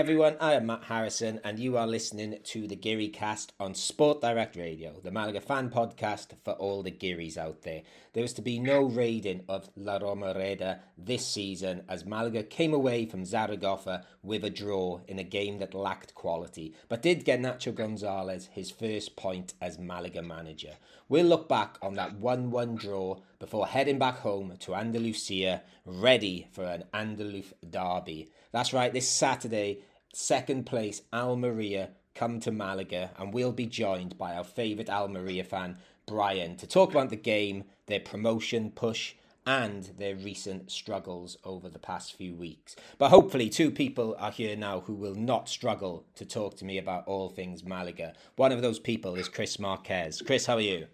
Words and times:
everyone. 0.00 0.34
I 0.40 0.54
am 0.54 0.64
Matt 0.64 0.84
Harrison, 0.84 1.40
and 1.44 1.58
you 1.58 1.76
are 1.76 1.86
listening 1.86 2.38
to 2.42 2.66
the 2.66 2.74
Geary 2.74 3.08
Cast 3.08 3.52
on 3.60 3.74
Sport 3.74 4.22
Direct 4.22 4.56
Radio, 4.56 4.98
the 5.04 5.10
Malaga 5.10 5.42
fan 5.42 5.68
podcast 5.68 6.28
for 6.42 6.54
all 6.54 6.82
the 6.82 6.90
Gearys 6.90 7.36
out 7.36 7.60
there. 7.64 7.82
There 8.14 8.22
was 8.22 8.32
to 8.32 8.42
be 8.42 8.58
no 8.58 8.84
raiding 8.84 9.44
of 9.46 9.68
La 9.76 9.98
Romareda 9.98 10.78
this 10.96 11.26
season 11.26 11.82
as 11.86 12.06
Malaga 12.06 12.42
came 12.42 12.72
away 12.72 13.04
from 13.04 13.26
Zaragoza 13.26 14.06
with 14.22 14.42
a 14.42 14.48
draw 14.48 15.00
in 15.06 15.18
a 15.18 15.22
game 15.22 15.58
that 15.58 15.74
lacked 15.74 16.14
quality, 16.14 16.74
but 16.88 17.02
did 17.02 17.26
get 17.26 17.40
Nacho 17.40 17.74
Gonzalez 17.74 18.48
his 18.52 18.70
first 18.70 19.16
point 19.16 19.52
as 19.60 19.78
Malaga 19.78 20.22
manager. 20.22 20.78
We'll 21.10 21.26
look 21.26 21.46
back 21.46 21.76
on 21.82 21.92
that 21.94 22.14
1 22.14 22.50
1 22.50 22.76
draw 22.76 23.18
before 23.38 23.66
heading 23.66 23.98
back 23.98 24.18
home 24.20 24.54
to 24.60 24.74
Andalusia, 24.74 25.62
ready 25.84 26.46
for 26.52 26.64
an 26.64 26.84
Andalus 26.94 27.52
derby. 27.68 28.30
That's 28.52 28.72
right, 28.72 28.92
this 28.92 29.08
Saturday, 29.08 29.82
second 30.12 30.66
place 30.66 31.02
Almeria 31.12 31.90
come 32.14 32.40
to 32.40 32.50
Malaga, 32.50 33.10
and 33.18 33.32
we'll 33.32 33.52
be 33.52 33.66
joined 33.66 34.18
by 34.18 34.34
our 34.34 34.44
favourite 34.44 34.90
Almeria 34.90 35.44
fan, 35.44 35.78
Brian, 36.06 36.56
to 36.56 36.66
talk 36.66 36.90
about 36.90 37.10
the 37.10 37.16
game, 37.16 37.64
their 37.86 38.00
promotion 38.00 38.70
push, 38.70 39.14
and 39.46 39.90
their 39.98 40.14
recent 40.14 40.70
struggles 40.70 41.38
over 41.44 41.68
the 41.68 41.78
past 41.78 42.14
few 42.14 42.34
weeks. 42.34 42.76
But 42.98 43.08
hopefully, 43.08 43.48
two 43.48 43.70
people 43.70 44.14
are 44.18 44.30
here 44.30 44.56
now 44.56 44.80
who 44.80 44.94
will 44.94 45.14
not 45.14 45.48
struggle 45.48 46.04
to 46.16 46.24
talk 46.24 46.56
to 46.58 46.64
me 46.64 46.78
about 46.78 47.06
all 47.06 47.30
things 47.30 47.64
Malaga. 47.64 48.12
One 48.36 48.52
of 48.52 48.62
those 48.62 48.78
people 48.78 49.14
is 49.14 49.28
Chris 49.28 49.58
Marquez. 49.58 50.22
Chris, 50.22 50.46
how 50.46 50.56
are 50.56 50.60
you? 50.60 50.86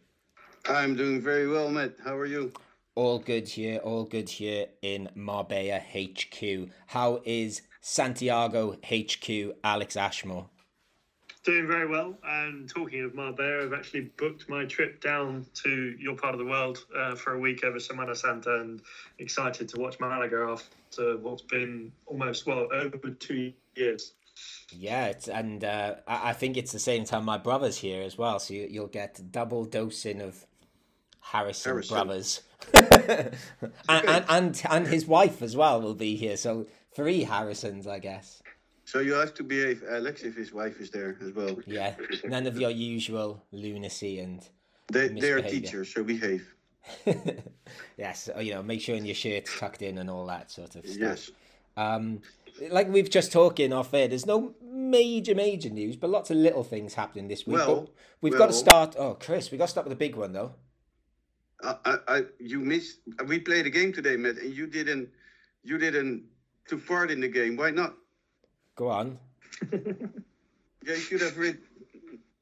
I'm 0.68 0.96
doing 0.96 1.20
very 1.20 1.48
well, 1.48 1.70
Matt. 1.70 1.94
How 2.04 2.16
are 2.16 2.26
you? 2.26 2.52
All 2.94 3.18
good 3.18 3.46
here, 3.46 3.78
all 3.78 4.04
good 4.04 4.28
here 4.28 4.66
in 4.80 5.10
Marbella 5.14 5.80
HQ. 5.80 6.70
How 6.86 7.20
is 7.26 7.62
Santiago 7.88 8.76
HQ, 8.84 9.30
Alex 9.62 9.96
Ashmore? 9.96 10.50
Doing 11.44 11.68
very 11.68 11.86
well. 11.86 12.18
And 12.24 12.68
talking 12.68 13.04
of 13.04 13.14
Marbella, 13.14 13.62
I've 13.62 13.72
actually 13.72 14.10
booked 14.16 14.48
my 14.48 14.64
trip 14.64 15.00
down 15.00 15.46
to 15.62 15.94
your 15.96 16.16
part 16.16 16.34
of 16.34 16.40
the 16.40 16.46
world 16.46 16.84
uh, 16.98 17.14
for 17.14 17.34
a 17.34 17.38
week 17.38 17.62
over 17.62 17.78
Semana 17.78 18.16
Santa 18.16 18.56
and 18.56 18.82
excited 19.20 19.68
to 19.68 19.80
watch 19.80 20.00
Malaga 20.00 20.48
after 20.50 21.16
what's 21.18 21.42
been 21.42 21.92
almost, 22.06 22.44
well, 22.44 22.66
over 22.72 23.10
two 23.10 23.52
years. 23.76 24.14
Yeah, 24.72 25.06
it's, 25.06 25.28
and 25.28 25.62
uh, 25.62 25.94
I, 26.08 26.30
I 26.30 26.32
think 26.32 26.56
it's 26.56 26.72
the 26.72 26.80
same 26.80 27.04
time 27.04 27.24
my 27.24 27.38
brother's 27.38 27.76
here 27.76 28.02
as 28.02 28.18
well, 28.18 28.40
so 28.40 28.52
you, 28.52 28.66
you'll 28.68 28.88
get 28.88 29.20
double 29.30 29.64
dosing 29.64 30.20
of 30.20 30.44
Harrison, 31.20 31.70
Harrison. 31.70 31.94
brothers, 31.94 32.42
and, 32.74 33.30
and, 33.88 34.24
and 34.28 34.62
and 34.70 34.86
his 34.88 35.06
wife 35.06 35.40
as 35.40 35.56
well 35.56 35.80
will 35.80 35.94
be 35.94 36.16
here. 36.16 36.36
So 36.36 36.66
three 36.96 37.22
Harrisons, 37.22 37.86
I 37.86 37.98
guess. 37.98 38.42
So 38.86 39.00
you 39.00 39.12
have 39.14 39.34
to 39.34 39.44
behave, 39.44 39.84
Alex, 39.88 40.22
if 40.22 40.34
his 40.34 40.52
wife 40.52 40.80
is 40.80 40.90
there 40.90 41.18
as 41.20 41.32
well. 41.32 41.58
Yeah, 41.66 41.94
none 42.24 42.46
of 42.46 42.58
your 42.58 42.70
usual 42.70 43.44
lunacy 43.52 44.20
and. 44.20 44.42
They 44.92 45.08
they 45.08 45.32
are 45.32 45.42
teachers, 45.42 45.92
so 45.92 46.04
behave. 46.04 46.54
yes, 47.96 48.30
you 48.38 48.54
know, 48.54 48.62
make 48.62 48.80
sure 48.80 48.94
your 48.94 49.16
shirt's 49.16 49.58
tucked 49.58 49.82
in 49.82 49.98
and 49.98 50.08
all 50.08 50.26
that 50.26 50.52
sort 50.52 50.76
of 50.76 50.86
stuff. 50.86 50.96
Yes. 50.96 51.30
Um, 51.76 52.22
like 52.70 52.88
we've 52.88 53.10
just 53.10 53.32
talking 53.32 53.72
off 53.72 53.92
air, 53.92 54.06
there's 54.06 54.26
no 54.26 54.54
major 54.62 55.34
major 55.34 55.70
news, 55.70 55.96
but 55.96 56.08
lots 56.08 56.30
of 56.30 56.36
little 56.36 56.62
things 56.62 56.94
happening 56.94 57.26
this 57.26 57.48
week. 57.48 57.56
Well, 57.56 57.80
but 57.80 57.94
we've 58.20 58.32
well, 58.34 58.42
got 58.42 58.46
to 58.46 58.52
start. 58.52 58.94
Oh, 58.96 59.14
Chris, 59.14 59.50
we 59.50 59.58
got 59.58 59.64
to 59.64 59.72
start 59.72 59.88
with 59.88 59.98
the 59.98 60.04
big 60.04 60.14
one 60.14 60.32
though. 60.32 60.54
I, 61.64 61.96
I, 62.06 62.22
you 62.38 62.60
missed. 62.60 63.00
We 63.26 63.40
played 63.40 63.66
a 63.66 63.70
game 63.70 63.92
today, 63.92 64.16
Matt, 64.16 64.36
and 64.36 64.54
you 64.54 64.68
didn't. 64.68 65.08
You 65.64 65.78
didn't 65.78 66.22
took 66.68 66.86
part 66.86 67.10
in 67.10 67.20
the 67.20 67.28
game. 67.28 67.56
Why 67.56 67.70
not? 67.70 67.94
Go 68.74 68.88
on. 68.88 69.18
yeah, 69.72 69.78
you 70.84 70.96
should 70.96 71.20
have 71.22 71.36
read 71.38 71.58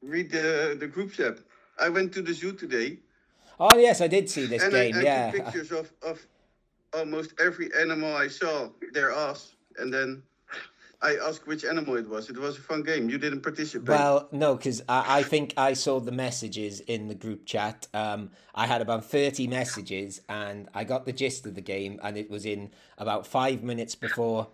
read 0.02 0.30
the 0.30 0.76
the 0.78 0.86
group 0.86 1.12
chat. 1.12 1.38
I 1.78 1.88
went 1.88 2.12
to 2.14 2.22
the 2.22 2.32
zoo 2.32 2.52
today. 2.52 2.98
Oh 3.58 3.76
yes, 3.76 4.00
I 4.00 4.08
did 4.08 4.28
see 4.28 4.46
this 4.46 4.62
and 4.62 4.72
game. 4.72 4.94
I, 4.94 4.98
I 4.98 5.02
yeah, 5.02 5.30
took 5.30 5.44
pictures 5.44 5.72
of 5.72 5.92
of 6.02 6.26
almost 6.92 7.34
every 7.40 7.70
animal 7.78 8.14
I 8.14 8.28
saw. 8.28 8.68
Their 8.92 9.12
ass, 9.12 9.54
and 9.78 9.92
then 9.92 10.22
I 11.04 11.16
asked 11.16 11.46
which 11.46 11.66
animal 11.66 11.96
it 11.96 12.08
was. 12.08 12.30
It 12.30 12.38
was 12.38 12.56
a 12.56 12.62
fun 12.62 12.82
game. 12.82 13.10
You 13.10 13.18
didn't 13.18 13.42
participate. 13.42 13.88
Well, 13.88 14.26
no, 14.32 14.56
because 14.56 14.80
I, 14.88 15.18
I, 15.18 15.22
think 15.22 15.52
I 15.58 15.74
saw 15.74 16.00
the 16.00 16.12
messages 16.12 16.80
in 16.80 17.08
the 17.08 17.14
group 17.14 17.44
chat. 17.44 17.86
Um, 17.92 18.30
I 18.54 18.66
had 18.66 18.80
about 18.80 19.04
30 19.04 19.46
messages 19.46 20.22
and 20.30 20.66
I 20.72 20.84
got 20.84 21.04
the 21.04 21.12
gist 21.12 21.44
of 21.44 21.56
the 21.56 21.60
game, 21.60 22.00
and 22.02 22.16
it 22.16 22.30
was 22.30 22.46
in 22.46 22.70
about 22.96 23.26
five 23.26 23.62
minutes 23.62 23.94
before 23.94 24.48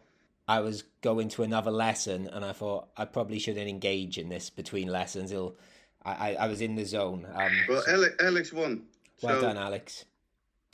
I 0.48 0.58
was 0.58 0.82
going 1.02 1.28
to 1.30 1.44
another 1.44 1.70
lesson. 1.70 2.26
And 2.26 2.44
I 2.44 2.52
thought 2.52 2.88
I 2.96 3.04
probably 3.04 3.38
shouldn't 3.38 3.68
engage 3.68 4.18
in 4.18 4.28
this 4.28 4.50
between 4.50 4.88
lessons. 4.88 5.30
It'll, 5.30 5.56
I, 6.04 6.34
I, 6.34 6.48
was 6.48 6.60
in 6.60 6.74
the 6.74 6.84
zone. 6.84 7.28
Um, 7.32 7.52
well, 7.68 7.82
so, 7.82 7.92
Alex, 7.92 8.14
Alex 8.20 8.52
won. 8.52 8.82
Well 9.22 9.36
so, 9.36 9.46
done, 9.46 9.56
Alex. 9.56 10.04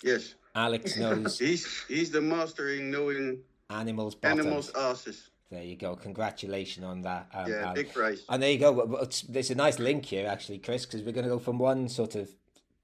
Yes. 0.02 0.36
Alex 0.54 0.96
knows. 0.96 1.38
he's 1.46 1.84
he's 1.86 2.10
the 2.10 2.22
master 2.22 2.70
in 2.70 2.90
knowing 2.90 3.40
animals' 3.68 4.14
bottoms. 4.14 4.40
animals' 4.40 4.72
asses. 4.74 5.30
There 5.50 5.62
you 5.62 5.76
go. 5.76 5.94
Congratulations 5.94 6.84
on 6.84 7.02
that. 7.02 7.28
Um, 7.32 7.50
yeah, 7.50 7.72
big 7.72 7.92
prize. 7.92 8.24
And 8.28 8.42
there 8.42 8.50
you 8.50 8.58
go. 8.58 9.06
There's 9.28 9.50
a 9.50 9.54
nice 9.54 9.78
link 9.78 10.04
here, 10.06 10.26
actually, 10.26 10.58
Chris, 10.58 10.84
because 10.84 11.02
we're 11.02 11.12
going 11.12 11.24
to 11.24 11.30
go 11.30 11.38
from 11.38 11.58
one 11.58 11.88
sort 11.88 12.16
of 12.16 12.30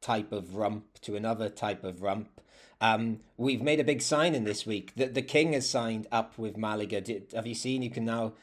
type 0.00 0.32
of 0.32 0.54
rump 0.54 1.00
to 1.00 1.16
another 1.16 1.48
type 1.48 1.82
of 1.82 2.02
rump. 2.02 2.40
Um, 2.80 3.20
we've 3.36 3.62
made 3.62 3.80
a 3.80 3.84
big 3.84 4.02
signing 4.02 4.44
this 4.44 4.64
week. 4.66 4.92
The, 4.96 5.06
the 5.06 5.22
King 5.22 5.52
has 5.54 5.68
signed 5.68 6.06
up 6.12 6.38
with 6.38 6.56
Malaga. 6.56 7.00
Did, 7.00 7.32
have 7.34 7.46
you 7.46 7.54
seen? 7.54 7.82
You 7.82 7.90
can 7.90 8.04
now 8.04 8.34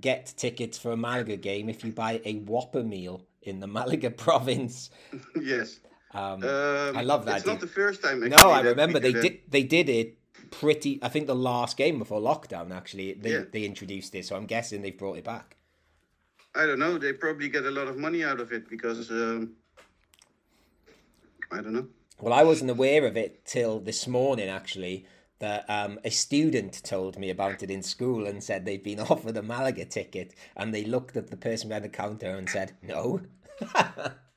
get 0.00 0.34
tickets 0.36 0.78
for 0.78 0.92
a 0.92 0.96
Malaga 0.96 1.36
game 1.36 1.68
if 1.68 1.84
you 1.84 1.92
buy 1.92 2.20
a 2.24 2.34
Whopper 2.34 2.82
meal 2.82 3.26
in 3.42 3.60
the 3.60 3.66
Malaga 3.68 4.10
province. 4.10 4.90
yes. 5.40 5.80
Um, 6.12 6.42
um, 6.42 6.96
I 6.96 7.02
love 7.02 7.26
that. 7.26 7.38
It's 7.38 7.46
not 7.46 7.60
the 7.60 7.66
first 7.66 8.02
time. 8.02 8.20
no, 8.20 8.36
I 8.36 8.62
remember 8.62 8.98
they 8.98 9.12
did. 9.12 9.40
They 9.48 9.62
did 9.62 9.88
it 9.88 10.16
pretty. 10.50 10.98
I 11.02 11.08
think 11.08 11.26
the 11.26 11.34
last 11.34 11.76
game 11.76 11.98
before 11.98 12.20
lockdown, 12.20 12.74
actually, 12.74 13.14
they 13.14 13.32
yeah. 13.32 13.44
they 13.50 13.64
introduced 13.64 14.14
it. 14.14 14.26
So 14.26 14.36
I'm 14.36 14.46
guessing 14.46 14.82
they've 14.82 14.96
brought 14.96 15.18
it 15.18 15.24
back. 15.24 15.56
I 16.54 16.66
don't 16.66 16.78
know. 16.78 16.98
They 16.98 17.12
probably 17.12 17.48
get 17.48 17.64
a 17.64 17.70
lot 17.70 17.88
of 17.88 17.96
money 17.96 18.24
out 18.24 18.40
of 18.40 18.52
it 18.52 18.68
because 18.68 19.10
um, 19.10 19.52
I 21.52 21.56
don't 21.56 21.72
know. 21.72 21.88
Well, 22.20 22.32
I 22.32 22.42
wasn't 22.42 22.70
aware 22.70 23.06
of 23.06 23.16
it 23.16 23.44
till 23.44 23.78
this 23.80 24.06
morning, 24.06 24.48
actually. 24.48 25.06
That 25.40 25.70
um, 25.70 26.00
a 26.04 26.10
student 26.10 26.82
told 26.82 27.16
me 27.16 27.30
about 27.30 27.62
it 27.62 27.70
in 27.70 27.84
school 27.84 28.26
and 28.26 28.42
said 28.42 28.64
they'd 28.64 28.82
been 28.82 28.98
offered 29.10 29.36
a 29.36 29.42
Malaga 29.42 29.84
ticket, 29.84 30.34
and 30.56 30.74
they 30.74 30.84
looked 30.84 31.16
at 31.16 31.30
the 31.30 31.36
person 31.36 31.68
behind 31.68 31.84
the 31.84 31.90
counter 31.90 32.30
and 32.30 32.48
said, 32.48 32.76
"No." 32.82 33.20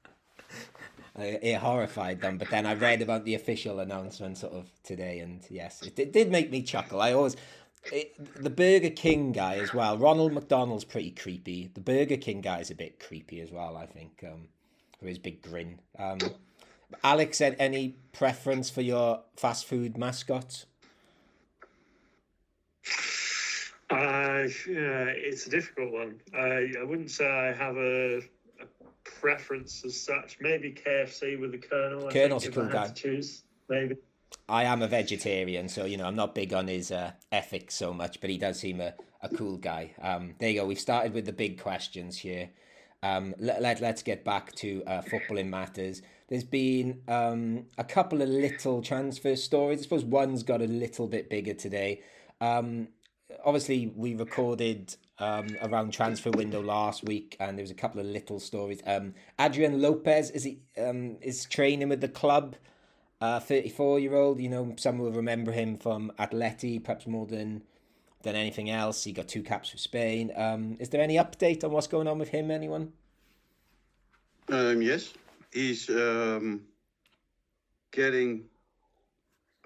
it 1.16 1.57
horrified 1.57 2.22
them. 2.22 2.38
But 2.38 2.49
then 2.49 2.66
I 2.66 2.73
read 2.73 3.01
about 3.01 3.25
the 3.25 3.35
official 3.35 3.79
announcement 3.79 4.38
sort 4.38 4.53
of 4.53 4.69
today, 4.83 5.19
and 5.19 5.41
yes, 5.49 5.81
it, 5.81 5.97
it 5.99 6.13
did 6.13 6.31
make 6.31 6.51
me 6.51 6.61
chuckle. 6.61 7.01
I 7.01 7.13
always. 7.13 7.35
It, 7.91 8.13
the 8.35 8.51
Burger 8.51 8.91
King 8.91 9.31
guy 9.31 9.55
as 9.55 9.73
well. 9.73 9.97
Ronald 9.97 10.33
McDonald's 10.33 10.83
pretty 10.83 11.09
creepy. 11.09 11.72
The 11.73 11.81
Burger 11.81 12.17
King 12.17 12.41
guy 12.41 12.59
is 12.59 12.69
a 12.69 12.75
bit 12.75 12.99
creepy 12.99 13.41
as 13.41 13.52
well. 13.52 13.75
I 13.75 13.87
think 13.87 14.23
um, 14.23 14.49
with 14.99 15.09
his 15.09 15.17
big 15.17 15.41
grin. 15.41 15.79
Um, 15.97 16.19
Alex, 17.03 17.40
said 17.40 17.55
any 17.58 17.96
preference 18.13 18.69
for 18.69 18.81
your 18.81 19.22
fast 19.35 19.66
food 19.66 19.97
mascot? 19.97 20.66
Uh, 23.90 24.47
yeah, 24.69 25.09
it's 25.09 25.47
a 25.47 25.49
difficult 25.49 25.91
one. 25.91 26.22
I, 26.34 26.72
I 26.79 26.84
wouldn't 26.84 27.11
say 27.11 27.28
I 27.28 27.52
have 27.52 27.78
a 27.78 28.22
preference 29.19 29.84
as 29.85 29.99
such. 29.99 30.37
Maybe 30.40 30.72
KFC 30.72 31.40
with 31.40 31.52
the 31.52 31.58
Colonel. 31.58 32.09
Colonel's 32.09 32.46
a 32.46 32.52
cool 32.52 32.67
guy. 32.67 32.87
choose, 32.90 33.43
maybe. 33.69 33.96
I 34.47 34.63
am 34.63 34.81
a 34.81 34.87
vegetarian, 34.87 35.67
so 35.67 35.85
you 35.85 35.97
know 35.97 36.05
I'm 36.05 36.16
not 36.16 36.35
big 36.35 36.53
on 36.53 36.67
his 36.67 36.91
uh, 36.91 37.11
ethics 37.31 37.75
so 37.75 37.93
much, 37.93 38.22
but 38.22 38.29
he 38.29 38.37
does 38.37 38.59
seem 38.59 38.81
a, 38.81 38.93
a 39.22 39.29
cool 39.29 39.58
guy. 39.58 39.93
Um, 40.02 40.35
there 40.40 40.49
you 40.49 40.61
go. 40.61 40.66
We've 40.66 40.79
started 40.79 41.13
with 41.13 41.25
the 41.25 41.34
big 41.34 41.61
questions 41.61 42.17
here. 42.17 42.49
Um, 43.03 43.34
let, 43.40 43.61
let, 43.61 43.81
let's 43.81 44.03
get 44.03 44.23
back 44.23 44.53
to 44.58 44.84
uh, 44.85 45.02
footballing 45.02 45.49
matters. 45.49 46.02
There's 46.29 46.43
been 46.43 47.02
um, 47.08 47.66
a 47.78 47.84
couple 47.84 48.22
of 48.22 48.29
little 48.29 48.81
transfer 48.81 49.35
stories. 49.35 49.79
I 49.79 49.84
suppose 49.84 50.05
one's 50.05 50.43
got 50.43 50.61
a 50.61 50.67
little 50.67 51.08
bit 51.08 51.29
bigger 51.29 51.53
today. 51.53 52.02
Um, 52.40 52.90
obviously, 53.43 53.87
we 53.96 54.16
recorded 54.16 54.96
um, 55.22 55.56
around 55.62 55.94
transfer 55.94 56.32
window 56.32 56.62
last 56.62 57.03
week, 57.03 57.38
and 57.40 57.58
there 57.58 57.64
was 57.64 57.72
a 57.72 57.76
couple 57.76 58.02
of 58.02 58.08
little 58.08 58.40
stories. 58.40 58.82
Um, 58.85 59.14
Adrian 59.40 59.79
Lopez 59.82 60.32
is 60.32 60.44
he 60.44 60.59
um, 60.78 61.18
is 61.22 61.46
training 61.46 61.90
with 61.90 62.02
the 62.02 62.09
club. 62.09 62.56
Thirty-four 63.22 63.97
uh, 63.97 64.00
year 64.00 64.16
old, 64.16 64.41
you 64.41 64.50
know, 64.50 64.73
some 64.78 64.97
will 64.97 65.12
remember 65.12 65.52
him 65.52 65.78
from 65.78 66.12
Atleti, 66.18 66.84
perhaps 66.84 67.06
more 67.06 67.28
than 67.28 67.62
than 68.23 68.35
anything 68.35 68.72
else. 68.72 69.03
He 69.03 69.12
got 69.12 69.28
two 69.28 69.44
caps 69.44 69.70
for 69.70 69.78
Spain. 69.78 70.32
Um, 70.35 70.76
is 70.79 70.90
there 70.90 71.02
any 71.02 71.18
update 71.18 71.64
on 71.64 71.72
what's 71.72 71.85
going 71.85 72.08
on 72.08 72.18
with 72.18 72.29
him? 72.29 72.50
Anyone? 72.50 72.94
Um, 74.50 74.82
yes, 74.82 75.14
he's 75.53 75.88
um, 75.91 76.62
getting 77.91 78.46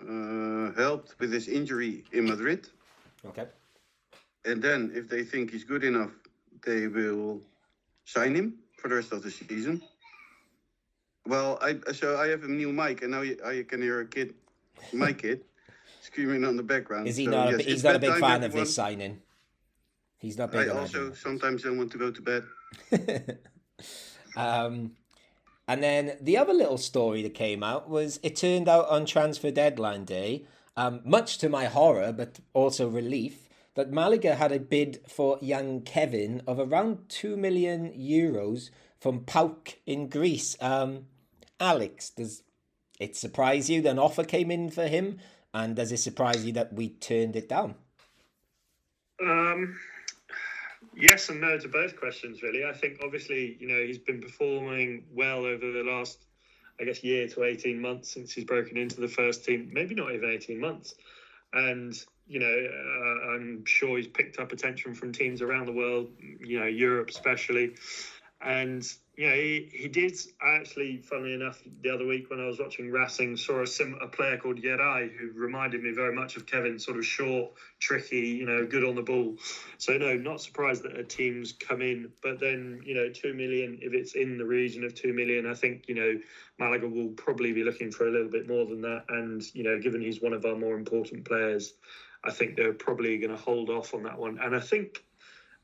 uh, 0.02 0.74
helped 0.74 1.18
with 1.20 1.32
his 1.32 1.48
injury 1.48 2.04
in 2.12 2.26
Madrid. 2.26 2.68
Okay 3.26 3.46
and 4.46 4.62
then 4.62 4.92
if 4.96 5.10
they 5.10 5.24
think 5.24 5.52
he's 5.52 5.64
good 5.64 5.84
enough, 5.84 6.12
they 6.66 6.88
will 6.88 7.42
sign 8.06 8.36
him 8.36 8.56
for 8.78 8.88
the 8.88 8.96
rest 8.96 9.12
of 9.12 9.24
the 9.24 9.32
season. 9.32 9.82
Well, 11.28 11.58
I 11.62 11.78
so 11.92 12.18
I 12.18 12.28
have 12.28 12.44
a 12.44 12.48
new 12.48 12.72
mic, 12.72 13.02
and 13.02 13.12
now 13.12 13.22
you, 13.22 13.38
I 13.44 13.64
can 13.68 13.82
hear 13.82 14.02
a 14.02 14.06
kid, 14.06 14.36
my 14.94 15.12
kid, 15.24 15.42
screaming 16.02 16.46
on 16.46 16.56
the 16.56 16.64
background. 16.64 17.08
Is 17.08 17.18
he 17.18 17.26
So, 17.26 17.32
not? 17.32 17.52
yes, 17.52 17.62
a, 17.62 17.64
he's 17.64 17.84
not 17.84 17.96
a 17.96 18.00
big 18.00 18.20
fan 18.20 18.44
of 18.44 18.52
this 18.54 18.74
signing. 18.74 19.22
He's 20.20 20.38
not 20.38 20.52
big 20.52 20.70
I 20.70 20.72
also 20.72 21.08
it. 21.08 21.18
sometimes 21.18 21.64
don't 21.64 21.78
want 21.78 21.92
to 21.92 21.98
go 21.98 22.12
to 22.12 22.22
bed. 22.22 22.44
um, 24.36 24.92
and 25.68 25.84
then 25.84 26.18
the 26.22 26.38
other 26.38 26.54
little 26.54 26.78
story 26.78 27.22
that 27.24 27.34
came 27.34 27.64
out 27.64 27.90
was 27.90 28.20
it 28.24 28.36
turned 28.36 28.68
out 28.70 28.88
on 28.90 29.06
transfer 29.06 29.52
deadline 29.52 30.06
day, 30.06 30.46
um, 30.78 31.02
much 31.04 31.38
to 31.40 31.50
my 31.50 31.66
horror, 31.66 32.12
but 32.12 32.40
also 32.54 32.88
relief, 32.88 33.45
that 33.76 33.92
Malaga 33.92 34.36
had 34.36 34.52
a 34.52 34.60
bid 34.60 35.02
for 35.08 35.38
young 35.42 35.82
Kevin 35.82 36.42
of 36.48 36.60
around 36.60 37.10
2 37.10 37.38
million 37.38 37.92
euros 37.92 38.70
from 39.00 39.20
PAOK 39.22 39.76
in 39.86 40.08
Greece. 40.08 40.58
Um, 40.62 41.06
Alex, 41.60 42.10
does 42.10 42.44
it 43.00 43.16
surprise 43.16 43.70
you 43.70 43.82
that 43.82 43.92
an 43.92 44.00
offer 44.00 44.24
came 44.24 44.50
in 44.50 44.70
for 44.70 44.88
him? 44.88 45.20
And 45.54 45.76
does 45.76 45.92
it 45.92 46.00
surprise 46.00 46.46
you 46.46 46.54
that 46.54 46.74
we 46.74 46.90
turned 46.90 47.36
it 47.36 47.48
down? 47.48 47.76
Um, 49.22 49.78
yes 50.96 51.30
and 51.30 51.40
no 51.40 51.58
to 51.58 51.68
both 51.68 51.98
questions, 51.98 52.42
really. 52.42 52.66
I 52.66 52.74
think 52.74 53.00
obviously, 53.04 53.58
you 53.60 53.68
know, 53.68 53.86
he's 53.86 53.98
been 53.98 54.22
performing 54.22 55.06
well 55.14 55.46
over 55.46 55.72
the 55.72 55.84
last, 55.84 56.26
I 56.80 56.86
guess, 56.86 57.04
year 57.04 57.28
to 57.30 57.44
18 57.44 57.80
months 57.80 58.12
since 58.12 58.34
he's 58.34 58.46
broken 58.46 58.78
into 58.78 59.00
the 59.00 59.08
first 59.08 59.46
team, 59.46 59.70
maybe 59.74 59.96
not 59.96 60.14
even 60.14 60.30
18 60.30 60.60
months. 60.60 60.96
And, 61.54 61.98
you 62.28 62.40
know, 62.40 62.46
uh, 62.48 63.34
I'm 63.34 63.66
sure 63.66 63.98
he's 63.98 64.08
picked 64.08 64.40
up 64.40 64.52
attention 64.52 64.96
from 64.96 65.12
teams 65.12 65.42
around 65.42 65.66
the 65.68 65.74
world, 65.74 66.10
you 66.40 66.60
know, 66.60 66.66
Europe 66.66 67.10
especially. 67.10 67.76
And, 68.42 68.86
you 69.16 69.28
know, 69.28 69.34
he, 69.34 69.70
he 69.72 69.88
did 69.88 70.18
actually, 70.42 70.98
funnily 70.98 71.34
enough, 71.34 71.62
the 71.82 71.90
other 71.90 72.06
week 72.06 72.30
when 72.30 72.40
I 72.40 72.46
was 72.46 72.60
watching 72.60 72.92
Racing, 72.92 73.38
saw 73.38 73.62
a, 73.62 73.68
sim- 73.68 73.98
a 74.02 74.08
player 74.08 74.38
called 74.38 74.58
Yerai 74.58 75.10
who 75.16 75.32
reminded 75.34 75.82
me 75.82 75.92
very 75.94 76.14
much 76.14 76.36
of 76.36 76.46
Kevin, 76.46 76.78
sort 76.78 76.98
of 76.98 77.06
short, 77.06 77.54
tricky, 77.80 78.18
you 78.18 78.46
know, 78.46 78.66
good 78.66 78.84
on 78.84 78.94
the 78.94 79.02
ball. 79.02 79.36
So, 79.78 79.98
no, 79.98 80.16
not 80.16 80.42
surprised 80.42 80.84
that 80.84 80.98
a 80.98 81.04
team's 81.04 81.54
come 81.54 81.82
in. 81.82 82.12
But 82.22 82.40
then, 82.40 82.82
you 82.86 82.94
know, 82.94 83.10
2 83.10 83.34
million, 83.34 83.80
if 83.82 83.94
it's 83.94 84.16
in 84.16 84.38
the 84.38 84.46
region 84.46 84.84
of 84.84 84.94
2 84.94 85.14
million, 85.14 85.48
I 85.48 85.54
think, 85.54 85.86
you 85.88 85.96
know, 85.96 86.20
Malaga 86.60 86.88
will 86.88 87.10
probably 87.10 87.54
be 87.54 87.64
looking 87.64 87.92
for 87.92 88.08
a 88.08 88.12
little 88.12 88.30
bit 88.30 88.48
more 88.48 88.66
than 88.66 88.82
that. 88.82 89.06
And, 89.10 89.42
you 89.56 89.64
know, 89.64 89.80
given 89.80 90.02
he's 90.02 90.22
one 90.22 90.34
of 90.34 90.46
our 90.46 90.56
more 90.56 90.76
important 90.76 91.26
players, 91.26 91.74
I 92.26 92.32
think 92.32 92.56
they're 92.56 92.74
probably 92.74 93.18
going 93.18 93.32
to 93.32 93.42
hold 93.42 93.70
off 93.70 93.94
on 93.94 94.04
that 94.04 94.18
one. 94.18 94.40
And 94.42 94.56
I 94.56 94.60
think, 94.60 95.04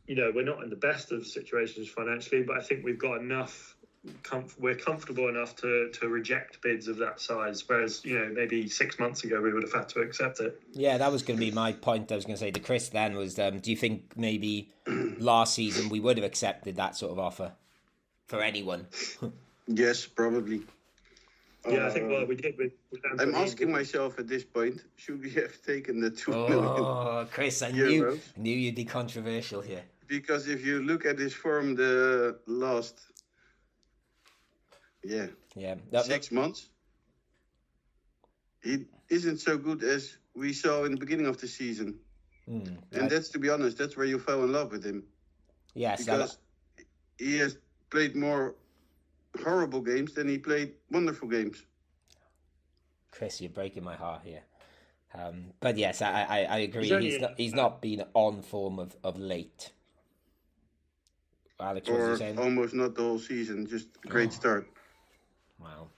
you 0.08 0.16
know, 0.16 0.32
we're 0.34 0.46
not 0.46 0.64
in 0.64 0.70
the 0.70 0.76
best 0.76 1.12
of 1.12 1.26
situations 1.26 1.90
financially, 1.90 2.44
but 2.44 2.58
I 2.58 2.62
think 2.62 2.86
we've 2.86 3.00
got 3.00 3.20
enough. 3.20 3.76
Comf- 4.24 4.60
we're 4.60 4.74
comfortable 4.74 5.30
enough 5.30 5.56
to 5.58 5.92
to 5.92 6.08
reject 6.08 6.60
bids 6.64 6.88
of 6.88 6.98
that 6.98 7.22
size, 7.22 7.64
whereas 7.70 8.04
you 8.04 8.18
know 8.18 8.30
maybe 8.34 8.68
six 8.68 8.98
months 8.98 9.24
ago 9.24 9.40
we 9.40 9.54
would 9.54 9.62
have 9.62 9.74
had 9.74 9.90
to 9.90 10.00
accept 10.00 10.40
it. 10.40 10.60
Yeah, 10.72 10.98
that 10.98 11.12
was 11.12 11.22
going 11.22 11.38
to 11.38 11.46
be 11.46 11.52
my 11.52 11.72
point. 11.74 12.12
I 12.12 12.16
was 12.16 12.26
going 12.26 12.34
to 12.34 12.40
say 12.40 12.50
to 12.50 12.60
Chris 12.60 12.90
then 12.90 13.16
was, 13.16 13.38
um, 13.38 13.60
do 13.60 13.70
you 13.70 13.78
think 13.78 14.14
maybe 14.18 14.74
last 15.20 15.54
season 15.54 15.90
we 15.90 16.00
would 16.00 16.18
have 16.18 16.26
accepted 16.26 16.78
that 16.78 16.96
sort 16.96 17.12
of 17.12 17.20
offer 17.20 17.52
for 18.26 18.42
anyone? 18.42 18.88
Yes, 19.68 20.08
probably. 20.08 20.64
Yeah, 21.70 21.88
I 21.88 21.90
think 21.92 22.06
Uh, 22.06 22.14
well 22.14 22.26
we 22.26 22.36
did 22.36 22.58
with. 22.58 22.74
with 22.92 23.02
I'm 23.20 23.36
asking 23.36 23.72
myself 23.72 24.18
at 24.20 24.28
this 24.28 24.44
point: 24.44 24.84
Should 24.96 25.22
we 25.22 25.30
have 25.32 25.62
taken 25.62 26.00
the 26.00 26.10
two 26.10 26.32
million? 26.32 26.84
Oh, 26.86 27.28
Chris, 27.32 27.62
I 27.62 27.72
knew, 27.72 28.04
Euros. 28.04 28.20
knew 28.38 28.58
you'd 28.58 28.76
be 28.76 28.86
controversial 28.86 29.62
here. 29.62 29.84
Because 30.08 30.48
if 30.48 30.66
you 30.66 30.82
look 30.82 31.06
at 31.06 31.20
his 31.20 31.34
form, 31.34 31.76
the 31.76 32.40
last, 32.48 33.00
yeah, 35.04 35.28
Yeah, 35.56 35.76
that, 35.92 36.06
six 36.06 36.32
months, 36.32 36.70
he 38.64 38.86
isn't 39.10 39.38
so 39.40 39.58
good 39.58 39.84
as 39.84 40.18
we 40.36 40.54
saw 40.54 40.84
in 40.86 40.92
the 40.94 40.98
beginning 41.00 41.28
of 41.28 41.38
the 41.38 41.48
season. 41.48 42.00
mm, 42.48 42.68
And 42.92 43.04
I- 43.04 43.08
that's 43.08 43.30
to 43.30 43.40
be 43.40 43.50
honest, 43.50 43.78
that's 43.78 43.96
where 43.96 44.08
you 44.08 44.20
fell 44.20 44.44
in 44.44 44.52
love 44.52 44.72
with 44.72 44.84
him 44.84 45.04
yes, 45.76 46.00
I- 46.00 46.04
because 46.04 46.38
he 47.18 47.38
has 47.38 47.58
played 47.90 48.16
more 48.16 48.56
horrible 49.44 49.82
games 49.82 50.14
then 50.14 50.28
he 50.28 50.38
played 50.38 50.74
wonderful 50.90 51.28
games. 51.28 51.64
Chris, 53.12 53.42
you're 53.42 53.50
breaking 53.50 53.84
my 53.84 53.96
heart 53.96 54.22
here. 54.24 54.42
Um, 55.14 55.46
but 55.60 55.78
yes, 55.78 56.02
I, 56.02 56.24
I, 56.24 56.38
I 56.44 56.58
agree. 56.60 56.84
He's 56.84 56.92
only 56.94 57.10
He's 57.12 57.22
not, 57.22 57.34
he's 57.38 57.54
not 57.54 57.82
been 57.82 58.04
on 58.14 58.42
form 58.42 58.80
of, 58.80 58.96
of 59.04 59.20
late. 59.20 59.72
Alex, 61.60 61.88
Or 61.90 62.18
almost 62.40 62.74
not 62.74 62.96
the 62.96 63.02
whole 63.04 63.20
season, 63.20 63.68
just 63.68 63.88
a 64.04 64.08
great 64.08 64.30
Oh. 64.30 64.34
start. 64.34 64.68
Wow, 65.60 65.90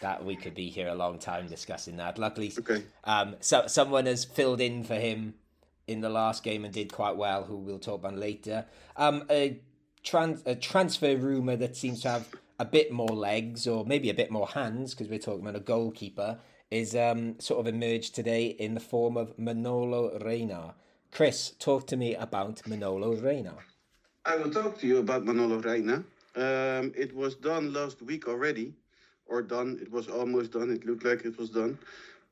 that 0.00 0.24
we 0.24 0.34
could 0.34 0.54
be 0.54 0.68
here 0.68 0.88
a 0.88 0.94
long 0.94 1.18
time 1.20 1.46
discussing 1.46 1.96
that. 1.98 2.18
Luckily, 2.18 2.52
Okay. 2.58 2.82
Um, 3.04 3.36
so 3.40 3.66
someone 3.68 4.06
has 4.06 4.24
filled 4.24 4.60
in 4.60 4.82
for 4.82 4.96
him 4.96 5.34
in 5.86 6.00
the 6.00 6.08
last 6.08 6.42
game 6.42 6.64
and 6.64 6.74
did 6.74 6.92
quite 6.92 7.16
well, 7.16 7.44
who 7.44 7.56
we'll 7.56 7.78
talk 7.78 8.00
about 8.00 8.16
later. 8.16 8.64
Um, 8.96 9.24
a, 9.30 9.60
trans- 10.02 10.42
a 10.44 10.56
transfer 10.56 11.16
rumor 11.16 11.54
that 11.56 11.76
seems 11.76 12.00
to 12.02 12.08
have 12.10 12.28
a 12.58 12.64
bit 12.64 12.90
more 12.90 13.08
legs 13.08 13.66
or 13.66 13.84
maybe 13.84 14.10
a 14.10 14.14
bit 14.14 14.30
more 14.30 14.48
hands 14.48 14.94
because 14.94 15.08
we're 15.08 15.18
talking 15.18 15.42
about 15.42 15.56
a 15.56 15.60
goalkeeper 15.60 16.38
is 16.70 16.96
um, 16.96 17.38
sort 17.38 17.60
of 17.60 17.72
emerged 17.72 18.14
today 18.14 18.46
in 18.46 18.74
the 18.74 18.80
form 18.80 19.16
of 19.16 19.38
Manolo 19.38 20.18
Reina. 20.20 20.74
Chris, 21.12 21.52
talk 21.58 21.86
to 21.86 21.96
me 21.96 22.14
about 22.14 22.66
Manolo 22.66 23.14
Reina. 23.16 23.54
I 24.24 24.36
will 24.36 24.50
talk 24.50 24.78
to 24.80 24.86
you 24.86 24.98
about 24.98 25.24
Manolo 25.24 25.58
Reina. 25.58 26.04
Um, 26.34 26.92
it 26.96 27.14
was 27.14 27.36
done 27.36 27.72
last 27.72 28.02
week 28.02 28.26
already, 28.26 28.74
or 29.26 29.40
done. 29.40 29.78
It 29.80 29.90
was 29.90 30.08
almost 30.08 30.52
done. 30.52 30.70
It 30.70 30.84
looked 30.84 31.04
like 31.04 31.24
it 31.24 31.38
was 31.38 31.50
done, 31.50 31.78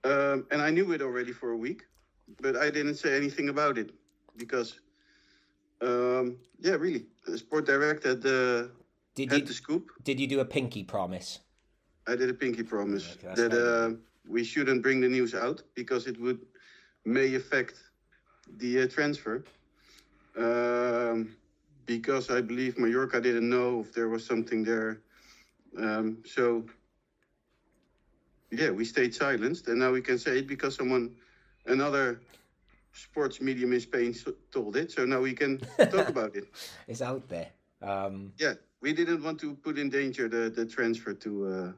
um, 0.03 0.47
and 0.51 0.61
I 0.61 0.71
knew 0.71 0.93
it 0.93 1.01
already 1.01 1.33
for 1.33 1.53
a 1.53 1.57
week, 1.57 1.85
but 2.41 2.57
I 2.57 2.69
didn't 2.71 2.97
say 2.97 3.17
anything 3.17 3.49
about 3.49 3.79
it 3.79 3.95
because, 4.37 4.81
um, 5.81 6.37
yeah, 6.61 6.73
really, 6.73 7.07
the 7.27 7.39
sport 7.39 7.65
director 7.65 8.11
had 8.11 8.21
the 8.23 8.71
Did 9.15 9.31
had 9.31 9.41
you 9.41 9.47
the 9.47 9.55
scoop. 9.55 9.91
did 10.03 10.19
you 10.19 10.27
do 10.27 10.41
a 10.41 10.45
pinky 10.45 10.83
promise? 10.83 11.41
I 12.07 12.17
did 12.17 12.29
a 12.29 12.35
pinky 12.35 12.63
promise 12.63 13.17
Okay, 13.25 13.43
that 13.43 13.53
uh, 13.55 13.97
we 14.29 14.45
shouldn't 14.45 14.83
bring 14.83 15.01
the 15.01 15.09
news 15.09 15.35
out 15.35 15.63
because 15.75 16.07
it 16.07 16.21
would 16.21 16.41
may 17.05 17.35
affect 17.35 17.83
the 18.59 18.83
uh, 18.83 18.89
transfer. 18.89 19.45
Um, 20.37 21.37
because 21.87 22.31
I 22.31 22.41
believe 22.41 22.79
Mallorca 22.79 23.21
didn't 23.21 23.49
know 23.49 23.81
if 23.81 23.93
there 23.93 24.09
was 24.09 24.27
something 24.27 24.65
there. 24.65 25.01
Um, 25.79 26.19
so, 26.25 26.65
yeah, 28.51 28.71
we 28.71 28.85
stayed 28.85 29.15
silenced, 29.15 29.69
and 29.69 29.79
now 29.79 29.93
we 29.93 30.01
can 30.01 30.19
say 30.19 30.39
it 30.39 30.47
because 30.47 30.75
someone, 30.75 31.15
another 31.67 32.21
sports 32.93 33.41
medium 33.41 33.73
in 33.73 33.81
Spain 33.81 34.15
told 34.51 34.77
it. 34.77 34.93
So 34.93 35.05
now 35.05 35.21
we 35.21 35.35
can 35.35 35.59
talk 35.91 36.09
about 36.15 36.35
it. 36.35 36.45
It's 36.89 37.03
out 37.03 37.29
there. 37.29 37.49
Um, 37.83 38.33
Yeah, 38.39 38.55
we 38.85 38.93
didn't 38.93 39.23
want 39.25 39.41
to 39.41 39.55
put 39.67 39.79
in 39.79 39.89
danger 39.89 40.29
the, 40.29 40.51
the 40.51 40.67
transfer 40.67 41.15
to 41.25 41.31
uh, 41.47 41.73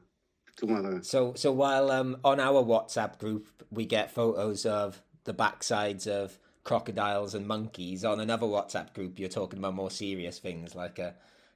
to 0.57 0.67
Malaga. 0.67 1.03
So 1.03 1.33
so 1.35 1.49
while 1.51 1.89
um 1.89 2.17
on 2.23 2.39
our 2.39 2.61
WhatsApp 2.73 3.17
group 3.17 3.47
we 3.71 3.85
get 3.85 4.11
photos 4.11 4.65
of 4.65 5.01
the 5.23 5.33
backsides 5.33 6.05
of 6.07 6.37
crocodiles 6.63 7.33
and 7.33 7.47
monkeys, 7.47 8.03
on 8.03 8.19
another 8.19 8.45
WhatsApp 8.45 8.93
group 8.93 9.17
you're 9.19 9.29
talking 9.41 9.59
about 9.59 9.73
more 9.73 9.89
serious 9.89 10.37
things 10.39 10.75
like 10.75 10.99
uh, 10.99 11.11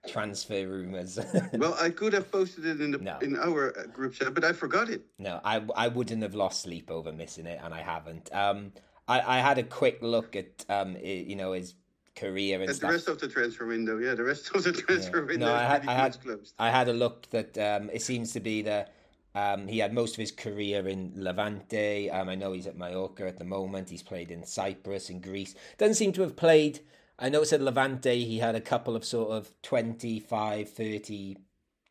transfer 0.07 0.65
rumors. 0.67 1.19
Well, 1.63 1.75
I 1.79 1.89
could 1.89 2.13
have 2.13 2.31
posted 2.31 2.65
it 2.65 2.79
in 2.81 2.91
the 2.91 2.97
No. 2.99 3.17
in 3.21 3.37
our 3.37 3.61
uh, 3.77 3.87
group 3.97 4.13
chat, 4.13 4.33
but 4.33 4.43
I 4.43 4.53
forgot 4.53 4.89
it. 4.89 5.01
no, 5.19 5.33
I 5.43 5.55
I 5.75 5.87
wouldn't 5.89 6.23
have 6.23 6.35
lost 6.43 6.61
sleep 6.61 6.89
over 6.89 7.11
missing 7.11 7.45
it, 7.53 7.59
and 7.63 7.73
I 7.73 7.81
haven't. 7.93 8.25
Um, 8.43 8.71
I 9.07 9.17
I 9.35 9.37
had 9.47 9.57
a 9.57 9.63
quick 9.63 9.97
look 10.01 10.35
at 10.35 10.65
um 10.69 10.95
i 11.11 11.13
you 11.31 11.35
know 11.35 11.51
his 11.59 11.75
career 12.15 12.61
and 12.61 12.69
At 12.69 12.79
the 12.79 12.87
rest 12.87 13.07
of 13.07 13.19
the 13.19 13.27
transfer 13.27 13.65
window, 13.65 13.97
yeah, 13.97 14.15
the 14.15 14.23
rest 14.23 14.49
of 14.55 14.63
the 14.63 14.71
transfer 14.73 15.19
Yeah. 15.21 15.25
window 15.25 15.45
No, 15.47 15.53
I 15.53 15.63
had- 15.63 15.87
I 15.87 15.93
had- 15.93 16.21
closed. 16.21 16.53
I 16.59 16.69
had 16.69 16.87
a 16.89 16.93
look 16.93 17.29
that 17.29 17.57
um, 17.57 17.89
it 17.91 18.01
seems 18.01 18.33
to 18.33 18.39
be 18.39 18.61
that 18.63 18.93
um, 19.33 19.67
he 19.67 19.79
had 19.79 19.93
most 19.93 20.15
of 20.15 20.17
his 20.19 20.31
career 20.31 20.87
in 20.87 21.13
Levante. 21.15 22.09
Um, 22.09 22.27
I 22.27 22.35
know 22.35 22.51
he's 22.51 22.67
at 22.67 22.77
Mallorca 22.77 23.25
at 23.27 23.37
the 23.39 23.45
moment. 23.45 23.89
He's 23.89 24.03
played 24.03 24.29
in 24.29 24.45
Cyprus 24.45 25.09
and 25.09 25.21
Greece. 25.23 25.55
Doesn't 25.77 25.95
seem 25.95 26.11
to 26.13 26.21
have 26.21 26.35
played. 26.35 26.81
I 27.17 27.29
noticed 27.29 27.53
at 27.53 27.61
Levante 27.61 28.25
he 28.25 28.39
had 28.39 28.55
a 28.55 28.61
couple 28.61 28.93
of 28.95 29.05
sort 29.05 29.31
of 29.31 29.53
25, 29.61 30.69
30 30.69 31.37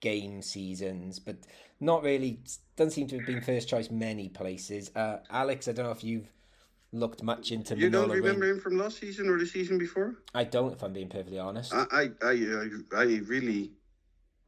game 0.01 0.43
seasons, 0.43 1.19
but 1.19 1.37
not 1.81 2.03
really. 2.03 2.41
Doesn't 2.77 2.91
seem 2.93 3.07
to 3.09 3.17
have 3.19 3.27
been 3.27 3.41
first 3.41 3.69
choice 3.69 3.91
many 3.91 4.29
places. 4.29 4.91
Uh, 4.95 5.19
Alex, 5.31 5.67
I 5.69 5.73
don't 5.73 5.87
know 5.87 5.93
if 5.93 6.05
you've 6.05 6.29
looked 6.93 7.23
much 7.23 7.53
into 7.53 7.77
You 7.77 7.89
don't 7.91 8.09
Manolo 8.09 8.15
Reina. 8.15 8.27
remember 8.27 8.47
him 8.51 8.61
from 8.61 8.79
last 8.79 8.99
season 8.99 9.29
or 9.29 9.39
the 9.39 9.47
season 9.47 9.79
before? 9.79 10.17
I 10.35 10.45
don't, 10.45 10.73
if 10.73 10.83
I'm 10.83 10.93
being 10.93 11.09
perfectly 11.09 11.39
honest. 11.39 11.73
I 11.73 11.87
I 11.93 12.11
I, 12.23 12.69
I, 12.97 13.05
really 13.27 13.73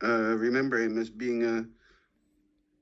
uh, 0.02 0.34
remember 0.36 0.78
him 0.82 0.98
as 0.98 1.08
being 1.10 1.44
a 1.44 1.64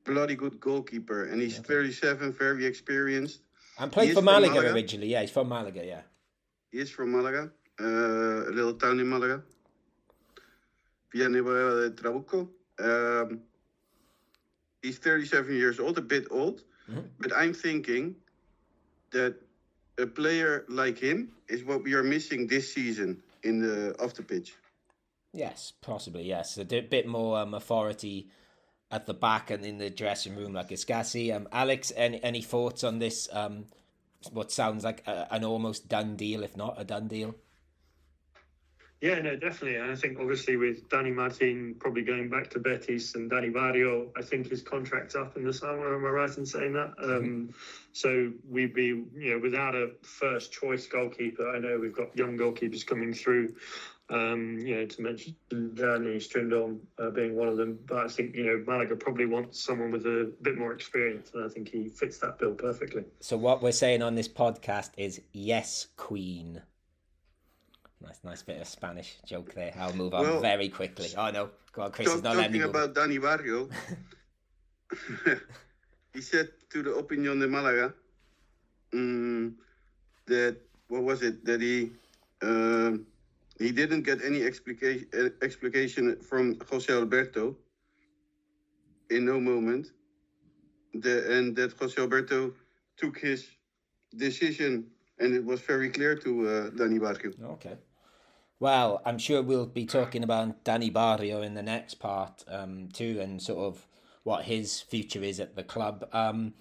bloody 0.04 0.34
good 0.34 0.58
goalkeeper, 0.60 1.24
and 1.26 1.40
he's 1.40 1.58
37, 1.58 2.32
very 2.32 2.64
experienced. 2.64 3.42
and 3.78 3.92
played 3.92 4.14
for 4.14 4.22
Malaga, 4.22 4.54
Malaga? 4.54 4.72
originally. 4.74 5.08
Yeah, 5.08 5.20
he's 5.20 5.30
from 5.30 5.48
Malaga. 5.48 5.84
Yeah. 5.84 6.02
He 6.72 6.78
is 6.78 6.90
from 6.90 7.12
Malaga, 7.12 7.50
uh, 7.80 7.84
a 8.48 8.52
little 8.52 8.74
town 8.74 8.98
in 9.00 9.08
Malaga. 9.08 9.42
Villanueva 11.12 11.90
de 11.90 12.02
Trabuco. 12.02 12.48
Um, 12.78 13.40
he's 14.82 14.96
37 14.98 15.54
years 15.54 15.80
old, 15.80 15.98
a 15.98 16.00
bit 16.02 16.26
old, 16.30 16.62
Mhm. 16.88 17.04
but 17.18 17.32
I'm 17.36 17.52
thinking 17.52 18.14
that 19.10 19.34
a 20.00 20.06
player 20.06 20.64
like 20.68 20.98
him 20.98 21.30
is 21.48 21.64
what 21.64 21.82
we 21.82 21.94
are 21.94 22.02
missing 22.02 22.46
this 22.46 22.72
season 22.72 23.22
in 23.42 23.60
the 23.60 23.94
off 24.02 24.14
the 24.14 24.22
pitch. 24.22 24.54
Yes, 25.32 25.72
possibly. 25.80 26.24
Yes, 26.24 26.58
a 26.58 26.64
bit 26.64 27.06
more 27.06 27.38
um, 27.38 27.54
authority 27.54 28.28
at 28.90 29.06
the 29.06 29.14
back 29.14 29.50
and 29.50 29.64
in 29.64 29.78
the 29.78 29.90
dressing 29.90 30.34
room, 30.34 30.52
like 30.52 30.70
Escassi. 30.70 31.34
Um, 31.34 31.48
Alex, 31.52 31.92
any 31.96 32.22
any 32.22 32.42
thoughts 32.42 32.82
on 32.82 32.98
this? 32.98 33.28
Um, 33.32 33.66
what 34.32 34.50
sounds 34.50 34.84
like 34.84 35.06
a, 35.06 35.32
an 35.32 35.44
almost 35.44 35.88
done 35.88 36.16
deal, 36.16 36.42
if 36.42 36.56
not 36.56 36.74
a 36.78 36.84
done 36.84 37.08
deal. 37.08 37.34
Yeah, 39.00 39.18
no, 39.20 39.34
definitely. 39.34 39.76
And 39.76 39.90
I 39.90 39.94
think 39.94 40.18
obviously 40.20 40.58
with 40.58 40.88
Danny 40.90 41.10
Martin 41.10 41.74
probably 41.78 42.02
going 42.02 42.28
back 42.28 42.50
to 42.50 42.58
Betis 42.58 43.14
and 43.14 43.30
Danny 43.30 43.48
Barrio, 43.48 44.10
I 44.14 44.20
think 44.20 44.50
his 44.50 44.60
contract's 44.60 45.14
up 45.14 45.36
in 45.36 45.44
the 45.44 45.54
summer. 45.54 45.94
Am 45.94 46.04
I 46.04 46.08
right 46.08 46.36
in 46.36 46.44
saying 46.44 46.74
that? 46.74 46.92
Um, 47.02 47.54
so 47.92 48.30
we'd 48.46 48.74
be, 48.74 49.04
you 49.14 49.34
know, 49.34 49.38
without 49.38 49.74
a 49.74 49.92
first 50.02 50.52
choice 50.52 50.86
goalkeeper. 50.86 51.48
I 51.48 51.58
know 51.58 51.78
we've 51.78 51.96
got 51.96 52.14
young 52.16 52.36
goalkeepers 52.36 52.86
coming 52.86 53.14
through. 53.14 53.54
Um, 54.10 54.58
you 54.58 54.74
know, 54.74 54.86
to 54.86 55.02
mention 55.02 55.36
Danny 55.48 56.18
Strindon 56.18 56.80
uh, 56.98 57.10
being 57.10 57.36
one 57.36 57.46
of 57.46 57.56
them, 57.56 57.78
but 57.86 57.98
I 57.98 58.08
think 58.08 58.34
you 58.34 58.44
know 58.44 58.64
Malaga 58.66 58.96
probably 58.96 59.24
wants 59.24 59.60
someone 59.60 59.92
with 59.92 60.04
a 60.04 60.32
bit 60.42 60.58
more 60.58 60.72
experience, 60.72 61.30
and 61.32 61.44
I 61.44 61.48
think 61.48 61.68
he 61.68 61.88
fits 61.88 62.18
that 62.18 62.36
bill 62.40 62.54
perfectly. 62.54 63.04
So 63.20 63.36
what 63.36 63.62
we're 63.62 63.70
saying 63.70 64.02
on 64.02 64.16
this 64.16 64.26
podcast 64.26 64.90
is 64.96 65.20
yes, 65.32 65.86
Queen. 65.96 66.60
Nice, 68.02 68.20
nice 68.24 68.42
bit 68.42 68.60
of 68.60 68.66
Spanish 68.66 69.18
joke 69.26 69.52
there. 69.54 69.74
I'll 69.78 69.94
move 69.94 70.14
on 70.14 70.22
Well, 70.22 70.40
very 70.40 70.68
quickly. 70.68 71.08
Oh 71.16 71.30
no, 71.30 71.50
go 71.72 71.82
on, 71.82 71.92
Chris 71.92 72.08
is 72.08 72.14
Talk, 72.14 72.22
not 72.22 72.34
talking 72.34 72.62
about 72.62 72.94
Danny 72.94 73.18
Barrio, 73.18 73.68
he 76.14 76.20
said 76.22 76.48
to 76.70 76.82
the 76.82 76.94
Opinion 76.94 77.40
de 77.40 77.46
Malaga 77.46 77.92
um, 78.94 79.54
that 80.26 80.56
what 80.88 81.02
was 81.02 81.22
it 81.22 81.44
that 81.44 81.60
he 81.60 81.92
um, 82.42 83.06
he 83.58 83.70
didn't 83.70 84.02
get 84.02 84.24
any 84.24 84.42
explication 84.42 85.06
uh, 85.14 85.44
explication 85.44 86.16
from 86.22 86.58
Jose 86.70 86.90
Alberto 86.92 87.54
in 89.10 89.26
no 89.26 89.38
moment, 89.38 89.88
the, 90.94 91.36
and 91.36 91.54
that 91.56 91.72
Jose 91.78 92.00
Alberto 92.00 92.54
took 92.96 93.18
his 93.18 93.46
decision, 94.16 94.86
and 95.18 95.34
it 95.34 95.44
was 95.44 95.60
very 95.60 95.90
clear 95.90 96.14
to 96.14 96.48
uh, 96.48 96.70
Danny 96.70 96.98
Barrio. 96.98 97.32
Okay. 97.44 97.76
Well, 98.60 99.00
I'm 99.06 99.16
sure 99.16 99.40
we'll 99.40 99.64
be 99.64 99.86
talking 99.86 100.22
about 100.22 100.64
Danny 100.64 100.90
Barrio 100.90 101.40
in 101.40 101.54
the 101.54 101.62
next 101.62 101.94
part 101.94 102.44
um, 102.46 102.90
too, 102.92 103.18
and 103.18 103.40
sort 103.40 103.60
of 103.60 103.86
what 104.22 104.44
his 104.44 104.82
future 104.82 105.22
is 105.22 105.40
at 105.40 105.56
the 105.56 105.62
club. 105.62 106.06
Um, 106.12 106.52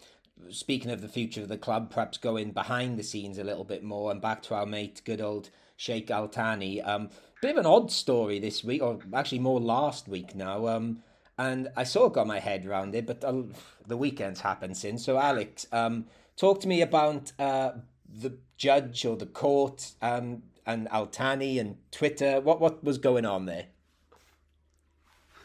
speaking 0.50 0.92
of 0.92 1.02
the 1.02 1.10
future 1.10 1.42
of 1.42 1.50
the 1.50 1.58
club, 1.58 1.92
perhaps 1.92 2.18
going 2.18 2.52
behind 2.52 2.98
the 2.98 3.04
scenes 3.04 3.38
a 3.38 3.44
little 3.44 3.66
bit 3.66 3.84
more 3.84 4.12
and 4.12 4.22
back 4.22 4.42
to 4.44 4.56
our 4.56 4.66
mate, 4.66 5.02
good 5.04 5.20
old 5.20 5.50
Sheikh 5.76 6.10
Al 6.10 6.30
Thani. 6.30 6.82
Um, 6.82 7.10
bit 7.42 7.52
of 7.52 7.58
an 7.58 7.66
odd 7.66 7.92
story 7.92 8.40
this 8.40 8.64
week, 8.64 8.82
or 8.82 9.00
actually 9.14 9.40
more 9.40 9.60
last 9.60 10.08
week 10.08 10.34
now. 10.34 10.68
Um, 10.68 11.04
and 11.38 11.68
I 11.76 11.84
sort 11.84 12.06
of 12.06 12.14
got 12.14 12.28
my 12.28 12.40
head 12.40 12.66
around 12.66 12.96
it, 12.96 13.08
but 13.08 13.26
uh, 13.26 13.42
the 13.86 13.98
weekend's 13.98 14.40
happened 14.40 14.78
since. 14.78 15.04
So, 15.04 15.18
Alex, 15.18 15.68
um, 15.74 16.06
talk 16.38 16.62
to 16.62 16.68
me 16.70 16.82
about 16.82 17.34
uh, 17.38 17.72
the 18.08 18.38
judge 18.56 19.06
or 19.06 19.18
the 19.18 19.26
court 19.26 19.92
um, 20.02 20.44
and 20.70 20.88
Al 20.92 21.08
Thani 21.08 21.58
and 21.60 21.78
Twitter. 21.92 22.40
What 22.40 22.62
what 22.62 22.84
was 22.84 23.00
going 23.00 23.26
on 23.26 23.46
there? 23.46 23.66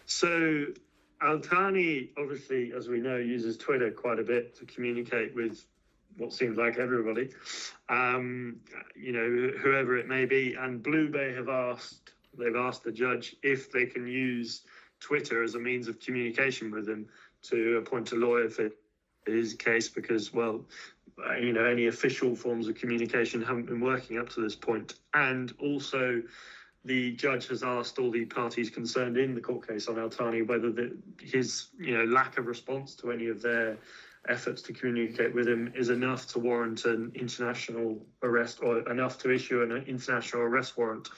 So 0.07 0.66
Al 1.23 1.38
Thani, 1.40 2.11
obviously, 2.19 2.73
as 2.76 2.88
we 2.88 3.00
know, 3.00 3.16
uses 3.16 3.57
Twitter 3.57 3.90
quite 3.90 4.19
a 4.19 4.23
bit 4.23 4.54
to 4.59 4.66
communicate 4.66 5.35
with 5.35 5.64
what 6.19 6.33
seems 6.33 6.57
like 6.59 6.78
everybody, 6.78 7.31
um, 7.88 8.61
you 8.95 9.12
know, 9.12 9.59
whoever 9.59 9.97
it 9.97 10.07
may 10.07 10.26
be. 10.26 10.54
And 10.54 10.83
Blue 10.83 11.09
Bay 11.09 11.35
have 11.35 11.49
asked, 11.49 12.12
they've 12.38 12.54
asked 12.54 12.85
the 12.85 12.93
judge 12.93 13.35
if 13.43 13.73
they 13.73 13.87
can 13.87 14.07
use 14.07 14.62
Twitter 15.00 15.43
as 15.43 15.54
a 15.54 15.59
means 15.59 15.88
of 15.88 15.99
communication 15.99 16.71
with 16.71 16.88
him 16.88 17.09
to 17.45 17.78
appoint 17.78 18.12
a 18.12 18.14
lawyer 18.14 18.49
for 18.49 18.71
his 19.26 19.54
case 19.54 19.88
because, 19.88 20.33
well, 20.33 20.64
Uh, 21.18 21.35
you 21.35 21.52
know, 21.52 21.64
any 21.64 21.87
official 21.87 22.35
forms 22.35 22.66
of 22.66 22.75
communication 22.75 23.40
haven't 23.40 23.66
been 23.66 23.80
working 23.80 24.18
up 24.18 24.28
to 24.28 24.40
this 24.40 24.56
point. 24.56 24.94
And 25.14 25.52
also, 25.61 26.23
the 26.85 27.12
judge 27.12 27.47
has 27.49 27.62
asked 27.62 27.99
all 27.99 28.11
the 28.11 28.25
parties 28.25 28.68
concerned 28.68 29.16
in 29.16 29.35
the 29.35 29.40
court 29.40 29.66
case 29.66 29.88
on 29.88 29.99
Al 29.99 30.11
Thani 30.11 30.42
whether 30.42 30.71
the, 30.71 30.97
his 31.21 31.68
you 31.78 31.97
know 31.97 32.04
lack 32.04 32.37
of 32.37 32.47
response 32.47 32.94
to 32.97 33.11
any 33.11 33.28
of 33.28 33.40
their 33.40 33.78
efforts 34.28 34.62
to 34.62 34.73
communicate 34.73 35.35
with 35.35 35.47
him 35.47 35.73
is 35.75 35.90
enough 35.90 36.26
to 36.28 36.38
warrant 36.38 36.85
an 36.85 37.12
international 37.14 38.04
arrest 38.23 38.61
or 38.62 38.78
enough 38.90 39.18
to 39.18 39.30
issue 39.30 39.62
an 39.62 39.71
international 39.87 40.42
arrest 40.42 40.76
warrant 40.76 41.09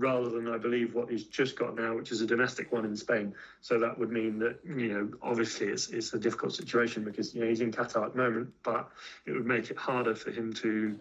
rather 0.00 0.30
than 0.30 0.48
I 0.48 0.56
believe 0.56 0.94
what 0.94 1.10
he's 1.10 1.24
just 1.26 1.56
got 1.56 1.76
now, 1.76 1.94
which 1.94 2.10
is 2.10 2.22
a 2.22 2.26
domestic 2.26 2.72
one 2.72 2.84
in 2.84 2.96
Spain. 2.96 3.34
So 3.60 3.78
that 3.78 3.98
would 3.98 4.10
mean 4.10 4.38
that 4.38 4.58
you 4.64 4.88
know 4.92 5.10
obviously 5.22 5.68
it's 5.68 5.88
it's 5.88 6.12
a 6.14 6.18
difficult 6.18 6.54
situation 6.54 7.04
because 7.04 7.34
you 7.34 7.42
know 7.42 7.48
he's 7.48 7.60
in 7.60 7.70
Qatar 7.70 8.06
at 8.06 8.12
the 8.12 8.18
moment, 8.18 8.50
but 8.62 8.88
it 9.26 9.32
would 9.32 9.46
make 9.46 9.70
it 9.70 9.76
harder 9.76 10.14
for 10.14 10.30
him 10.30 10.52
to 10.54 10.98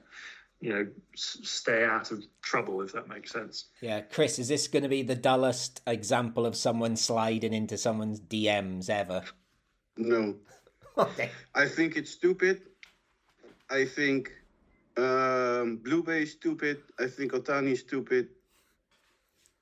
you 0.59 0.69
know 0.69 0.87
s- 1.13 1.39
stay 1.43 1.85
out 1.85 2.11
of 2.11 2.23
trouble 2.41 2.81
if 2.81 2.91
that 2.91 3.07
makes 3.07 3.31
sense. 3.31 3.67
Yeah, 3.81 4.01
Chris, 4.01 4.37
is 4.37 4.49
this 4.49 4.67
going 4.67 4.83
to 4.83 4.89
be 4.89 5.01
the 5.01 5.15
dullest 5.15 5.81
example 5.87 6.45
of 6.45 6.55
someone 6.55 6.97
sliding 6.97 7.53
into 7.53 7.77
someone's 7.77 8.19
DMs 8.19 8.89
ever? 8.89 9.23
No. 9.97 10.35
Okay. 10.97 11.29
I 11.55 11.65
think 11.65 11.95
it's 11.95 12.11
stupid. 12.11 12.61
I 13.69 13.85
think 13.85 14.33
um, 14.97 15.77
Blue 15.77 16.03
Bay 16.03 16.23
is 16.23 16.33
stupid. 16.33 16.81
I 16.99 17.07
think 17.07 17.31
Otani 17.31 17.71
is 17.71 17.79
stupid. 17.79 18.27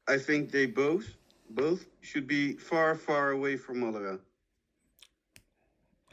I 0.07 0.17
think 0.17 0.51
they 0.51 0.65
both 0.65 1.15
both 1.49 1.85
should 2.01 2.27
be 2.27 2.53
far, 2.53 2.95
far 2.95 3.31
away 3.31 3.57
from 3.57 3.79
Malaga. 3.79 4.19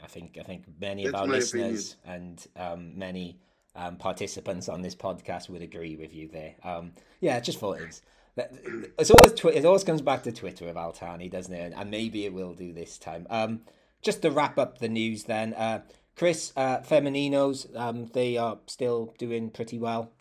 I 0.03 0.07
think 0.07 0.37
I 0.39 0.43
think 0.43 0.65
many 0.79 1.05
of 1.05 1.15
our 1.15 1.27
listeners 1.27 1.95
and 2.05 2.45
um, 2.55 2.97
many 2.97 3.39
um, 3.75 3.97
participants 3.97 4.69
on 4.69 4.81
this 4.81 4.95
podcast 4.95 5.49
would 5.49 5.61
agree 5.61 5.95
with 5.95 6.13
you 6.13 6.27
there. 6.27 6.55
Um, 6.63 6.93
yeah, 7.21 7.39
just 7.39 7.59
thought 7.59 7.79
it 7.79 7.87
was. 7.87 8.01
It's 8.99 9.11
always 9.11 9.33
twi- 9.33 9.53
it 9.53 9.65
always 9.65 9.83
comes 9.83 10.01
back 10.01 10.23
to 10.23 10.31
Twitter 10.31 10.67
of 10.67 10.77
Al 10.77 10.91
Thani, 10.91 11.29
doesn't 11.29 11.53
it? 11.53 11.73
And 11.75 11.89
maybe 11.89 12.25
it 12.25 12.33
will 12.33 12.53
do 12.53 12.73
this 12.73 12.97
time. 12.97 13.25
Um, 13.29 13.61
just 14.01 14.21
to 14.21 14.29
wrap 14.29 14.59
up 14.59 14.77
the 14.77 14.89
news, 14.89 15.23
then, 15.23 15.53
uh, 15.53 15.81
Chris, 16.15 16.53
uh, 16.55 16.79
Femininos, 16.79 17.75
um, 17.75 18.09
they 18.13 18.37
are 18.37 18.59
still 18.67 19.15
doing 19.17 19.49
pretty 19.49 19.79
well. 19.79 20.11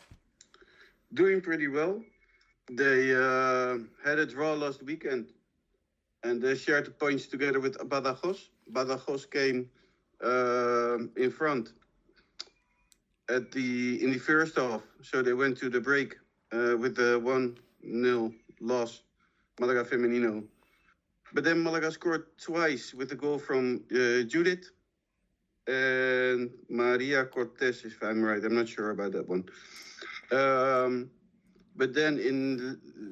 Doing 1.12 1.40
pretty 1.40 1.69
well. 1.69 2.02
They 2.71 3.14
uh, 3.14 3.78
had 4.04 4.18
a 4.18 4.26
draw 4.26 4.54
last 4.54 4.83
weekend, 4.83 5.28
and 6.23 6.40
they 6.40 6.54
shared 6.54 6.87
the 6.87 6.90
points 6.90 7.26
together 7.26 7.61
with 7.61 7.76
Badajoz. 7.78 8.49
Badajoz 8.73 9.30
came 9.30 9.71
um 10.23 11.11
in 11.16 11.30
front 11.30 11.73
at 13.28 13.50
the 13.52 14.02
in 14.02 14.12
the 14.12 14.18
first 14.18 14.56
half, 14.56 14.83
so 15.02 15.23
they 15.23 15.35
went 15.35 15.59
to 15.59 15.68
the 15.68 15.80
break 15.80 16.16
uh, 16.52 16.76
with 16.78 16.97
the 16.97 17.18
one 17.21 17.59
0 17.85 18.33
loss, 18.61 19.02
Malaga 19.61 19.85
Femenino. 19.85 20.44
But 21.33 21.44
then 21.44 21.62
Malaga 21.62 21.90
scored 21.90 22.25
twice 22.38 22.94
with 22.94 23.12
a 23.12 23.16
goal 23.16 23.38
from 23.38 23.83
uh, 23.92 24.23
Judith 24.23 24.71
and 25.66 26.50
Maria 26.68 27.25
Cortez, 27.25 27.85
if 27.85 28.02
I'm 28.02 28.23
right. 28.23 28.42
I'm 28.44 28.54
not 28.54 28.68
sure 28.68 28.90
about 28.90 29.12
that 29.12 29.28
one. 29.28 29.44
Um, 30.30 31.11
but 31.76 31.95
then 31.95 32.19
in 32.19 32.57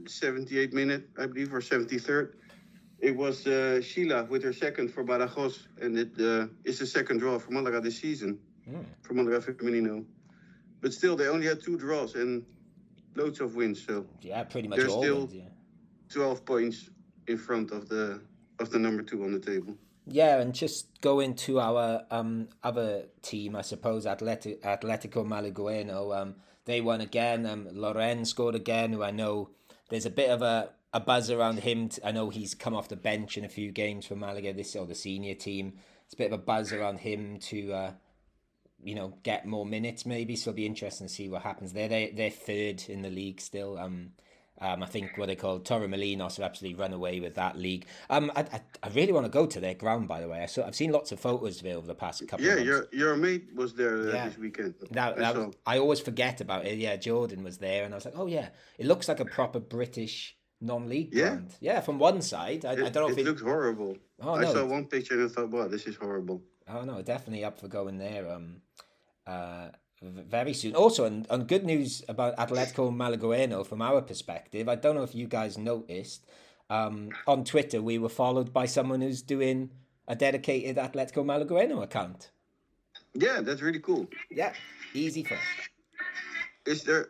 the 0.04 0.10
78 0.10 0.72
minute, 0.72 1.08
I 1.18 1.26
believe, 1.26 1.52
or 1.52 1.60
73rd, 1.60 2.34
it 3.00 3.16
was 3.16 3.46
uh, 3.46 3.80
Sheila 3.82 4.24
with 4.24 4.42
her 4.44 4.52
second 4.52 4.88
for 4.92 5.04
Badajoz, 5.04 5.66
and 5.80 5.98
it 5.98 6.12
uh, 6.20 6.46
is 6.64 6.78
the 6.78 6.86
second 6.86 7.18
draw 7.18 7.38
for 7.38 7.50
Malaga 7.52 7.80
this 7.80 7.98
season 7.98 8.38
Mm. 8.70 8.84
for 9.02 9.14
Malaga 9.14 9.40
Femenino. 9.40 10.04
But 10.80 10.94
still, 10.94 11.16
they 11.16 11.26
only 11.26 11.48
had 11.48 11.60
two 11.60 11.76
draws 11.76 12.14
and 12.14 12.44
loads 13.16 13.40
of 13.40 13.56
wins, 13.56 13.84
so 13.84 14.06
Yeah, 14.20 14.44
pretty 14.44 14.68
much 14.68 14.78
They're 14.78 14.88
all 14.88 15.02
still- 15.02 15.18
wins, 15.26 15.34
yeah. 15.34 15.48
12 16.10 16.44
points 16.44 16.88
in 17.26 17.38
front 17.38 17.72
of 17.72 17.88
the 17.88 18.20
of 18.60 18.70
the 18.70 18.78
number 18.78 19.02
two 19.02 19.24
on 19.24 19.32
the 19.32 19.40
table. 19.40 19.76
Yeah, 20.06 20.38
and 20.40 20.54
just 20.54 21.00
going 21.00 21.34
to 21.46 21.58
our 21.58 22.04
um, 22.12 22.48
other 22.62 23.06
team, 23.22 23.56
I 23.56 23.62
suppose, 23.62 24.06
Atleti- 24.06 24.60
Atletico 24.60 25.26
Malagueno. 25.26 26.16
Um, 26.16 26.36
they 26.64 26.80
won 26.80 27.00
again. 27.00 27.46
Um, 27.46 27.68
Loren 27.72 28.24
scored 28.24 28.54
again, 28.54 28.92
who 28.92 29.02
I 29.02 29.10
know 29.10 29.50
there's 29.88 30.06
a 30.06 30.10
bit 30.10 30.30
of 30.30 30.42
a, 30.42 30.70
a 30.92 31.00
buzz 31.00 31.30
around 31.30 31.60
him. 31.60 31.90
I 32.04 32.12
know 32.12 32.30
he's 32.30 32.54
come 32.54 32.74
off 32.74 32.88
the 32.88 32.96
bench 32.96 33.36
in 33.36 33.44
a 33.44 33.48
few 33.48 33.70
games 33.70 34.06
for 34.06 34.16
Malaga, 34.16 34.52
this 34.52 34.76
or 34.76 34.86
the 34.86 34.94
senior 34.94 35.34
team. 35.34 35.74
It's 36.04 36.14
a 36.14 36.18
bit 36.18 36.32
of 36.32 36.40
a 36.40 36.42
buzz 36.42 36.72
around 36.72 36.98
him 36.98 37.38
to 37.40 37.72
uh, 37.72 37.92
you 38.82 38.94
know, 38.94 39.14
get 39.22 39.46
more 39.46 39.64
minutes 39.64 40.04
maybe. 40.04 40.36
So 40.36 40.50
it'll 40.50 40.56
be 40.56 40.66
interesting 40.66 41.06
to 41.06 41.12
see 41.12 41.28
what 41.28 41.42
happens 41.42 41.72
there. 41.72 41.88
They 41.88 42.12
they're 42.14 42.30
third 42.30 42.84
in 42.88 43.02
the 43.02 43.10
league 43.10 43.40
still. 43.40 43.78
Um, 43.78 44.12
um, 44.62 44.82
I 44.82 44.86
think 44.86 45.18
what 45.18 45.26
they 45.26 45.34
call 45.36 45.60
Torremolinos 45.60 46.36
have 46.36 46.44
absolutely 46.46 46.78
run 46.80 46.92
away 46.92 47.20
with 47.20 47.34
that 47.34 47.58
league. 47.58 47.84
Um, 48.08 48.30
I, 48.36 48.40
I, 48.42 48.60
I 48.84 48.88
really 48.90 49.12
want 49.12 49.26
to 49.26 49.30
go 49.30 49.44
to 49.46 49.60
their 49.60 49.74
ground, 49.74 50.08
by 50.08 50.20
the 50.20 50.28
way. 50.28 50.42
I 50.42 50.46
saw, 50.46 50.64
I've 50.66 50.76
seen 50.76 50.92
lots 50.92 51.10
of 51.12 51.18
photos 51.20 51.60
of 51.60 51.66
it 51.66 51.72
over 51.72 51.86
the 51.86 51.94
past 51.94 52.26
couple. 52.28 52.44
Yeah, 52.46 52.52
of 52.52 52.58
months. 52.66 52.68
your 52.68 52.88
your 52.92 53.16
mate 53.16 53.48
was 53.54 53.74
there 53.74 53.96
uh, 54.08 54.12
Yeah. 54.14 54.28
this 54.28 54.38
weekend. 54.38 54.74
That, 54.92 55.14
I 55.14 55.18
that 55.18 55.34
saw. 55.34 55.46
was, 55.46 55.54
I 55.66 55.78
always 55.78 56.00
forget 56.00 56.40
about 56.40 56.64
it. 56.64 56.78
Yeah, 56.78 56.96
Jordan 56.96 57.42
was 57.42 57.58
there, 57.58 57.84
and 57.84 57.92
I 57.92 57.96
was 57.96 58.04
like, 58.04 58.14
oh 58.16 58.26
yeah, 58.26 58.48
it 58.78 58.86
looks 58.86 59.08
like 59.08 59.20
a 59.20 59.24
proper 59.24 59.58
British 59.60 60.36
non-league 60.60 61.12
Yeah. 61.12 61.28
ground. 61.30 61.54
Yeah, 61.60 61.80
from 61.80 61.98
one 61.98 62.22
side, 62.22 62.64
I, 62.64 62.72
It, 62.74 62.84
I 62.84 62.88
don't 62.90 63.02
know 63.06 63.08
if 63.10 63.18
it 63.18 63.22
it. 63.22 63.26
looked 63.26 63.40
horrible. 63.40 63.96
Oh, 64.20 64.34
I 64.36 64.42
no. 64.42 64.52
saw 64.52 64.64
one 64.64 64.86
picture 64.86 65.14
and 65.14 65.24
I 65.24 65.32
thought, 65.32 65.50
wow, 65.50 65.66
this 65.66 65.86
is 65.86 65.96
horrible. 65.96 66.40
Oh 66.68 66.84
no, 66.84 67.02
definitely 67.02 67.44
up 67.44 67.58
for 67.58 67.66
going 67.66 67.98
there. 67.98 68.30
Um, 68.30 68.62
uh, 69.26 69.68
very 70.02 70.52
soon. 70.52 70.74
Also, 70.74 71.04
on, 71.06 71.26
on 71.30 71.44
good 71.44 71.64
news 71.64 72.02
about 72.08 72.36
Atletico 72.36 72.92
Malagueno 72.92 73.64
from 73.66 73.80
our 73.82 74.02
perspective. 74.02 74.68
I 74.68 74.74
don't 74.74 74.94
know 74.96 75.02
if 75.02 75.14
you 75.14 75.26
guys 75.26 75.56
noticed. 75.58 76.26
Um, 76.70 77.10
on 77.26 77.44
Twitter, 77.44 77.82
we 77.82 77.98
were 77.98 78.08
followed 78.08 78.52
by 78.52 78.64
someone 78.66 79.00
who's 79.02 79.20
doing 79.22 79.70
a 80.08 80.16
dedicated 80.16 80.76
Atletico 80.76 81.22
Malagueno 81.24 81.82
account. 81.82 82.30
Yeah, 83.14 83.40
that's 83.42 83.60
really 83.60 83.80
cool. 83.80 84.06
Yeah, 84.30 84.52
easy 84.94 85.22
for 85.22 85.34
us. 85.34 85.40
Is 86.64 86.82
there 86.84 87.08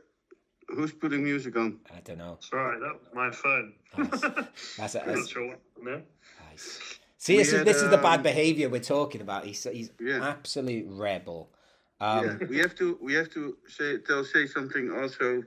who's 0.69 0.93
putting 0.93 1.23
music 1.23 1.57
on? 1.57 1.79
I 1.95 2.01
don't 2.01 2.19
know. 2.19 2.39
Sorry, 2.41 2.81
that 2.81 2.93
was 2.93 3.09
my 3.15 3.31
phone. 3.31 3.75
Nice. 3.97 4.21
That's, 4.79 4.97
I'm 4.97 5.07
that's 5.15 5.29
sure 5.29 5.47
what 5.49 5.61
no? 5.83 6.03
nice. 6.51 6.99
See, 7.19 7.37
this 7.37 7.53
We 7.53 7.53
is 7.53 7.59
had, 7.59 7.67
this 7.67 7.83
is 7.83 7.91
the 7.91 7.99
bad 7.99 8.17
um, 8.17 8.23
behaviour 8.23 8.69
we're 8.69 8.81
talking 8.81 9.21
about. 9.21 9.45
He's 9.45 9.63
he's 9.65 9.91
Yeah. 10.01 10.27
absolute 10.27 10.87
rebel. 10.89 11.51
Um, 12.03 12.25
yeah, 12.25 12.37
we 12.49 12.59
have 12.59 12.75
to 12.77 12.99
we 13.03 13.15
have 13.15 13.31
to 13.31 13.57
say 13.69 13.99
tell 13.99 14.25
say 14.25 14.47
something 14.47 14.91
also 14.91 15.43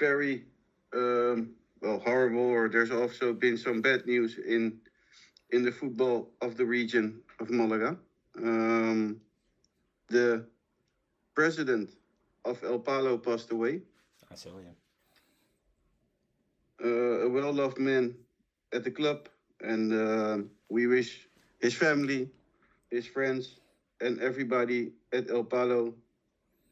very 0.00 0.46
um, 0.94 1.54
well 1.80 2.00
horrible. 2.00 2.40
Or 2.50 2.68
there's 2.68 2.90
also 2.90 3.32
been 3.32 3.56
some 3.56 3.80
bad 3.82 4.06
news 4.06 4.38
in 4.38 4.80
in 5.50 5.64
the 5.64 5.72
football 5.72 6.30
of 6.42 6.56
the 6.56 6.66
region 6.66 7.22
of 7.40 7.50
Malaga. 7.50 7.96
Um, 8.38 9.20
the 10.08 10.46
president 11.34 11.90
of 12.44 12.62
El 12.64 12.80
Palo 12.80 13.18
passed 13.18 13.50
away. 13.50 13.82
I 14.30 14.36
saw 14.36 14.50
you. 14.58 14.74
uh, 16.84 17.26
a 17.26 17.28
well-loved 17.28 17.78
man 17.78 18.14
at 18.72 18.84
the 18.84 18.90
club, 18.90 19.28
and 19.60 19.92
uh, 19.92 20.38
we 20.68 20.86
wish 20.86 21.28
his 21.60 21.74
family, 21.74 22.30
his 22.90 23.06
friends, 23.06 23.60
and 24.00 24.20
everybody 24.20 24.92
at 25.12 25.30
El 25.30 25.44
Palo, 25.44 25.94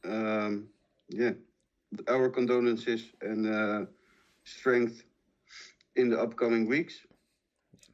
um, 0.04 0.68
yeah, 1.08 1.32
our 2.08 2.28
condolences 2.28 3.12
and 3.20 3.46
uh, 3.46 3.86
strength 4.44 5.02
in 5.96 6.10
the 6.10 6.20
upcoming 6.20 6.66
weeks. 6.66 7.00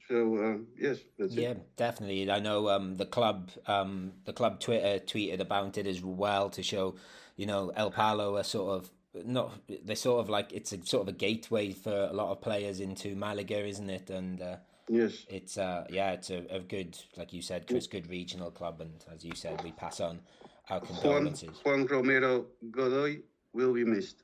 So 0.09 0.37
uh, 0.37 0.59
yes, 0.79 0.99
that's 1.19 1.33
Yeah, 1.33 1.51
it. 1.53 1.77
definitely. 1.77 2.31
I 2.31 2.39
know 2.39 2.69
um, 2.69 2.97
the 2.97 3.07
club, 3.07 3.51
um, 3.67 4.13
the 4.25 4.33
club 4.33 4.61
Twitter 4.61 4.99
tweeted 5.05 5.41
about 5.41 5.79
it 5.79 5.87
as 5.87 6.03
well 6.03 6.51
to 6.51 6.63
show, 6.63 6.97
you 7.37 7.47
know, 7.47 7.73
El 7.75 7.91
Palo 7.91 8.37
are 8.37 8.45
sort 8.45 8.77
of 8.77 8.91
not. 9.25 9.53
They're 9.85 9.97
sort 9.97 10.21
of 10.21 10.29
like 10.29 10.53
it's 10.53 10.73
a 10.73 10.85
sort 10.85 11.09
of 11.09 11.15
a 11.15 11.17
gateway 11.17 11.73
for 11.73 12.09
a 12.11 12.13
lot 12.13 12.31
of 12.33 12.41
players 12.43 12.81
into 12.81 13.17
Malaga, 13.17 13.65
isn't 13.65 13.89
it? 13.89 14.11
And 14.11 14.43
uh, 14.43 14.57
Yes, 14.89 15.25
it's 15.29 15.57
uh, 15.57 15.87
yeah, 15.89 16.13
it's 16.13 16.31
a, 16.31 16.45
a 16.51 16.61
good, 16.61 16.99
like 17.17 17.33
you 17.33 17.43
said, 17.43 17.67
Chris, 17.67 17.87
good 17.87 18.09
regional 18.09 18.51
club, 18.51 18.81
and 18.81 19.05
as 19.15 19.25
you 19.25 19.35
said, 19.35 19.63
we 19.65 19.73
pass 19.73 20.01
on 20.01 20.21
our 20.69 20.81
Juan 20.81 21.01
condolences. 21.01 21.61
Juan 21.65 21.87
Romero 21.87 22.47
Godoy 22.71 23.21
will 23.53 23.73
be 23.73 23.85
missed. 23.85 24.23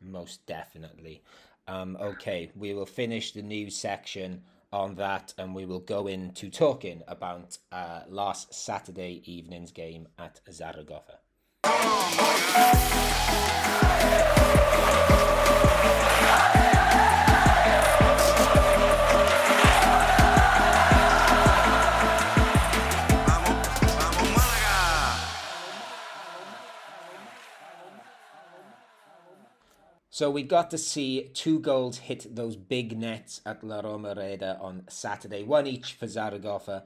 Most 0.00 0.46
definitely. 0.46 1.22
Um, 1.66 1.98
okay, 2.00 2.50
we 2.56 2.72
will 2.72 2.86
finish 2.86 3.32
the 3.32 3.42
news 3.42 3.76
section 3.76 4.42
on 4.72 4.94
that 4.96 5.32
and 5.38 5.54
we 5.54 5.64
will 5.64 5.80
go 5.80 6.06
into 6.06 6.50
talking 6.50 7.02
about 7.08 7.58
uh, 7.72 8.00
last 8.08 8.52
Saturday 8.52 9.22
evening's 9.24 9.72
game 9.72 10.08
at 10.18 10.40
Zaragoza. 10.50 11.18
So 30.18 30.30
we 30.30 30.42
got 30.42 30.68
to 30.72 30.78
see 30.78 31.30
two 31.32 31.60
goals 31.60 31.98
hit 31.98 32.34
those 32.34 32.56
big 32.56 32.98
nets 32.98 33.40
at 33.46 33.62
La 33.62 33.82
Romareda 33.82 34.60
on 34.60 34.82
Saturday, 34.88 35.44
one 35.44 35.68
each 35.68 35.92
for 35.92 36.08
Zaragoza 36.08 36.82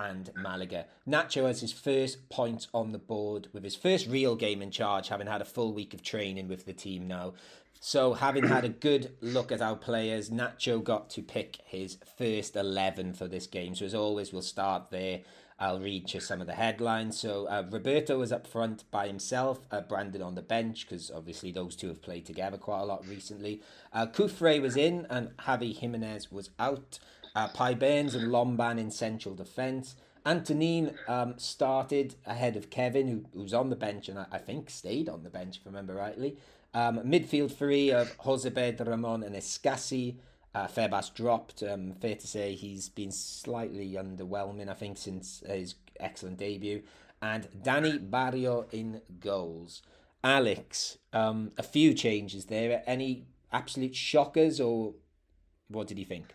and 0.00 0.30
Malaga. 0.34 0.86
Nacho 1.06 1.46
has 1.46 1.60
his 1.60 1.72
first 1.72 2.28
point 2.28 2.66
on 2.74 2.90
the 2.90 2.98
board 2.98 3.46
with 3.52 3.62
his 3.62 3.76
first 3.76 4.08
real 4.08 4.34
game 4.34 4.60
in 4.60 4.72
charge, 4.72 5.10
having 5.10 5.28
had 5.28 5.40
a 5.40 5.44
full 5.44 5.72
week 5.72 5.94
of 5.94 6.02
training 6.02 6.48
with 6.48 6.66
the 6.66 6.72
team 6.72 7.06
now. 7.06 7.34
So, 7.78 8.14
having 8.14 8.48
had 8.48 8.64
a 8.64 8.68
good 8.68 9.12
look 9.20 9.52
at 9.52 9.62
our 9.62 9.76
players, 9.76 10.30
Nacho 10.30 10.82
got 10.82 11.08
to 11.10 11.22
pick 11.22 11.58
his 11.64 11.98
first 12.18 12.56
11 12.56 13.14
for 13.14 13.28
this 13.28 13.46
game. 13.46 13.76
So, 13.76 13.84
as 13.84 13.94
always, 13.94 14.32
we'll 14.32 14.42
start 14.42 14.90
there. 14.90 15.20
I'll 15.62 15.78
read 15.78 16.12
you 16.12 16.18
some 16.18 16.40
of 16.40 16.48
the 16.48 16.54
headlines. 16.54 17.20
So, 17.20 17.46
uh, 17.46 17.64
Roberto 17.70 18.18
was 18.18 18.32
up 18.32 18.48
front 18.48 18.82
by 18.90 19.06
himself, 19.06 19.60
uh, 19.70 19.80
Brandon 19.80 20.20
on 20.20 20.34
the 20.34 20.42
bench, 20.42 20.84
because 20.84 21.08
obviously 21.08 21.52
those 21.52 21.76
two 21.76 21.86
have 21.86 22.02
played 22.02 22.26
together 22.26 22.58
quite 22.58 22.80
a 22.80 22.84
lot 22.84 23.06
recently. 23.06 23.62
Uh, 23.92 24.06
Cufré 24.06 24.60
was 24.60 24.76
in, 24.76 25.06
and 25.08 25.28
Javi 25.36 25.76
Jimenez 25.76 26.32
was 26.32 26.50
out. 26.58 26.98
Uh, 27.36 27.46
Peybernes 27.48 28.16
and 28.16 28.32
Lomban 28.32 28.76
in 28.76 28.90
central 28.90 29.36
defence. 29.36 29.94
Antonin 30.26 30.96
um, 31.06 31.34
started 31.38 32.16
ahead 32.26 32.56
of 32.56 32.68
Kevin, 32.68 33.06
who, 33.06 33.24
who's 33.32 33.54
on 33.54 33.70
the 33.70 33.76
bench 33.76 34.08
and 34.08 34.18
I, 34.18 34.26
I 34.32 34.38
think 34.38 34.68
stayed 34.68 35.08
on 35.08 35.22
the 35.22 35.30
bench, 35.30 35.58
if 35.58 35.66
I 35.66 35.70
remember 35.70 35.94
rightly. 35.94 36.38
Um, 36.74 36.98
midfield 37.00 37.52
three 37.52 37.92
of 37.92 38.16
Jozabed, 38.18 38.84
Ramon, 38.84 39.22
and 39.22 39.36
Escassi. 39.36 40.16
Uh, 40.54 40.66
Febas 40.66 41.12
dropped. 41.14 41.62
Um, 41.62 41.94
fair 41.94 42.14
to 42.16 42.26
say 42.26 42.54
he's 42.54 42.88
been 42.88 43.10
slightly 43.10 43.92
underwhelming, 43.92 44.68
I 44.68 44.74
think, 44.74 44.98
since 44.98 45.42
his 45.46 45.76
excellent 45.98 46.38
debut. 46.38 46.82
And 47.22 47.48
Danny 47.62 47.98
Barrio 47.98 48.66
in 48.72 49.00
goals. 49.20 49.82
Alex, 50.24 50.98
um, 51.12 51.52
a 51.56 51.62
few 51.62 51.94
changes 51.94 52.46
there. 52.46 52.82
Any 52.86 53.24
absolute 53.52 53.94
shockers, 53.94 54.60
or 54.60 54.94
what 55.68 55.86
did 55.88 55.98
you 55.98 56.04
think? 56.04 56.26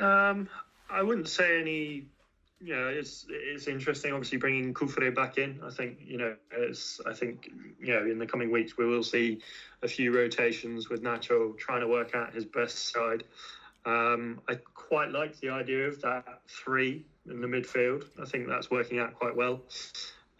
Um, 0.00 0.48
I 0.90 1.02
wouldn't 1.02 1.28
say 1.28 1.60
any. 1.60 2.06
Know, 2.60 2.88
it's 2.88 3.24
it's 3.28 3.68
interesting. 3.68 4.12
Obviously, 4.12 4.38
bringing 4.38 4.74
Cufré 4.74 5.14
back 5.14 5.38
in. 5.38 5.60
I 5.64 5.70
think 5.70 5.98
you 6.04 6.18
know, 6.18 6.34
it's. 6.50 7.00
I 7.06 7.12
think 7.12 7.50
you 7.80 7.94
know, 7.94 8.04
in 8.10 8.18
the 8.18 8.26
coming 8.26 8.50
weeks 8.50 8.76
we 8.76 8.84
will 8.84 9.04
see 9.04 9.40
a 9.82 9.88
few 9.88 10.14
rotations 10.14 10.88
with 10.88 11.02
Nacho 11.02 11.56
trying 11.56 11.82
to 11.82 11.88
work 11.88 12.16
out 12.16 12.34
his 12.34 12.44
best 12.44 12.92
side. 12.92 13.22
Um, 13.86 14.40
I 14.48 14.56
quite 14.74 15.12
like 15.12 15.38
the 15.38 15.50
idea 15.50 15.86
of 15.86 16.00
that 16.02 16.40
three 16.48 17.06
in 17.30 17.40
the 17.40 17.46
midfield. 17.46 18.04
I 18.20 18.24
think 18.24 18.48
that's 18.48 18.70
working 18.70 18.98
out 18.98 19.14
quite 19.14 19.36
well. 19.36 19.62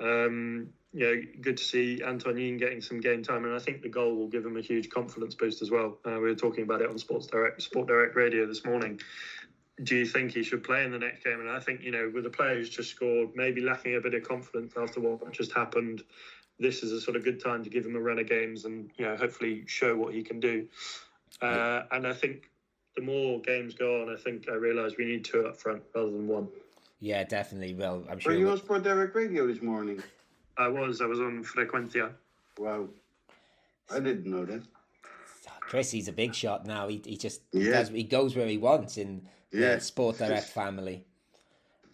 Um, 0.00 0.70
you 0.92 1.06
know, 1.06 1.22
good 1.42 1.58
to 1.58 1.62
see 1.62 2.02
Antonin 2.04 2.56
getting 2.56 2.80
some 2.80 3.00
game 3.00 3.22
time, 3.22 3.44
and 3.44 3.54
I 3.54 3.58
think 3.58 3.82
the 3.82 3.88
goal 3.88 4.16
will 4.16 4.26
give 4.26 4.44
him 4.44 4.56
a 4.56 4.60
huge 4.60 4.88
confidence 4.88 5.34
boost 5.34 5.60
as 5.62 5.70
well. 5.70 5.98
Uh, 6.04 6.12
we 6.12 6.30
were 6.30 6.34
talking 6.34 6.64
about 6.64 6.80
it 6.80 6.88
on 6.88 6.98
Sports 6.98 7.26
Direct, 7.26 7.60
Sport 7.62 7.88
Direct 7.88 8.16
Radio 8.16 8.46
this 8.46 8.64
morning. 8.64 8.98
Do 9.84 9.96
you 9.96 10.06
think 10.06 10.32
he 10.32 10.42
should 10.42 10.64
play 10.64 10.84
in 10.84 10.90
the 10.90 10.98
next 10.98 11.22
game? 11.22 11.40
And 11.40 11.50
I 11.50 11.60
think 11.60 11.82
you 11.82 11.92
know, 11.92 12.10
with 12.12 12.24
the 12.24 12.30
player 12.30 12.54
who's 12.54 12.68
just 12.68 12.90
scored, 12.90 13.30
maybe 13.34 13.60
lacking 13.60 13.96
a 13.96 14.00
bit 14.00 14.14
of 14.14 14.26
confidence 14.26 14.74
after 14.76 15.00
what 15.00 15.32
just 15.32 15.52
happened, 15.52 16.02
this 16.58 16.82
is 16.82 16.92
a 16.92 17.00
sort 17.00 17.16
of 17.16 17.24
good 17.24 17.42
time 17.42 17.62
to 17.64 17.70
give 17.70 17.86
him 17.86 17.94
a 17.94 18.00
run 18.00 18.18
of 18.18 18.28
games 18.28 18.64
and 18.64 18.90
you 18.96 19.04
know, 19.04 19.16
hopefully 19.16 19.64
show 19.66 19.96
what 19.96 20.14
he 20.14 20.22
can 20.22 20.40
do. 20.40 20.66
Uh, 21.40 21.82
and 21.92 22.06
I 22.06 22.12
think 22.12 22.50
the 22.96 23.02
more 23.02 23.40
games 23.40 23.74
go 23.74 24.02
on, 24.02 24.12
I 24.12 24.16
think 24.16 24.48
I 24.50 24.54
realise 24.54 24.94
we 24.98 25.04
need 25.04 25.24
two 25.24 25.46
up 25.46 25.56
front 25.56 25.82
rather 25.94 26.10
than 26.10 26.26
one. 26.26 26.48
Yeah, 27.00 27.22
definitely. 27.22 27.74
Well, 27.74 28.02
I'm 28.10 28.18
sure. 28.18 28.32
Were 28.32 28.36
sure. 28.36 28.46
you 28.46 28.50
on 28.50 28.58
Sport 28.58 28.82
Direct 28.82 29.14
Radio 29.14 29.46
this 29.46 29.62
morning? 29.62 30.02
I 30.56 30.66
was, 30.66 31.00
I 31.00 31.06
was 31.06 31.20
on 31.20 31.44
Frecuencia. 31.44 32.10
Wow, 32.58 32.88
I 33.88 34.00
didn't 34.00 34.26
know 34.26 34.44
that. 34.44 34.62
Chris, 35.60 35.90
he's 35.90 36.08
a 36.08 36.12
big 36.12 36.34
shot 36.34 36.66
now. 36.66 36.88
He, 36.88 37.00
he 37.04 37.16
just 37.16 37.42
he, 37.52 37.66
Yeah. 37.66 37.72
does, 37.72 37.88
he 37.90 38.02
goes 38.02 38.34
where 38.34 38.46
he 38.46 38.56
wants 38.56 38.96
in 38.96 39.20
the 39.20 39.37
Yeah. 39.52 39.78
Sport 39.78 40.18
Direct 40.18 40.46
family. 40.48 41.04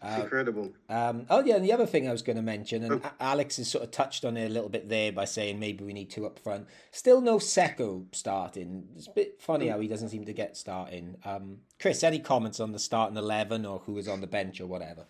It's 0.07 0.23
incredible. 0.23 0.71
Um, 0.91 1.25
oh 1.31 1.43
yeah, 1.43 1.57
and 1.57 1.65
the 1.65 1.73
other 1.73 1.87
thing 1.87 2.07
I 2.07 2.13
was 2.13 2.21
going 2.21 2.37
to 2.37 2.43
mention, 2.43 2.85
and 2.85 3.03
A- 3.03 3.15
Alex 3.21 3.57
has 3.57 3.71
sort 3.71 3.85
of 3.85 3.91
touched 3.91 4.27
on 4.27 4.37
it 4.37 4.45
a 4.45 4.53
little 4.53 4.69
bit 4.69 4.91
there 4.91 5.13
by 5.13 5.25
saying 5.25 5.59
maybe 5.59 5.83
we 5.83 5.95
need 5.95 6.11
two 6.11 6.27
up 6.27 6.39
front. 6.39 6.67
Still 6.91 7.23
no 7.23 7.39
Sekou 7.39 8.15
starting. 8.15 8.89
It's 8.97 9.07
a 9.07 9.13
bit 9.13 9.41
funny 9.41 9.69
how 9.69 9.81
he 9.81 9.89
doesn't 9.89 10.11
seem 10.11 10.27
to 10.27 10.35
get 10.35 10.59
starting. 10.59 11.17
Um, 11.25 11.59
Chris, 11.81 12.05
any 12.05 12.19
comments 12.19 12.61
on 12.61 12.73
the 12.73 12.79
starting 12.79 13.17
eleven 13.17 13.65
or 13.65 13.79
who 13.87 13.95
was 13.95 14.07
on 14.07 14.21
the 14.21 14.27
bench 14.27 14.61
or 14.61 14.67
whatever? 14.67 15.07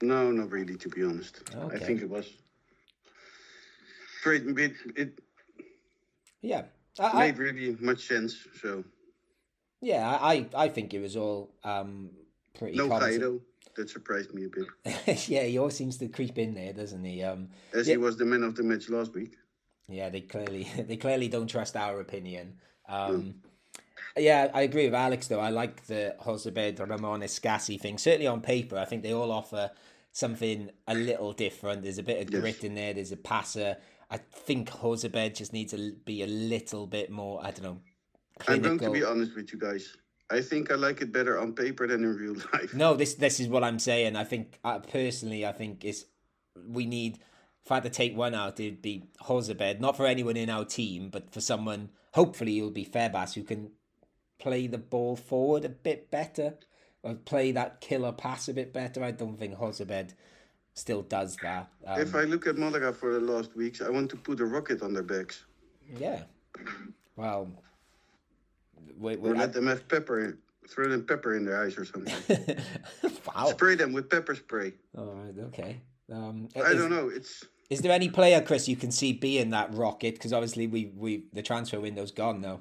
No, 0.00 0.30
not 0.30 0.50
really, 0.50 0.76
to 0.76 0.88
be 0.88 1.02
honest. 1.02 1.42
I 1.72 1.78
think 1.78 2.02
it 2.02 2.10
was 2.10 2.28
very 4.22 4.38
it, 4.38 4.72
it 4.96 5.18
Yeah, 6.40 6.62
I, 6.98 7.08
I, 7.08 7.26
made 7.26 7.38
really 7.38 7.76
much 7.80 8.06
sense. 8.06 8.46
So 8.60 8.84
yeah, 9.82 10.08
I, 10.20 10.46
I 10.54 10.68
think 10.68 10.94
it 10.94 11.00
was 11.00 11.16
all 11.16 11.52
um, 11.64 12.10
pretty. 12.54 12.76
no. 12.78 12.88
Kaido. 12.88 13.40
That 13.76 13.88
surprised 13.88 14.34
me 14.34 14.44
a 14.44 14.48
bit, 14.48 15.28
yeah, 15.30 15.44
he 15.44 15.56
always 15.58 15.74
seems 15.76 15.96
to 15.98 16.08
creep 16.08 16.36
in 16.38 16.54
there, 16.54 16.74
doesn't 16.74 17.02
he? 17.04 17.22
Um, 17.22 17.48
as 17.72 17.88
Yeah. 17.88 17.94
he 17.94 17.96
was 17.98 18.18
the 18.18 18.24
man 18.26 18.42
of 18.42 18.54
the 18.54 18.62
match 18.62 18.90
last 18.90 19.14
week. 19.14 19.36
yeah, 19.88 20.10
they 20.10 20.20
clearly 20.20 20.68
they 20.88 20.96
clearly 20.98 21.28
don't 21.28 21.46
trust 21.48 21.74
our 21.76 21.98
opinion. 22.00 22.56
Um, 22.88 23.36
Yeah, 24.14 24.50
I 24.52 24.62
agree 24.62 24.84
with 24.84 24.94
Alex 24.94 25.28
though. 25.28 25.40
I 25.40 25.48
like 25.48 25.86
the 25.86 26.14
Jozabed 26.20 26.86
Ramon 26.86 27.20
Escassi 27.22 27.80
thing. 27.80 27.96
Certainly 27.96 28.26
on 28.26 28.42
paper, 28.42 28.76
I 28.76 28.84
think 28.84 29.02
they 29.02 29.14
all 29.14 29.32
offer 29.32 29.70
something 30.12 30.68
a 30.86 30.94
little 30.94 31.32
different. 31.32 31.82
There's 31.82 31.96
a 31.96 32.02
bit 32.02 32.20
of 32.20 32.30
Yes. 32.30 32.40
grit 32.42 32.64
in 32.64 32.74
there. 32.74 32.92
There's 32.92 33.12
a 33.12 33.16
passer. 33.16 33.78
I 34.10 34.18
think 34.18 34.68
Jozabed 34.70 35.34
just 35.36 35.54
needs 35.54 35.72
to 35.72 35.92
be 36.04 36.22
a 36.22 36.26
little 36.26 36.86
bit 36.86 37.10
more. 37.10 37.40
I 37.42 37.52
don't 37.52 37.62
know. 37.62 37.78
I'm 38.48 38.62
going 38.62 38.78
to 38.78 38.90
be 38.90 39.04
honest 39.04 39.34
with 39.34 39.52
you 39.52 39.58
guys. 39.58 39.96
I 40.30 40.40
think 40.40 40.70
I 40.70 40.76
like 40.76 41.02
it 41.02 41.12
better 41.12 41.38
on 41.38 41.52
paper 41.52 41.86
than 41.86 42.04
in 42.04 42.16
real 42.16 42.34
life. 42.52 42.74
No, 42.74 42.94
this 42.94 43.14
this 43.14 43.40
is 43.40 43.48
what 43.48 43.64
I'm 43.64 43.78
saying. 43.78 44.16
I 44.16 44.24
think 44.24 44.58
uh, 44.64 44.78
personally, 44.78 45.46
I 45.46 45.52
think 45.52 45.84
is 45.84 46.06
we 46.66 46.86
need. 46.86 47.18
If 47.64 47.70
I 47.70 47.74
had 47.76 47.84
to 47.84 47.90
take 47.90 48.16
one 48.16 48.34
out, 48.34 48.58
it'd 48.58 48.82
be 48.82 49.04
Jozabed. 49.22 49.78
Not 49.78 49.96
for 49.96 50.04
anyone 50.06 50.36
in 50.36 50.50
our 50.50 50.64
team, 50.64 51.10
but 51.10 51.32
for 51.32 51.40
someone. 51.40 51.90
Hopefully, 52.14 52.58
it'll 52.58 52.70
be 52.70 52.84
Febas 52.84 53.34
who 53.34 53.42
can 53.44 53.70
play 54.38 54.66
the 54.66 54.78
ball 54.78 55.16
forward 55.16 55.64
a 55.64 55.68
bit 55.68 56.10
better, 56.10 56.54
or 57.02 57.14
play 57.14 57.52
that 57.52 57.80
killer 57.80 58.12
pass 58.12 58.48
a 58.48 58.54
bit 58.54 58.72
better. 58.72 59.04
I 59.04 59.12
don't 59.12 59.38
think 59.38 59.56
Jozabed 59.56 60.14
still 60.74 61.02
does 61.02 61.36
that. 61.42 61.70
Um, 61.86 62.00
If 62.00 62.14
I 62.14 62.22
look 62.22 62.46
at 62.46 62.58
Malaga 62.58 62.92
for 62.92 63.12
the 63.12 63.20
last 63.20 63.54
weeks, 63.54 63.80
I 63.80 63.90
want 63.90 64.10
to 64.10 64.16
put 64.16 64.40
a 64.40 64.46
rocket 64.46 64.82
on 64.82 64.92
their 64.92 65.02
backs 65.02 65.44
yeah. 65.98 66.22
Well, 67.16 67.50
we, 68.98 69.16
we, 69.16 69.30
or 69.30 69.34
let 69.34 69.52
them 69.52 69.66
have 69.66 69.86
pepper, 69.88 70.38
throw 70.68 70.88
them 70.88 71.04
pepper 71.04 71.36
in 71.36 71.44
their 71.44 71.62
eyes 71.62 71.76
or 71.76 71.84
something. 71.84 72.14
wow. 73.26 73.46
Spray 73.46 73.74
them 73.74 73.92
with 73.92 74.08
pepper 74.10 74.34
spray. 74.34 74.72
All 74.96 75.06
right. 75.06 75.34
Okay. 75.46 75.80
Um, 76.12 76.48
I 76.56 76.60
is- 76.60 76.78
don't 76.78 76.90
know. 76.90 77.08
It's 77.08 77.44
Is 77.70 77.80
there 77.80 77.92
any 77.92 78.08
player, 78.08 78.40
Chris, 78.40 78.68
you 78.68 78.76
can 78.76 78.90
see 78.90 79.12
being 79.12 79.50
that 79.50 79.74
rocket? 79.74 80.14
Because 80.14 80.32
obviously 80.32 80.66
we 80.66 80.92
we 80.96 81.24
the 81.32 81.42
transfer 81.42 81.80
window's 81.80 82.12
gone 82.12 82.40
now. 82.40 82.60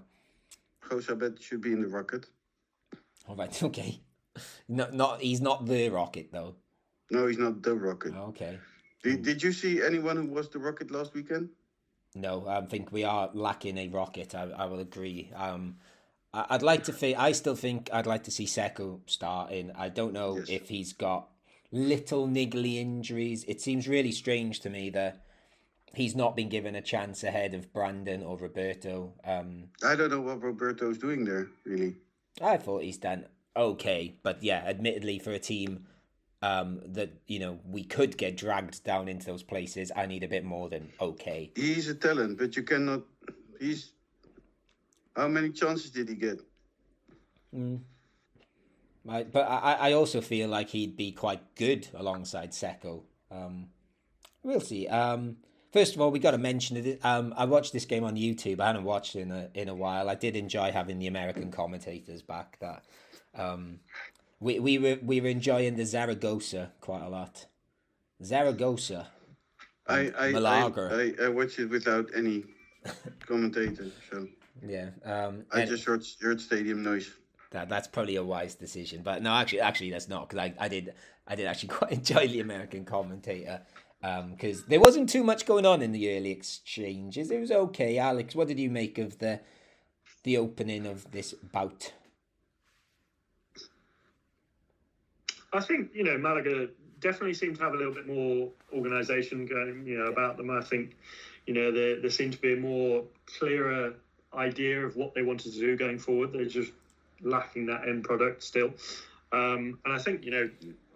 Jozabed 0.89 1.41
should 1.41 1.61
be 1.61 1.71
in 1.71 1.81
the 1.81 1.87
rocket. 1.87 2.25
All 3.27 3.35
right, 3.35 3.63
okay. 3.69 4.01
Not 4.67 4.93
not 4.93 5.21
he's 5.21 5.41
not 5.41 5.65
the 5.65 5.89
rocket 5.89 6.29
though. 6.31 6.55
No, 7.09 7.27
he's 7.27 7.37
not 7.37 7.61
the 7.61 7.75
rocket. 7.75 8.13
Okay. 8.15 8.57
Did, 9.03 9.23
did 9.23 9.43
you 9.43 9.51
see 9.51 9.81
anyone 9.83 10.15
who 10.15 10.27
was 10.27 10.47
the 10.49 10.59
rocket 10.59 10.91
last 10.91 11.13
weekend? 11.13 11.49
No, 12.15 12.45
I 12.47 12.61
think 12.65 12.91
we 12.91 13.03
are 13.03 13.29
lacking 13.33 13.77
a 13.77 13.87
rocket. 13.87 14.35
I, 14.35 14.43
I 14.43 14.65
will 14.65 14.79
agree. 14.79 15.31
Um, 15.35 15.77
I, 15.90 15.90
I'd 16.33 16.61
like 16.61 16.85
to 16.85 16.93
think. 16.93 17.19
I 17.19 17.33
still 17.33 17.55
think 17.55 17.89
I'd 17.91 18.05
like 18.07 18.23
to 18.23 18.31
see 18.31 18.45
Sekou 18.45 19.01
starting. 19.05 19.71
I 19.75 19.89
don't 19.89 20.13
know 20.13 20.37
Yes. 20.37 20.49
if 20.49 20.69
he's 20.69 20.93
got 20.93 21.27
little 21.71 22.27
niggly 22.27 22.75
injuries. 22.75 23.43
It 23.47 23.59
seems 23.61 23.87
really 23.87 24.11
strange 24.11 24.61
to 24.61 24.69
me 24.69 24.89
that 24.91 25.25
he's 25.93 26.15
not 26.15 26.35
been 26.37 26.47
given 26.47 26.75
a 26.75 26.81
chance 26.81 27.23
ahead 27.23 27.53
of 27.53 27.73
Brandon 27.73 28.23
or 28.23 28.37
Roberto. 28.37 29.13
Um, 29.25 29.65
I 29.83 29.95
don't 29.95 30.09
know 30.09 30.21
what 30.21 30.41
Roberto's 30.41 30.97
doing 30.97 31.25
there, 31.25 31.47
really. 31.65 31.97
I 32.41 32.55
thought 32.57 32.83
he's 32.83 32.97
done 32.97 33.25
okay, 33.55 34.15
but 34.23 34.41
yeah, 34.41 34.63
admittedly 34.65 35.19
for 35.19 35.31
a 35.31 35.39
team 35.39 35.85
um, 36.41 36.79
that 36.85 37.11
you 37.27 37.39
know 37.39 37.59
we 37.65 37.83
could 37.83 38.17
get 38.17 38.37
dragged 38.37 38.85
down 38.85 39.09
into 39.09 39.25
those 39.25 39.43
places, 39.43 39.91
I 39.93 40.05
need 40.05 40.23
a 40.23 40.29
bit 40.29 40.45
more 40.45 40.69
than 40.69 40.89
okay. 41.01 41.51
He's 41.55 41.89
a 41.89 41.95
talent, 41.95 42.37
but 42.37 42.55
you 42.55 42.63
cannot. 42.63 43.01
He's. 43.59 43.91
How 45.15 45.27
many 45.27 45.49
chances 45.49 45.91
did 45.91 46.09
he 46.09 46.15
get? 46.15 46.39
I, 49.09 49.23
but 49.23 49.41
I, 49.41 49.73
I 49.73 49.93
also 49.93 50.21
feel 50.21 50.47
like 50.49 50.69
he'd 50.69 50.95
be 50.95 51.11
quite 51.11 51.55
good 51.55 51.87
alongside 51.93 52.51
Sekou. 52.51 53.03
Um, 53.29 53.67
we'll 54.43 54.61
see. 54.61 54.87
Um, 54.87 55.37
first 55.73 55.95
of 55.95 56.01
all, 56.01 56.11
we 56.11 56.19
got 56.19 56.31
to 56.31 56.37
mention 56.37 56.77
it. 56.77 57.03
Um, 57.03 57.33
I 57.35 57.45
watched 57.45 57.73
this 57.73 57.85
game 57.85 58.03
on 58.03 58.15
YouTube. 58.15 58.59
I 58.59 58.67
hadn't 58.67 58.83
watched 58.83 59.15
it 59.15 59.21
in 59.21 59.31
a 59.31 59.49
in 59.53 59.69
a 59.69 59.75
while. 59.75 60.09
I 60.09 60.15
did 60.15 60.35
enjoy 60.35 60.71
having 60.71 60.99
the 60.99 61.07
American 61.07 61.51
commentators 61.51 62.21
back. 62.21 62.57
That 62.59 62.83
um, 63.35 63.79
we 64.39 64.59
we 64.59 64.77
were 64.77 64.99
we 65.01 65.19
were 65.19 65.29
enjoying 65.29 65.75
the 65.75 65.85
Zaragoza 65.85 66.71
quite 66.79 67.03
a 67.03 67.09
lot. 67.09 67.47
Zaragoza. 68.23 69.07
I 69.87 70.11
I, 70.17 70.31
Malaga. 70.31 70.89
I 70.91 71.23
I 71.23 71.25
I 71.25 71.29
watched 71.29 71.59
it 71.59 71.69
without 71.69 72.09
any 72.15 72.45
commentator, 73.25 73.87
so 74.11 74.27
Yeah. 74.65 74.89
Um, 75.03 75.45
I 75.51 75.65
just 75.65 75.85
heard 75.85 76.05
heard 76.21 76.41
stadium 76.41 76.83
noise. 76.83 77.09
that 77.51 77.69
that's 77.69 77.87
probably 77.87 78.15
a 78.15 78.23
wise 78.23 78.55
decision. 78.55 79.01
But 79.03 79.21
no, 79.21 79.33
actually, 79.33 79.61
actually, 79.61 79.91
that's 79.91 80.09
not 80.09 80.29
because 80.29 80.39
I, 80.39 80.53
I 80.59 80.67
did 80.67 80.93
I 81.27 81.35
did 81.35 81.45
actually 81.45 81.69
quite 81.79 81.91
enjoy 81.91 82.27
the 82.27 82.39
American 82.39 82.85
commentator 82.85 83.61
because 84.31 84.65
there 84.65 84.79
wasn't 84.79 85.09
too 85.09 85.23
much 85.23 85.45
going 85.45 85.65
on 85.65 85.81
in 85.81 85.91
the 85.91 86.17
early 86.17 86.31
exchanges. 86.31 87.29
It 87.29 87.39
was 87.39 87.51
okay. 87.51 87.97
Alex, 87.97 88.35
what 88.35 88.47
did 88.47 88.59
you 88.59 88.69
make 88.69 88.97
of 88.97 89.19
the 89.19 89.39
the 90.23 90.37
opening 90.37 90.85
of 90.85 91.09
this 91.11 91.33
bout? 91.33 91.93
I 95.53 95.59
think 95.59 95.91
you 95.93 96.03
know 96.03 96.17
Malaga 96.17 96.69
definitely 96.99 97.33
seemed 97.33 97.57
to 97.57 97.63
have 97.63 97.73
a 97.73 97.77
little 97.77 97.93
bit 97.93 98.07
more 98.07 98.49
organisation 98.73 99.45
going, 99.45 99.85
you 99.85 99.97
know, 99.97 100.05
about 100.05 100.37
them. 100.37 100.49
I 100.49 100.61
think 100.61 100.95
you 101.45 101.53
know 101.53 101.71
there 101.71 101.99
there 101.99 102.09
seemed 102.09 102.33
to 102.33 102.39
be 102.39 102.53
a 102.53 102.57
more 102.57 103.03
clearer 103.25 103.93
idea 104.33 104.85
of 104.85 104.95
what 104.95 105.13
they 105.13 105.21
wanted 105.21 105.53
to 105.53 105.59
do 105.59 105.77
going 105.77 105.99
forward. 105.99 106.33
They're 106.33 106.45
just 106.45 106.71
lacking 107.21 107.65
that 107.67 107.87
end 107.87 108.03
product 108.03 108.43
still, 108.43 108.73
um, 109.31 109.79
and 109.85 109.93
I 109.93 109.97
think 109.97 110.23
you 110.23 110.31
know. 110.31 110.49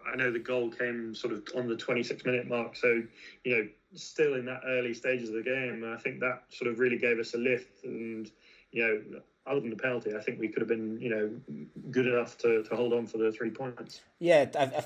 I 0.07 0.15
know 0.15 0.31
the 0.31 0.37
goal 0.37 0.69
came 0.69 1.15
sort 1.15 1.33
of 1.33 1.43
on 1.55 1.67
the 1.67 1.75
26 1.75 2.25
minute 2.25 2.47
mark, 2.47 2.75
so 2.75 3.01
you 3.43 3.57
know, 3.57 3.67
still 3.95 4.35
in 4.35 4.45
that 4.45 4.61
early 4.63 4.93
stages 4.93 5.29
of 5.29 5.35
the 5.35 5.41
game. 5.41 5.83
I 5.83 5.99
think 5.99 6.19
that 6.19 6.43
sort 6.49 6.69
of 6.69 6.77
really 6.77 6.99
gave 6.99 7.17
us 7.17 7.33
a 7.33 7.39
lift. 7.39 7.83
And 7.83 8.29
you 8.71 8.83
know, 8.83 9.21
other 9.47 9.61
than 9.61 9.69
the 9.69 9.75
penalty, 9.75 10.15
I 10.15 10.21
think 10.21 10.39
we 10.39 10.47
could 10.47 10.61
have 10.61 10.67
been 10.67 10.99
you 10.99 11.09
know 11.09 11.65
good 11.91 12.07
enough 12.07 12.37
to, 12.39 12.63
to 12.63 12.75
hold 12.75 12.93
on 12.93 13.05
for 13.05 13.17
the 13.17 13.31
three 13.31 13.49
points. 13.49 14.01
Yeah, 14.19 14.45
I, 14.57 14.63
I, 14.63 14.85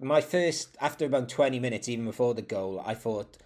my 0.00 0.20
first 0.20 0.76
after 0.80 1.06
about 1.06 1.28
twenty 1.28 1.58
minutes, 1.58 1.88
even 1.88 2.04
before 2.04 2.34
the 2.34 2.42
goal, 2.42 2.82
I 2.84 2.94
thought 2.94 3.36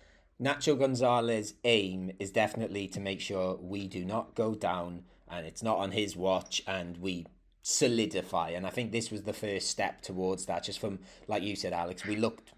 Nacho 0.43 0.77
Gonzalez's 0.77 1.55
aim 1.65 2.11
is 2.19 2.33
definitely 2.33 2.89
to 2.89 3.01
make 3.01 3.21
sure 3.21 3.57
we 3.61 3.87
do 3.87 4.05
not 4.05 4.35
go 4.35 4.55
down, 4.55 5.05
and 5.31 5.47
it's 5.47 5.63
not 5.63 5.79
on 5.79 5.93
his 5.93 6.17
watch, 6.17 6.63
and 6.67 6.99
we 6.99 7.27
solidify. 7.63 8.51
And 8.51 8.67
I 8.67 8.71
think 8.71 8.91
this 8.91 9.11
was 9.11 9.23
the 9.23 9.33
first 9.33 9.69
step 9.69 10.03
towards 10.03 10.47
that. 10.47 10.65
Just 10.65 10.81
from 10.81 10.99
like 11.29 11.45
you 11.45 11.55
said, 11.55 11.73
Alex, 11.73 12.05
we 12.05 12.17
looked 12.17 12.53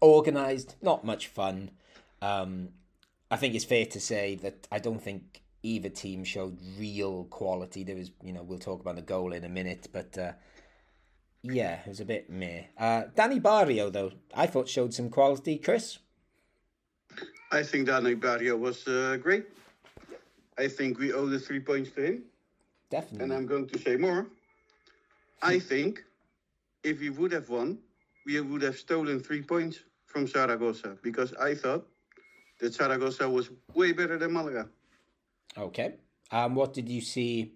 organized, 0.00 0.76
not 0.80 1.04
much 1.04 1.26
fun. 1.26 1.72
Um, 2.22 2.70
I 3.30 3.36
think 3.36 3.54
it's 3.54 3.64
fair 3.64 3.84
to 3.86 4.00
say 4.00 4.36
that 4.36 4.66
I 4.72 4.78
don't 4.78 5.02
think 5.02 5.42
either 5.62 5.90
team 5.90 6.24
showed 6.24 6.58
real 6.78 7.24
quality. 7.24 7.84
There 7.84 7.96
was, 7.96 8.12
you 8.22 8.32
know, 8.32 8.42
we'll 8.42 8.58
talk 8.58 8.80
about 8.80 8.96
the 8.96 9.02
goal 9.02 9.32
in 9.32 9.44
a 9.44 9.48
minute, 9.48 9.88
but. 9.92 10.16
Uh, 10.16 10.32
yeah, 11.42 11.80
it 11.80 11.88
was 11.88 12.00
a 12.00 12.04
bit 12.04 12.28
meh. 12.28 12.64
Uh, 12.76 13.04
Danny 13.14 13.38
Barrio, 13.38 13.88
though, 13.88 14.10
I 14.34 14.46
thought 14.46 14.68
showed 14.68 14.92
some 14.92 15.10
quality. 15.10 15.58
Chris? 15.58 15.98
I 17.52 17.62
think 17.62 17.88
Dani 17.88 18.18
Barrio 18.18 18.56
was 18.56 18.86
uh, 18.86 19.18
great. 19.22 19.46
I 20.58 20.68
think 20.68 20.98
we 20.98 21.12
owe 21.12 21.26
the 21.26 21.38
three 21.38 21.60
points 21.60 21.90
to 21.92 22.02
him, 22.02 22.22
Definitely. 22.90 23.24
and 23.24 23.32
I'm 23.32 23.46
going 23.46 23.66
to 23.68 23.78
say 23.78 23.96
more. 23.96 24.26
I 25.42 25.58
think 25.70 26.02
if 26.82 27.00
we 27.00 27.10
would 27.10 27.32
have 27.32 27.48
won, 27.48 27.78
we 28.24 28.40
would 28.40 28.62
have 28.62 28.76
stolen 28.76 29.20
three 29.20 29.42
points 29.42 29.80
from 30.06 30.26
Zaragoza 30.26 30.96
because 31.02 31.34
I 31.34 31.54
thought 31.54 31.86
that 32.60 32.72
Zaragoza 32.74 33.28
was 33.28 33.50
way 33.74 33.92
better 33.92 34.18
than 34.18 34.32
Malaga. 34.32 34.68
Okay. 35.58 35.94
Um, 36.30 36.54
what 36.54 36.72
did 36.72 36.88
you 36.88 37.00
see? 37.00 37.52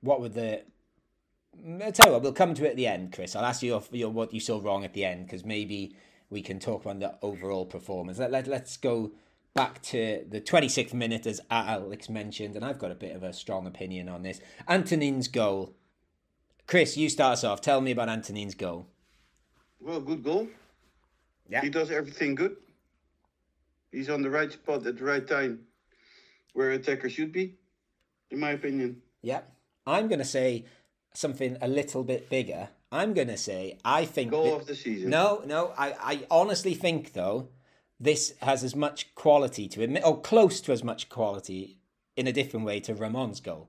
What 0.00 0.20
were 0.20 0.28
the. 0.28 0.62
I'll 1.82 1.90
tell 1.90 2.06
you 2.06 2.12
what, 2.12 2.22
we'll 2.22 2.32
come 2.32 2.52
to 2.54 2.66
it 2.66 2.70
at 2.70 2.76
the 2.76 2.86
end, 2.86 3.12
Chris. 3.14 3.34
I'll 3.34 3.44
ask 3.44 3.62
you 3.62 3.70
your, 3.70 3.82
your, 3.90 4.10
what 4.10 4.32
you 4.34 4.40
saw 4.40 4.60
wrong 4.62 4.84
at 4.84 4.92
the 4.92 5.06
end 5.06 5.26
because 5.26 5.42
maybe 5.44 5.96
we 6.30 6.42
can 6.42 6.58
talk 6.58 6.84
about 6.84 7.00
the 7.00 7.18
overall 7.22 7.66
performance. 7.66 8.18
Let, 8.18 8.30
let, 8.30 8.46
let's 8.46 8.76
go 8.76 9.12
back 9.54 9.80
to 9.80 10.24
the 10.28 10.40
26th 10.40 10.92
minute, 10.92 11.26
as 11.26 11.40
Alex 11.50 12.08
mentioned, 12.08 12.56
and 12.56 12.64
I've 12.64 12.78
got 12.78 12.90
a 12.90 12.94
bit 12.94 13.16
of 13.16 13.22
a 13.22 13.32
strong 13.32 13.66
opinion 13.66 14.08
on 14.08 14.22
this. 14.22 14.40
Antonin's 14.68 15.28
goal. 15.28 15.74
Chris, 16.66 16.96
you 16.96 17.08
start 17.08 17.34
us 17.34 17.44
off. 17.44 17.60
Tell 17.60 17.80
me 17.80 17.92
about 17.92 18.08
Antonin's 18.08 18.54
goal. 18.54 18.88
Well, 19.80 20.00
good 20.00 20.22
goal. 20.22 20.48
Yeah. 21.48 21.62
He 21.62 21.70
does 21.70 21.90
everything 21.90 22.34
good. 22.34 22.56
He's 23.92 24.10
on 24.10 24.22
the 24.22 24.30
right 24.30 24.52
spot 24.52 24.86
at 24.86 24.98
the 24.98 25.04
right 25.04 25.26
time 25.26 25.60
where 26.52 26.72
attacker 26.72 27.08
should 27.08 27.32
be, 27.32 27.54
in 28.30 28.40
my 28.40 28.50
opinion. 28.50 29.00
Yeah. 29.22 29.42
I'm 29.86 30.08
going 30.08 30.18
to 30.18 30.24
say 30.24 30.66
something 31.14 31.56
a 31.62 31.68
little 31.68 32.02
bit 32.02 32.28
bigger. 32.28 32.70
I'm 32.92 33.14
going 33.14 33.28
to 33.28 33.36
say 33.36 33.78
I 33.84 34.04
think 34.04 34.30
Goal 34.30 34.44
that- 34.44 34.60
of 34.62 34.66
the 34.66 34.74
season. 34.74 35.10
No, 35.10 35.42
no, 35.44 35.72
I, 35.76 35.94
I 36.00 36.26
honestly 36.30 36.74
think 36.74 37.12
though 37.12 37.48
this 37.98 38.34
has 38.42 38.62
as 38.62 38.76
much 38.76 39.14
quality 39.14 39.68
to 39.68 39.82
it, 39.82 40.02
or 40.04 40.20
close 40.20 40.60
to 40.62 40.72
as 40.72 40.84
much 40.84 41.08
quality, 41.08 41.78
in 42.16 42.26
a 42.26 42.32
different 42.32 42.64
way 42.66 42.78
to 42.80 42.94
Ramon's 42.94 43.40
goal. 43.40 43.68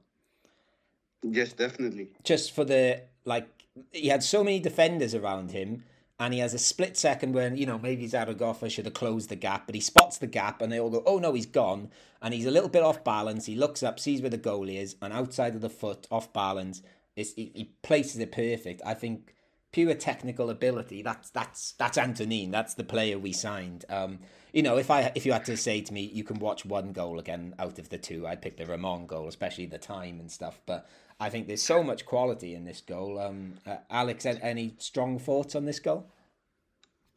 Yes, 1.23 1.53
definitely. 1.53 2.09
Just 2.23 2.51
for 2.53 2.63
the 2.63 3.01
like, 3.25 3.47
he 3.91 4.07
had 4.09 4.23
so 4.23 4.43
many 4.43 4.59
defenders 4.59 5.13
around 5.15 5.51
him, 5.51 5.83
and 6.19 6.33
he 6.33 6.39
has 6.39 6.53
a 6.53 6.59
split 6.59 6.97
second 6.97 7.33
when 7.33 7.57
you 7.57 7.65
know 7.65 7.79
maybe 7.79 8.07
Zaragoza 8.07 8.69
should 8.69 8.85
have 8.85 8.93
closed 8.93 9.29
the 9.29 9.35
gap, 9.35 9.65
but 9.65 9.75
he 9.75 9.81
spots 9.81 10.17
the 10.17 10.27
gap, 10.27 10.61
and 10.61 10.71
they 10.71 10.79
all 10.79 10.89
go, 10.89 11.03
"Oh 11.05 11.19
no, 11.19 11.33
he's 11.33 11.45
gone," 11.45 11.89
and 12.21 12.33
he's 12.33 12.45
a 12.45 12.51
little 12.51 12.69
bit 12.69 12.83
off 12.83 13.03
balance. 13.03 13.45
He 13.45 13.55
looks 13.55 13.81
up, 13.83 13.99
sees 13.99 14.21
where 14.21 14.29
the 14.29 14.37
goalie 14.37 14.79
is, 14.79 14.95
and 15.01 15.11
outside 15.13 15.55
of 15.55 15.61
the 15.61 15.69
foot, 15.69 16.07
off 16.11 16.31
balance, 16.33 16.81
he, 17.17 17.51
he 17.53 17.71
places 17.81 18.19
it 18.19 18.31
perfect. 18.31 18.81
I 18.85 18.93
think 18.93 19.33
pure 19.71 19.93
technical 19.93 20.49
ability. 20.49 21.01
That's 21.01 21.29
that's 21.29 21.73
that's 21.73 21.97
Antonin. 21.97 22.51
That's 22.51 22.73
the 22.73 22.83
player 22.83 23.17
we 23.19 23.33
signed. 23.33 23.85
Um, 23.89 24.19
you 24.53 24.63
know, 24.63 24.77
if 24.77 24.89
I 24.89 25.11
if 25.15 25.25
you 25.25 25.33
had 25.33 25.45
to 25.45 25.57
say 25.57 25.81
to 25.81 25.93
me, 25.93 26.01
you 26.01 26.23
can 26.23 26.39
watch 26.39 26.65
one 26.65 26.93
goal 26.93 27.19
again 27.19 27.53
out 27.59 27.79
of 27.79 27.89
the 27.89 27.97
two, 27.97 28.27
I'd 28.27 28.41
pick 28.41 28.57
the 28.57 28.65
Ramon 28.65 29.07
goal, 29.07 29.27
especially 29.27 29.65
the 29.65 29.77
time 29.77 30.19
and 30.19 30.31
stuff. 30.31 30.59
But 30.65 30.89
I 31.19 31.29
think 31.29 31.47
there's 31.47 31.63
so 31.63 31.83
much 31.83 32.05
quality 32.05 32.55
in 32.55 32.65
this 32.65 32.81
goal. 32.81 33.19
Um, 33.19 33.55
uh, 33.65 33.77
Alex, 33.89 34.25
any 34.25 34.75
strong 34.77 35.19
thoughts 35.19 35.55
on 35.55 35.65
this 35.65 35.79
goal? 35.79 36.07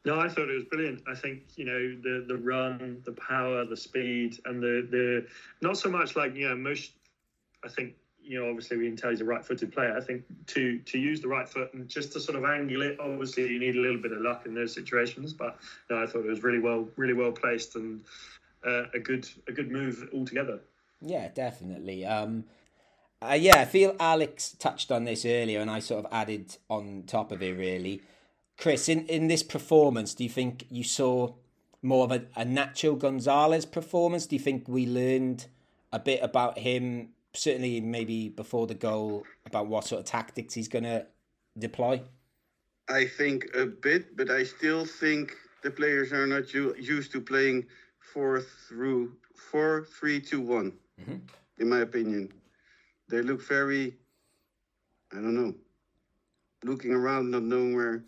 No, 0.03 0.19
I 0.19 0.27
thought 0.27 0.49
it 0.49 0.55
was 0.55 0.63
brilliant. 0.65 1.03
I 1.07 1.15
think 1.15 1.43
you 1.55 1.65
know 1.65 1.95
the 2.01 2.25
the 2.27 2.37
run, 2.37 3.01
the 3.05 3.13
power, 3.13 3.65
the 3.65 3.77
speed, 3.77 4.39
and 4.45 4.61
the 4.61 4.87
the 4.89 5.27
not 5.61 5.77
so 5.77 5.89
much 5.89 6.15
like 6.15 6.35
you 6.35 6.49
know 6.49 6.55
most. 6.55 6.93
I 7.63 7.69
think 7.69 7.93
you 8.31 8.41
know 8.41 8.47
obviously 8.49 8.77
we 8.77 8.87
can 8.87 8.95
tell 8.95 9.09
he's 9.09 9.19
a 9.19 9.25
right-footed 9.25 9.73
player. 9.73 9.93
I 9.95 9.99
think 9.99 10.23
to 10.47 10.79
to 10.79 10.97
use 10.97 11.19
the 11.19 11.27
right 11.27 11.47
foot 11.47 11.73
and 11.73 11.89
just 11.89 12.13
to 12.13 12.19
sort 12.21 12.37
of 12.37 12.45
angle 12.45 12.81
it. 12.81 12.97
Obviously, 12.97 13.51
you 13.51 13.59
need 13.59 13.75
a 13.75 13.81
little 13.81 14.01
bit 14.01 14.13
of 14.13 14.21
luck 14.21 14.45
in 14.45 14.53
those 14.53 14.73
situations, 14.73 15.33
but 15.33 15.59
no, 15.89 16.01
I 16.01 16.05
thought 16.05 16.25
it 16.25 16.29
was 16.29 16.41
really 16.41 16.59
well 16.59 16.87
really 16.95 17.13
well 17.13 17.33
placed 17.33 17.75
and 17.75 17.99
uh, 18.65 18.83
a 18.93 18.99
good 18.99 19.27
a 19.49 19.51
good 19.51 19.69
move 19.69 20.07
altogether. 20.13 20.61
Yeah, 21.01 21.27
definitely. 21.27 22.05
Um, 22.05 22.45
uh, 23.21 23.33
yeah, 23.33 23.59
I 23.59 23.65
feel 23.65 23.97
Alex 23.99 24.55
touched 24.57 24.93
on 24.93 25.03
this 25.03 25.25
earlier, 25.25 25.59
and 25.59 25.69
I 25.69 25.79
sort 25.79 26.05
of 26.05 26.13
added 26.13 26.55
on 26.69 27.03
top 27.05 27.33
of 27.33 27.43
it. 27.43 27.57
Really, 27.57 28.01
Chris, 28.57 28.87
in 28.87 29.05
in 29.07 29.27
this 29.27 29.43
performance, 29.43 30.13
do 30.13 30.23
you 30.23 30.29
think 30.29 30.67
you 30.69 30.85
saw 30.85 31.33
more 31.81 32.05
of 32.05 32.11
a, 32.13 32.23
a 32.37 32.45
Nacho 32.45 32.97
Gonzalez 32.97 33.65
performance? 33.65 34.25
Do 34.25 34.37
you 34.37 34.41
think 34.41 34.69
we 34.69 34.87
learned 34.87 35.47
a 35.91 35.99
bit 35.99 36.21
about 36.23 36.59
him? 36.59 37.09
Certainly, 37.33 37.81
maybe 37.81 38.29
before 38.29 38.67
the 38.67 38.73
goal, 38.73 39.25
about 39.45 39.67
what 39.67 39.85
sort 39.85 40.01
of 40.01 40.05
tactics 40.05 40.53
he's 40.53 40.67
going 40.67 40.83
to 40.83 41.05
deploy. 41.57 42.01
I 42.89 43.05
think 43.05 43.47
a 43.55 43.65
bit, 43.65 44.17
but 44.17 44.29
I 44.29 44.43
still 44.43 44.85
think 44.85 45.35
the 45.63 45.71
players 45.71 46.11
are 46.11 46.27
not 46.27 46.53
u- 46.53 46.75
used 46.77 47.11
to 47.13 47.21
playing 47.21 47.67
four 47.99 48.41
through 48.41 49.15
four, 49.35 49.85
three, 49.99 50.19
two, 50.19 50.41
one. 50.41 50.73
Mhm. 50.99 51.21
In 51.59 51.69
my 51.69 51.79
opinion, 51.79 52.33
they 53.07 53.21
look 53.21 53.41
very. 53.41 53.97
I 55.11 55.15
don't 55.15 55.35
know. 55.35 55.55
Looking 56.63 56.91
around, 56.91 57.31
not 57.31 57.43
knowing 57.43 57.75
where. 57.75 58.03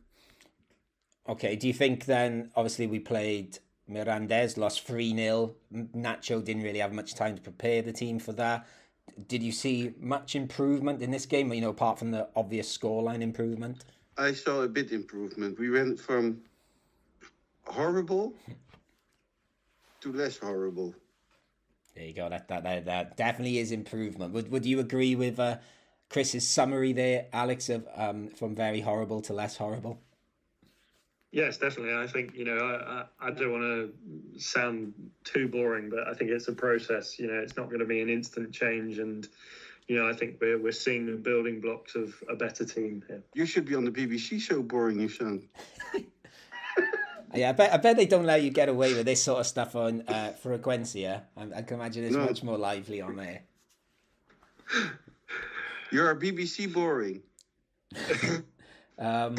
Okay, 1.27 1.55
do 1.55 1.67
you 1.67 1.73
think 1.73 2.05
then, 2.05 2.51
obviously, 2.55 2.88
we 2.88 2.99
played 2.99 3.59
Mirandes, 3.89 4.57
lost 4.57 4.86
3 4.86 5.15
0. 5.15 5.55
Nacho 5.73 6.43
didn't 6.43 6.63
really 6.63 6.79
have 6.79 6.93
much 6.93 7.13
time 7.15 7.36
to 7.36 7.41
prepare 7.41 7.81
the 7.81 7.93
team 7.93 8.19
for 8.19 8.33
that. 8.33 8.67
Did 9.27 9.43
you 9.43 9.51
see 9.51 9.93
much 9.99 10.35
improvement 10.35 11.01
in 11.01 11.11
this 11.11 11.25
game, 11.25 11.53
you 11.53 11.61
know, 11.61 11.69
apart 11.69 11.99
from 11.99 12.11
the 12.11 12.27
obvious 12.35 12.77
scoreline 12.77 13.21
improvement? 13.21 13.85
I 14.17 14.33
saw 14.33 14.61
a 14.61 14.67
bit 14.67 14.91
improvement. 14.91 15.59
We 15.59 15.69
went 15.69 15.99
from 15.99 16.41
horrible 17.65 18.33
to 20.01 20.13
less 20.13 20.37
horrible. 20.37 20.95
There 21.95 22.05
you 22.05 22.13
go. 22.13 22.29
That 22.29 22.47
that 22.47 22.63
that, 22.63 22.85
that 22.85 23.17
definitely 23.17 23.59
is 23.59 23.71
improvement. 23.71 24.33
Would 24.33 24.51
Would 24.51 24.65
you 24.65 24.79
agree 24.79 25.15
with 25.15 25.39
uh, 25.39 25.57
Chris's 26.09 26.47
summary 26.47 26.93
there, 26.93 27.27
Alex, 27.31 27.69
of 27.69 27.87
um, 27.95 28.29
from 28.29 28.55
very 28.55 28.81
horrible 28.81 29.21
to 29.21 29.33
less 29.33 29.57
horrible? 29.57 29.99
Yes, 31.34 31.58
definitely. 31.58 31.96
I 31.96 32.06
think 32.06 32.36
you 32.36 32.46
know 32.46 32.58
I, 32.58 33.26
I, 33.26 33.28
I 33.28 33.32
don't 33.32 33.52
want 33.52 33.63
to 33.63 34.39
sound 34.39 34.93
too 35.24 35.48
boring, 35.48 35.89
but 35.89 36.08
I 36.08 36.13
think 36.13 36.30
it's 36.30 36.48
a 36.48 36.54
process. 36.54 37.17
You 37.17 37.26
know, 37.26 37.39
it's 37.39 37.58
not 37.58 37.69
going 37.69 37.80
to 37.80 37.88
be 37.88 38.02
an 38.02 38.10
instant 38.10 38.54
change, 38.54 39.00
and 39.00 39.28
you 39.88 39.96
know 39.96 40.08
I 40.08 40.13
think 40.13 40.38
we're 40.39 40.62
we're 40.62 40.72
seeing 40.72 41.08
the 41.08 41.13
building 41.13 41.60
blocks 41.60 41.96
of 41.96 42.13
a 42.30 42.36
better 42.36 42.63
team 42.65 43.04
here. 43.08 43.24
You 43.34 43.48
should 43.48 43.65
be 43.65 43.74
on 43.74 43.84
the 43.84 43.89
BBC 43.89 44.39
show, 44.39 44.62
boring 44.62 45.00
you 45.00 45.10
sound. 45.10 45.48
Yeah, 47.36 47.50
I 47.50 47.54
bet 47.54 47.74
I 47.74 47.78
bet 47.78 47.96
they 47.96 48.06
don't 48.06 48.28
let 48.28 48.43
you 48.43 48.52
get 48.52 48.69
away 48.69 48.93
with 48.93 49.08
this 49.08 49.24
sort 49.24 49.39
of 49.39 49.48
stuff 49.48 49.76
on 49.76 50.04
uh, 50.08 50.34
Frecuencia. 50.43 51.24
I, 51.36 51.48
I 51.56 51.62
can 51.63 51.80
imagine 51.80 52.04
it's 52.04 52.15
No. 52.15 52.26
much 52.26 52.43
more 52.43 52.60
lively 52.60 53.02
on 53.02 53.15
there. 53.15 53.41
You're 55.91 56.12
a 56.12 56.15
BBC 56.15 56.72
boring. 56.72 57.24
Um, 59.00 59.36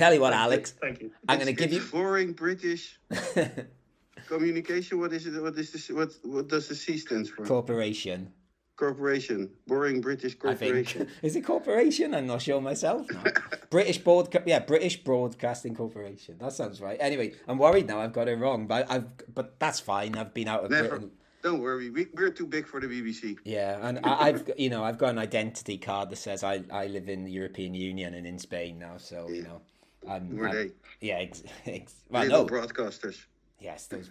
tell 0.00 0.14
you 0.14 0.20
what, 0.20 0.32
Alex, 0.32 0.74
Thank 0.80 1.02
you. 1.02 1.10
I'm 1.28 1.38
going 1.38 1.46
to 1.46 1.52
give 1.52 1.72
you. 1.72 1.80
boring 1.80 2.32
British 2.32 2.98
communication. 4.26 4.98
What 4.98 5.12
is 5.12 5.26
it? 5.26 5.40
What 5.40 5.56
is 5.56 5.72
this? 5.72 5.88
What 5.90 6.10
what 6.24 6.48
does 6.48 6.68
the 6.68 6.74
C 6.74 6.98
stands 6.98 7.28
for? 7.30 7.44
corporation. 7.44 8.32
Corporation. 8.76 9.50
Boring 9.66 10.00
British 10.00 10.34
I 10.36 10.54
corporation. 10.54 11.06
is 11.22 11.36
it 11.36 11.42
corporation? 11.42 12.14
I'm 12.14 12.26
not 12.26 12.40
sure 12.40 12.60
myself. 12.62 13.06
No. 13.10 13.22
British 13.70 13.98
broadcast, 13.98 14.46
yeah, 14.46 14.58
British 14.60 14.96
Broadcasting 15.04 15.76
Corporation. 15.76 16.38
That 16.38 16.54
sounds 16.54 16.80
right. 16.80 16.96
Anyway, 16.98 17.34
I'm 17.46 17.58
worried 17.58 17.86
now. 17.86 18.00
I've 18.00 18.14
got 18.14 18.26
it 18.26 18.36
wrong, 18.36 18.66
but 18.66 18.90
I've 18.90 19.34
but 19.34 19.60
that's 19.60 19.80
fine. 19.80 20.16
I've 20.16 20.32
been 20.32 20.48
out 20.48 20.64
of 20.64 20.70
Never. 20.70 20.88
Britain. 20.88 21.10
Don't 21.42 21.60
worry. 21.60 21.88
We, 21.90 22.06
we're 22.14 22.30
too 22.30 22.46
big 22.46 22.66
for 22.66 22.80
the 22.80 22.86
BBC. 22.86 23.36
Yeah, 23.44 23.78
and 23.86 24.00
I, 24.04 24.28
I've 24.28 24.50
you 24.56 24.70
know 24.70 24.82
I've 24.82 24.98
got 24.98 25.10
an 25.10 25.18
identity 25.18 25.78
card 25.78 26.10
that 26.10 26.16
says 26.16 26.42
I, 26.42 26.64
I 26.70 26.86
live 26.86 27.08
in 27.08 27.24
the 27.24 27.32
European 27.32 27.74
Union 27.74 28.14
and 28.14 28.26
in 28.26 28.38
Spain 28.38 28.78
now. 28.78 28.96
So 28.96 29.28
you 29.28 29.42
know, 29.42 29.60
I'm, 30.08 30.36
Were 30.36 30.48
I'm- 30.48 30.56
they 30.56 31.06
yeah, 31.06 31.14
ex, 31.14 31.42
ex, 31.66 31.94
well, 32.08 32.24
little 32.24 32.44
no, 32.44 32.46
broadcasters? 32.46 33.24
Yes, 33.58 33.86
those. 33.86 34.10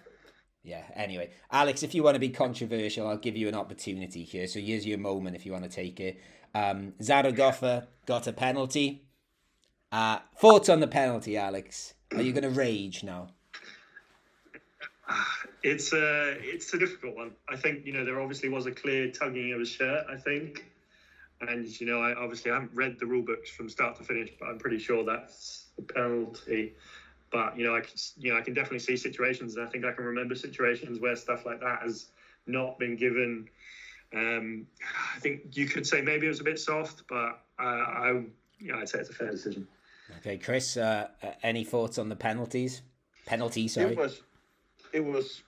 Yeah. 0.62 0.82
Anyway, 0.94 1.30
Alex, 1.50 1.82
if 1.82 1.94
you 1.94 2.02
want 2.02 2.16
to 2.16 2.20
be 2.20 2.28
controversial, 2.28 3.06
I'll 3.08 3.16
give 3.16 3.36
you 3.36 3.48
an 3.48 3.54
opportunity 3.54 4.24
here. 4.24 4.46
So 4.46 4.60
here's 4.60 4.86
your 4.86 4.98
moment 4.98 5.34
if 5.36 5.46
you 5.46 5.52
want 5.52 5.64
to 5.64 5.70
take 5.70 5.98
it. 6.00 6.20
Um, 6.54 6.92
Zaragoza 7.02 7.88
got 8.06 8.26
a 8.26 8.32
penalty. 8.32 9.04
Uh, 9.90 10.18
thoughts 10.38 10.68
on 10.68 10.80
the 10.80 10.86
penalty, 10.86 11.36
Alex? 11.36 11.94
Are 12.14 12.22
you 12.22 12.32
going 12.32 12.44
to 12.44 12.50
rage 12.60 13.02
now? 13.02 13.28
It's 15.62 15.92
a 15.92 16.38
it's 16.40 16.72
a 16.72 16.78
difficult 16.78 17.16
one. 17.16 17.32
I 17.46 17.54
think 17.54 17.84
you 17.84 17.92
know 17.92 18.02
there 18.02 18.18
obviously 18.18 18.48
was 18.48 18.64
a 18.64 18.70
clear 18.70 19.10
tugging 19.10 19.52
of 19.52 19.58
his 19.58 19.68
shirt. 19.68 20.06
I 20.10 20.16
think, 20.16 20.64
and 21.42 21.68
you 21.78 21.86
know 21.86 22.00
I 22.00 22.14
obviously 22.14 22.50
haven't 22.50 22.70
read 22.72 22.96
the 22.98 23.04
rule 23.04 23.22
books 23.22 23.50
from 23.50 23.68
start 23.68 23.94
to 23.96 24.02
finish, 24.02 24.30
but 24.40 24.46
I'm 24.46 24.58
pretty 24.58 24.78
sure 24.78 25.04
that's 25.04 25.66
the 25.69 25.69
penalty. 25.82 26.74
But 27.30 27.56
you 27.56 27.64
know 27.64 27.76
I 27.76 27.80
can 27.80 27.92
you 28.18 28.32
know 28.32 28.38
I 28.38 28.42
can 28.42 28.54
definitely 28.54 28.80
see 28.80 28.96
situations, 28.96 29.56
and 29.56 29.66
I 29.66 29.70
think 29.70 29.84
I 29.84 29.92
can 29.92 30.04
remember 30.04 30.34
situations 30.34 31.00
where 31.00 31.14
stuff 31.16 31.46
like 31.46 31.60
that 31.60 31.82
has 31.82 32.06
not 32.46 32.78
been 32.78 32.96
given. 32.96 33.48
Um, 34.12 34.66
I 35.14 35.20
think 35.20 35.56
you 35.56 35.66
could 35.66 35.86
say 35.86 36.02
maybe 36.02 36.26
it 36.26 36.30
was 36.30 36.40
a 36.40 36.44
bit 36.44 36.58
soft, 36.58 37.04
but 37.08 37.40
uh, 37.58 37.62
I 37.62 38.22
yeah 38.58 38.76
I'd 38.76 38.88
say 38.88 38.98
it's 38.98 39.10
a 39.10 39.14
fair 39.14 39.30
decision. 39.30 39.66
Okay, 40.18 40.38
Chris. 40.38 40.76
Uh, 40.76 41.08
uh, 41.22 41.28
any 41.42 41.64
thoughts 41.64 41.98
on 41.98 42.08
the 42.08 42.16
penalties? 42.16 42.82
Penalty, 43.26 43.68
sorry. 43.68 43.92
It 43.92 43.98
was, 43.98 44.22
it 44.92 45.04
was 45.04 45.42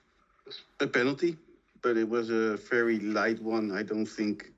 a 0.79 0.87
penalty, 0.87 1.37
but 1.81 1.97
it 1.97 2.07
was 2.07 2.29
a 2.29 2.57
very 2.57 2.99
light 2.99 3.41
one. 3.41 3.71
I 3.71 3.83
don't 3.83 4.05
think. 4.05 4.51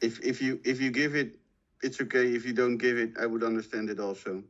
If 0.00 0.20
if 0.24 0.40
you 0.40 0.60
if 0.64 0.80
you 0.80 0.92
give 0.92 1.16
it, 1.16 1.37
it's 1.82 2.00
okay. 2.00 2.34
If 2.34 2.44
you 2.46 2.52
don't 2.52 2.76
give 2.78 2.98
it, 2.98 3.12
I 3.20 3.26
would 3.26 3.42
understand 3.42 3.90
it 3.90 4.00
also. 4.00 4.42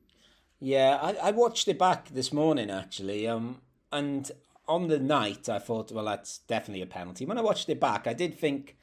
Yeah, 0.61 0.99
I, 1.01 1.29
I 1.29 1.31
watched 1.31 1.69
it 1.69 1.79
back 1.79 2.09
this 2.09 2.33
morning 2.33 2.71
actually. 2.71 3.29
Um, 3.29 3.61
and 3.93 4.31
on 4.67 4.89
the 4.89 4.99
night, 4.99 5.49
I 5.49 5.59
thought, 5.59 5.93
well, 5.93 6.05
that's 6.05 6.39
definitely 6.39 6.83
a 6.83 6.87
penalty. 6.87 7.25
When 7.25 7.39
I 7.39 7.43
watched 7.43 7.69
it 7.69 7.81
back, 7.81 8.07
I 8.07 8.13
did 8.13 8.39
think 8.39 8.77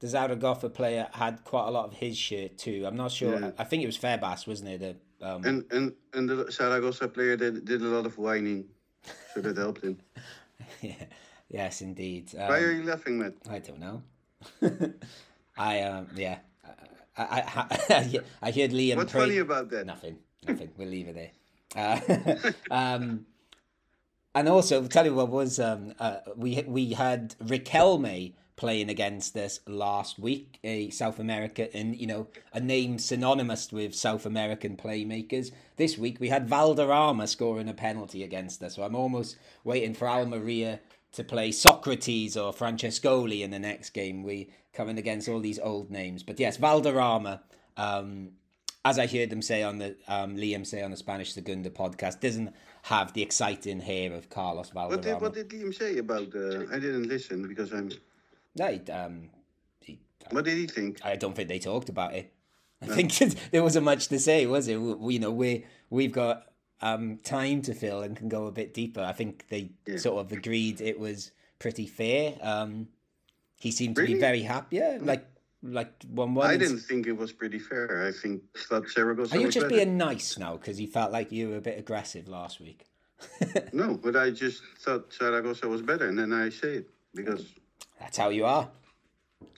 the 0.00 0.08
Zaragoza 0.08 0.70
player 0.70 1.08
had 1.12 1.44
quite 1.44 1.66
a 1.68 1.70
lot 1.70 1.86
of 1.86 1.94
his 1.94 2.16
shirt 2.16 2.58
too. 2.58 2.84
I'm 2.86 2.96
not 2.96 3.10
sure. 3.12 3.40
Yeah. 3.40 3.50
I 3.58 3.64
think 3.64 3.82
it 3.82 3.86
was 3.86 3.98
Febas, 3.98 4.46
wasn't 4.46 4.70
it? 4.70 4.80
The, 5.20 5.26
um, 5.28 5.44
And 5.44 5.64
and 5.70 5.92
and 6.12 6.28
the 6.28 6.50
Zaragoza 6.50 7.08
player 7.08 7.36
did 7.36 7.64
did 7.64 7.82
a 7.82 7.86
lot 7.86 8.06
of 8.06 8.18
whining, 8.18 8.66
so 9.34 9.40
that 9.40 9.56
helped 9.56 9.82
him. 9.82 9.98
yeah, 10.82 11.04
yes, 11.48 11.80
indeed. 11.80 12.30
Why 12.34 12.60
are 12.60 12.70
Um, 12.70 12.76
you 12.76 12.84
laughing, 12.84 13.18
Matt? 13.18 13.34
I 13.50 13.58
don't 13.58 13.80
know. 13.80 14.02
I 15.56 15.80
um, 15.82 16.08
yeah. 16.14 16.38
I 17.16 17.22
I, 17.24 17.66
I, 17.94 18.20
I 18.42 18.50
heard 18.50 18.70
Liam. 18.70 18.96
What's 18.96 19.12
pray- 19.12 19.22
funny 19.22 19.38
about 19.38 19.70
that? 19.70 19.86
Nothing. 19.86 20.18
Nothing. 20.46 20.70
we'll 20.76 20.88
leave 20.88 21.08
it 21.08 21.14
there. 21.14 21.30
Uh, 21.74 22.52
um, 22.70 23.26
and 24.34 24.48
also, 24.48 24.86
tell 24.86 25.06
you 25.06 25.14
what 25.14 25.28
was 25.28 25.58
um, 25.58 25.94
uh, 25.98 26.18
we 26.36 26.62
we 26.66 26.92
had 26.92 27.34
Riquelme 27.42 28.34
playing 28.56 28.88
against 28.88 29.36
us 29.36 29.60
last 29.66 30.18
week, 30.18 30.58
a 30.64 30.90
South 30.90 31.18
America 31.18 31.74
and 31.76 31.96
you 31.96 32.06
know 32.06 32.26
a 32.52 32.60
name 32.60 32.98
synonymous 32.98 33.72
with 33.72 33.94
South 33.94 34.26
American 34.26 34.76
playmakers. 34.76 35.52
This 35.76 35.96
week 35.96 36.18
we 36.20 36.28
had 36.28 36.48
Valderrama 36.48 37.26
scoring 37.26 37.68
a 37.68 37.74
penalty 37.74 38.22
against 38.24 38.62
us, 38.62 38.76
so 38.76 38.82
I'm 38.82 38.94
almost 38.94 39.36
waiting 39.64 39.94
for 39.94 40.08
Almeria 40.08 40.80
to 41.12 41.24
play 41.24 41.52
Socrates 41.52 42.36
or 42.36 42.52
Francescoli 42.52 43.42
in 43.42 43.50
the 43.50 43.58
next 43.58 43.90
game. 43.90 44.22
We 44.22 44.50
coming 44.72 44.98
against 44.98 45.28
all 45.28 45.40
these 45.40 45.58
old 45.58 45.90
names, 45.90 46.22
but 46.22 46.38
yes, 46.38 46.56
Valderrama. 46.56 47.42
Um, 47.76 48.30
as 48.84 49.00
I 49.00 49.06
heard 49.08 49.30
them 49.30 49.42
say 49.42 49.64
on 49.64 49.78
the 49.78 49.96
um, 50.06 50.36
Liam 50.36 50.64
say 50.64 50.80
on 50.80 50.92
the 50.92 50.96
Spanish 50.96 51.32
Segunda 51.32 51.70
podcast, 51.70 52.20
doesn't 52.20 52.54
have 52.84 53.12
the 53.14 53.22
exciting 53.22 53.80
hair 53.80 54.12
of 54.12 54.30
Carlos 54.30 54.72
What 54.72 55.02
did, 55.02 55.04
Valderrama. 55.04 55.20
what 55.20 55.34
did 55.34 55.48
Liam 55.48 55.74
say 55.74 55.98
about? 55.98 56.34
Uh, 56.34 56.72
I 56.72 56.78
didn't 56.78 57.08
listen 57.08 57.46
because 57.48 57.72
I'm. 57.72 57.90
No, 58.54 58.68
he, 58.68 58.92
um, 58.92 59.28
he, 59.80 59.98
What 60.30 60.44
did 60.44 60.56
he 60.56 60.66
think? 60.66 61.00
I 61.04 61.16
don't 61.16 61.34
think 61.34 61.48
they 61.48 61.58
talked 61.58 61.88
about 61.88 62.14
it. 62.14 62.32
I 62.80 62.86
think 62.86 63.12
there 63.50 63.62
wasn't 63.62 63.84
much 63.84 64.08
to 64.08 64.18
say, 64.18 64.46
was 64.46 64.68
it? 64.68 64.76
We, 64.76 65.14
you 65.14 65.20
know, 65.20 65.32
we 65.32 65.66
we've 65.90 66.12
got 66.12 66.46
um, 66.82 67.18
time 67.24 67.62
to 67.62 67.74
fill 67.74 68.02
and 68.02 68.16
can 68.16 68.28
go 68.28 68.46
a 68.46 68.52
bit 68.52 68.74
deeper. 68.74 69.00
I 69.00 69.12
think 69.12 69.46
they 69.48 69.70
Yeah. 69.86 69.96
sort 69.96 70.24
of 70.24 70.32
agreed 70.32 70.80
it 70.80 70.98
was 70.98 71.30
pretty 71.58 71.86
fair. 71.86 72.36
Um, 72.42 72.88
he 73.58 73.70
seemed 73.70 73.96
to 73.96 74.06
be 74.06 74.14
very 74.20 74.42
happy. 74.42 74.76
Yeah, 74.76 74.98
like 75.00 75.26
like 75.62 75.90
one 76.10 76.34
one. 76.34 76.46
I 76.50 76.56
didn't 76.56 76.80
think 76.80 77.06
it 77.06 77.12
was 77.16 77.32
pretty 77.32 77.58
fair. 77.58 78.06
I 78.06 78.12
think 78.12 78.42
thought 78.68 78.88
Saragossa 78.88 79.34
Are 79.36 79.40
you 79.40 79.46
just 79.48 79.64
better. 79.68 79.68
being 79.84 79.96
nice 79.96 80.36
now 80.38 80.56
because 80.56 80.78
you 80.80 80.86
felt 80.86 81.10
like 81.12 81.32
you 81.32 81.48
were 81.48 81.56
a 81.56 81.60
bit 81.62 81.78
aggressive 81.78 82.28
last 82.28 82.60
week? 82.60 82.84
No, 83.72 83.94
but 83.94 84.14
I 84.16 84.30
just 84.30 84.62
thought 84.78 85.12
Saragossa 85.12 85.66
was 85.68 85.80
better, 85.82 86.06
and 86.08 86.18
then 86.18 86.32
I 86.32 86.50
say 86.50 86.74
it 86.76 86.90
because 87.14 87.54
That's 87.98 88.18
how 88.18 88.28
you 88.28 88.44
are. 88.44 88.70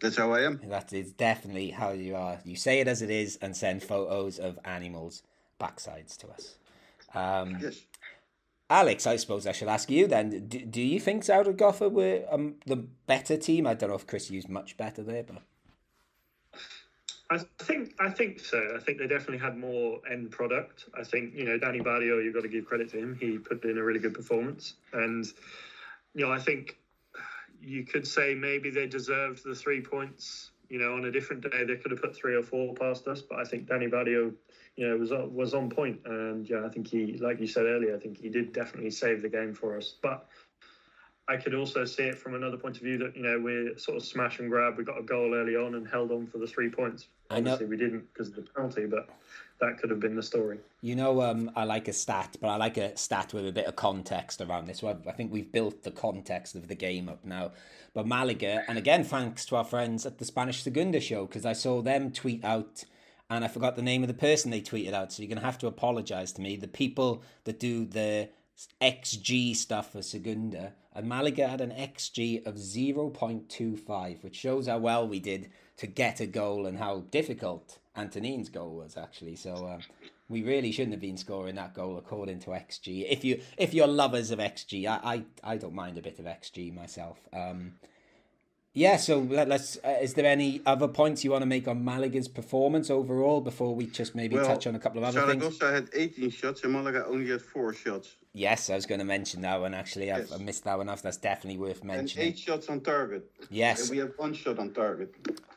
that's 0.01 0.17
how 0.17 0.33
I 0.33 0.43
am. 0.43 0.61
That 0.69 0.93
is 0.93 1.13
definitely 1.13 1.71
how 1.71 1.91
you 1.91 2.15
are. 2.15 2.39
You 2.45 2.55
say 2.57 2.79
it 2.81 2.87
as 2.89 3.03
it 3.03 3.11
is 3.11 3.37
and 3.43 3.57
send 3.57 3.83
photos 3.83 4.39
of 4.39 4.59
animals' 4.65 5.25
backsides 5.61 6.17
to 6.19 6.29
us. 6.29 6.55
Um, 7.15 7.59
Yes. 7.61 7.81
Alex, 8.71 9.07
I 9.07 9.17
suppose 9.17 9.47
I 9.47 9.53
should 9.53 9.69
ask 9.69 9.89
you 9.91 10.07
then. 10.07 10.47
Do, 10.47 10.59
do 10.59 10.83
you 10.83 11.01
think 11.01 11.25
Zaragoza 11.25 11.89
were 11.89 12.25
um, 12.31 12.57
the 12.67 12.77
better 12.77 13.39
team? 13.39 13.67
I 13.67 13.73
don't 13.73 13.89
know 13.89 13.97
if 13.97 14.07
Chris 14.07 14.31
used 14.31 14.51
much 14.51 14.77
better 14.77 15.03
there, 15.03 15.23
but 15.23 15.39
I 17.31 17.39
think 17.59 17.95
I 17.99 18.11
think 18.11 18.41
so. 18.41 18.75
I 18.75 18.81
think 18.81 18.99
they 18.99 19.07
definitely 19.07 19.39
had 19.39 19.57
more 19.57 20.01
end 20.11 20.31
product. 20.31 20.87
I 20.99 21.03
think 21.03 21.35
you 21.35 21.45
know 21.45 21.59
Danny 21.59 21.81
Barrio, 21.81 22.19
you've 22.19 22.35
got 22.35 22.43
to 22.43 22.49
give 22.49 22.67
credit 22.67 22.91
to 22.91 22.99
him. 22.99 23.17
He 23.19 23.39
put 23.39 23.65
in 23.65 23.79
a 23.79 23.83
really 23.83 24.01
good 24.01 24.15
performance, 24.15 24.75
and 24.93 25.27
you 26.15 26.27
know 26.27 26.33
I 26.33 26.39
think 26.39 26.79
you 27.61 27.85
could 27.85 28.07
say 28.07 28.35
maybe 28.35 28.71
they 28.71 28.87
deserved 28.87 29.45
the 29.45 29.55
three 29.55 29.81
points. 29.81 30.51
You 30.71 30.79
know, 30.79 30.95
on 30.95 31.05
a 31.07 31.11
different 31.11 31.43
day 31.43 31.65
they 31.65 31.77
could 31.77 31.91
have 31.91 32.01
put 32.01 32.17
three 32.17 32.35
or 32.35 32.43
four 32.43 32.75
past 32.75 33.07
us, 33.09 33.21
but 33.23 33.39
I 33.39 33.45
think 33.45 33.67
Danny 33.67 33.89
Barrio, 33.89 34.33
know, 34.87 34.97
was 34.97 35.11
on- 35.11 35.35
was 35.35 35.55
on 35.55 35.71
point, 35.71 36.01
and 36.05 36.49
yeah, 36.49 36.65
I 36.65 36.69
think 36.69 36.87
he, 36.87 37.17
like 37.19 37.41
you 37.41 37.47
said 37.47 37.65
earlier, 37.65 37.97
I 37.97 37.99
think 37.99 38.19
he 38.21 38.29
did 38.29 38.53
definitely 38.53 38.91
save 38.91 39.23
the 39.23 39.29
game 39.29 39.55
for 39.55 39.77
us. 39.77 39.95
But 40.03 40.29
I 41.29 41.37
could 41.37 41.55
also 41.55 41.85
see 41.85 42.05
it 42.05 42.17
from 42.17 42.35
another 42.35 42.57
point 42.57 42.77
of 42.77 42.83
view 42.83 42.97
that 42.99 43.17
you 43.17 43.23
know 43.23 43.39
we're 43.41 43.77
sort 43.77 43.97
of 43.97 44.05
smash 44.05 44.39
and 44.39 44.49
grab. 44.49 44.79
We 44.79 44.85
got 44.85 44.99
a 44.99 45.03
goal 45.03 45.35
early 45.35 45.57
on 45.57 45.75
and 45.75 45.87
held 45.87 46.11
on 46.13 46.27
for 46.27 46.39
the 46.39 46.47
three 46.47 46.71
points. 46.71 47.09
I 47.31 47.41
know- 47.41 47.53
Obviously, 47.55 47.77
we 47.77 47.83
didn't 47.83 48.07
because 48.13 48.29
of 48.29 48.37
the 48.37 48.43
penalty, 48.43 48.87
but 48.87 49.09
that 49.61 49.79
could 49.79 49.91
have 49.91 49.99
been 50.01 50.15
the 50.15 50.23
story. 50.23 50.59
you 50.81 50.95
know, 50.95 51.21
um, 51.21 51.51
I 51.57 51.65
like 51.65 51.89
a 51.89 51.93
stat, 51.93 52.37
but 52.41 52.47
I 52.47 52.57
like 52.57 52.77
a 52.77 52.97
stat 52.97 53.35
with 53.35 53.47
a 53.49 53.51
bit 53.53 53.67
of 53.67 53.75
context 53.75 54.41
around 54.41 54.67
this. 54.69 54.79
So 54.79 54.87
I, 54.89 54.97
I 55.09 55.13
think 55.13 55.33
we've 55.33 55.51
built 55.51 55.83
the 55.83 55.91
context 55.91 56.55
of 56.55 56.69
the 56.69 56.77
game 56.77 57.09
up 57.09 57.25
now. 57.25 57.51
But 57.93 58.07
Malaga, 58.07 58.63
and 58.69 58.79
again, 58.79 59.03
thanks 59.03 59.45
to 59.47 59.57
our 59.57 59.65
friends 59.65 60.07
at 60.07 60.19
the 60.19 60.25
Spanish 60.25 60.63
Segunda 60.63 61.01
show, 61.01 61.27
because 61.27 61.45
I 61.45 61.53
saw 61.55 61.83
them 61.83 62.13
tweet 62.13 62.45
out, 62.45 62.85
and 63.31 63.45
I 63.45 63.49
forgot 63.49 63.77
the 63.77 63.83
name 63.83 64.03
of 64.03 64.09
the 64.09 64.15
person 64.15 64.51
they 64.51 64.61
tweeted 64.61 64.93
out. 64.93 65.13
So 65.13 65.23
you're 65.23 65.29
going 65.29 65.39
to 65.39 65.45
have 65.45 65.59
to 65.59 65.67
apologize 65.67 66.33
to 66.33 66.41
me. 66.41 66.57
The 66.57 66.69
people 66.69 67.23
that 67.45 67.61
do 67.61 67.85
the 67.85 68.31
XG 68.81 69.55
stuff 69.55 69.93
for 69.93 70.03
Segunda, 70.03 70.73
and 70.95 71.09
Malaga 71.09 71.47
had 71.47 71.61
an 71.61 71.71
XG 71.71 72.45
of 72.47 72.55
0.25, 72.57 74.25
which 74.25 74.35
shows 74.35 74.67
how 74.67 74.79
well 74.79 75.07
we 75.07 75.21
did 75.21 75.51
to 75.77 75.87
get 75.87 76.21
a 76.21 76.27
goal 76.27 76.67
and 76.67 76.79
how 76.79 77.01
difficult 77.11 77.79
Antonin's 77.97 78.49
goal 78.49 78.77
was 78.77 78.97
actually. 78.97 79.37
So 79.37 79.53
uh, 79.67 79.79
we 80.29 80.43
really 80.43 80.73
shouldn't 80.73 80.93
have 80.93 81.01
been 81.01 81.17
scoring 81.17 81.55
that 81.57 81.75
goal 81.75 81.99
according 81.99 82.41
to 82.41 82.51
XG. 82.51 83.07
If 83.09 83.25
you 83.25 83.41
if 83.57 83.75
you're 83.75 83.87
lovers 83.87 84.31
of 84.31 84.39
XG, 84.39 84.87
I 84.87 85.25
I, 85.45 85.53
I 85.53 85.57
don't 85.57 85.75
mind 85.75 85.99
a 85.99 86.03
bit 86.03 86.19
of 86.19 86.25
XG 86.25 86.75
myself. 86.75 87.19
Um, 87.33 87.75
yeah, 88.79 88.97
so 88.97 89.19
let, 89.19 89.51
us 89.51 89.79
Uh, 89.85 89.97
is 90.01 90.15
there 90.15 90.27
any 90.27 90.63
other 90.65 90.89
points 90.89 91.25
you 91.25 91.31
want 91.33 91.43
to 91.43 91.47
make 91.47 91.67
on 91.69 91.85
Malaga's 91.85 92.29
performance 92.29 92.91
overall 92.91 93.41
before 93.41 93.75
we 93.75 93.87
just 93.87 94.15
maybe 94.15 94.37
Well, 94.37 94.47
touch 94.47 94.67
on 94.67 94.75
a 94.75 94.79
couple 94.79 94.99
of 94.99 95.05
other 95.05 95.27
things? 95.27 95.59
Saragossa 95.59 95.73
had 95.73 95.91
18 95.93 96.31
shots, 96.31 96.63
and 96.65 96.73
Malaga 96.73 97.07
only 97.07 97.29
had 97.31 97.43
four 97.43 97.73
shots, 97.73 98.17
Yes, 98.39 98.71
I 98.71 98.77
was 98.77 98.87
going 98.87 99.01
to 99.01 99.05
mention 99.05 99.43
that 99.43 99.61
one. 99.61 99.75
Actually, 99.75 100.13
I've 100.13 100.29
Yes. 100.31 100.33
I 100.33 100.43
missed 100.43 100.65
that 100.65 100.79
one 100.79 100.89
off. 100.89 101.03
That's 101.03 101.17
definitely 101.17 101.59
worth 101.59 101.83
mentioning. 101.83 102.27
and 102.27 102.35
eight 102.35 102.39
shots 102.39 102.69
on 102.69 102.81
target. 102.81 103.29
Yes. 103.51 103.81
And 103.83 103.91
we 103.91 103.99
have 103.99 104.13
one 104.17 104.33
shot 104.33 104.59
on 104.59 104.73
target. 104.73 105.13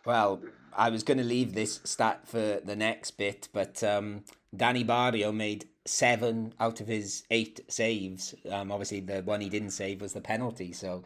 Well, 0.05 0.41
I 0.75 0.89
was 0.89 1.03
going 1.03 1.19
to 1.19 1.23
leave 1.23 1.53
this 1.53 1.79
stat 1.83 2.27
for 2.27 2.59
the 2.63 2.75
next 2.75 3.11
bit, 3.11 3.49
but 3.53 3.83
um, 3.83 4.23
Danny 4.55 4.83
Barrio 4.83 5.31
made 5.31 5.65
seven 5.85 6.53
out 6.59 6.81
of 6.81 6.87
his 6.87 7.23
eight 7.29 7.59
saves. 7.67 8.33
Um, 8.49 8.71
obviously, 8.71 9.01
the 9.01 9.21
one 9.21 9.41
he 9.41 9.49
didn't 9.49 9.71
save 9.71 10.01
was 10.01 10.13
the 10.13 10.21
penalty. 10.21 10.71
So, 10.73 11.03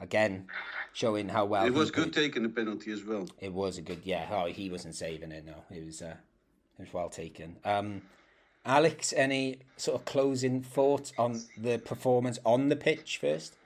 again, 0.00 0.46
showing 0.92 1.28
how 1.28 1.44
well 1.44 1.64
it 1.64 1.72
was 1.72 1.90
good 1.90 2.12
played. 2.12 2.26
taking 2.26 2.42
the 2.42 2.48
penalty 2.48 2.92
as 2.92 3.04
well. 3.04 3.28
It 3.40 3.52
was 3.52 3.78
a 3.78 3.82
good, 3.82 4.00
yeah. 4.04 4.26
Oh, 4.30 4.46
he 4.46 4.70
wasn't 4.70 4.94
saving 4.94 5.32
it. 5.32 5.44
No, 5.44 5.64
it 5.70 5.84
was. 5.84 6.02
Uh, 6.02 6.16
it 6.78 6.82
was 6.82 6.92
well 6.92 7.08
taken. 7.08 7.56
Um, 7.64 8.02
Alex, 8.66 9.12
any 9.16 9.58
sort 9.76 10.00
of 10.00 10.04
closing 10.06 10.62
thoughts 10.62 11.12
on 11.18 11.42
the 11.56 11.78
performance 11.78 12.38
on 12.44 12.68
the 12.68 12.76
pitch 12.76 13.18
first? 13.18 13.56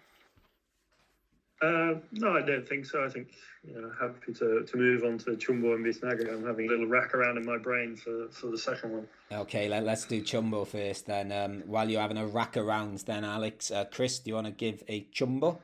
Uh, 1.63 1.95
no, 2.13 2.37
I 2.37 2.43
don't 2.43 2.69
think 2.69 2.85
so. 2.87 3.05
I 3.05 3.09
think 3.09 3.29
you 3.65 3.81
know, 3.81 3.91
happy 4.01 4.33
to, 4.35 4.65
to 4.65 4.77
move 4.77 5.03
on 5.05 5.19
to 5.19 5.31
Chumbo 5.33 5.75
and 5.75 5.85
Biznaga. 5.85 6.33
I'm 6.33 6.45
having 6.45 6.67
a 6.67 6.71
little 6.71 6.87
rack 6.87 7.15
around 7.15 7.37
in 7.37 7.45
my 7.45 7.59
brain 7.59 7.97
for, 7.97 8.29
for 8.31 8.49
the 8.49 8.59
second 8.59 8.93
one. 8.93 9.09
Okay, 9.33 9.69
let, 9.69 9.85
let's 9.85 10.05
do 10.05 10.23
Chumbo 10.23 10.67
first 10.67 11.07
then. 11.07 11.33
Um, 11.33 11.63
while 11.67 11.89
you're 11.89 12.01
having 12.01 12.19
a 12.19 12.27
rack 12.27 12.57
around, 12.57 12.99
then 12.99 13.25
Alex, 13.25 13.71
uh, 13.71 13.87
Chris, 13.87 14.21
do 14.21 14.31
you 14.31 14.35
want 14.35 14.47
to 14.47 14.53
give 14.53 14.85
a 14.89 15.05
Chumbo? 15.13 15.59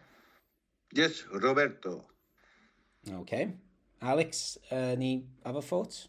Yes, 0.94 1.24
Roberto. 1.32 2.04
Okay, 3.10 3.52
Alex, 4.00 4.56
any 4.70 5.24
other 5.44 5.60
thoughts? 5.60 6.08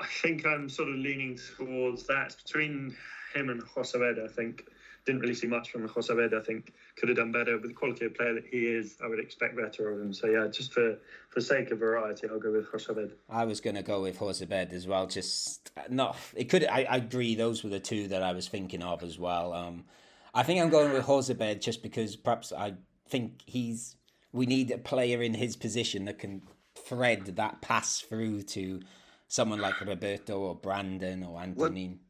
I 0.00 0.06
think 0.06 0.46
I'm 0.46 0.68
sort 0.68 0.88
of 0.88 0.94
leaning 0.96 1.38
towards 1.56 2.06
that 2.06 2.34
between 2.42 2.96
him 3.34 3.50
and 3.50 3.62
Jozabed. 3.62 4.18
I 4.18 4.28
think 4.28 4.64
didn't 5.04 5.20
really 5.20 5.34
see 5.34 5.46
much 5.46 5.70
from 5.70 5.86
Jozabed. 5.86 6.32
I 6.32 6.42
think 6.42 6.72
could 6.96 7.10
have 7.10 7.18
done 7.18 7.32
better 7.32 7.58
with 7.58 7.68
the 7.68 7.74
quality 7.74 8.06
of 8.06 8.14
player 8.14 8.34
that 8.34 8.46
he 8.50 8.66
is. 8.66 8.96
I 9.04 9.08
would 9.08 9.18
expect 9.18 9.56
better 9.56 9.90
of 9.90 10.00
him. 10.00 10.14
So 10.14 10.28
yeah, 10.28 10.46
just 10.48 10.72
for 10.72 10.96
for 11.28 11.42
sake 11.42 11.70
of 11.70 11.80
variety, 11.80 12.28
I'll 12.28 12.40
go 12.40 12.52
with 12.52 12.72
Jozabed. 12.72 13.12
I 13.28 13.44
was 13.44 13.60
gonna 13.60 13.82
go 13.82 14.00
with 14.00 14.18
Jozabed 14.18 14.72
as 14.72 14.86
well. 14.86 15.06
Just 15.06 15.70
uh, 15.76 15.82
not. 15.90 16.16
It 16.34 16.44
could. 16.44 16.64
I, 16.64 16.84
I 16.84 16.96
agree. 16.96 17.34
Those 17.34 17.62
were 17.62 17.70
the 17.70 17.80
two 17.80 18.08
that 18.08 18.22
I 18.22 18.32
was 18.32 18.48
thinking 18.48 18.82
of 18.82 19.02
as 19.02 19.18
well. 19.18 19.52
Um, 19.52 19.84
I 20.32 20.42
think 20.44 20.62
I'm 20.62 20.70
going 20.70 20.94
with 20.94 21.04
Jozabed 21.04 21.60
just 21.60 21.82
because 21.82 22.16
perhaps 22.16 22.52
I 22.52 22.74
think 23.12 23.42
he's. 23.46 23.96
We 24.32 24.46
need 24.46 24.70
a 24.70 24.78
player 24.78 25.20
in 25.22 25.34
his 25.34 25.54
position 25.56 26.06
that 26.06 26.18
can 26.18 26.40
thread 26.74 27.26
that 27.36 27.60
pass 27.60 28.00
through 28.00 28.42
to 28.56 28.80
someone 29.28 29.60
like 29.60 29.78
Roberto 29.80 30.38
or 30.40 30.54
Brandon 30.54 31.22
or 31.22 31.38
Antonin. 31.38 32.00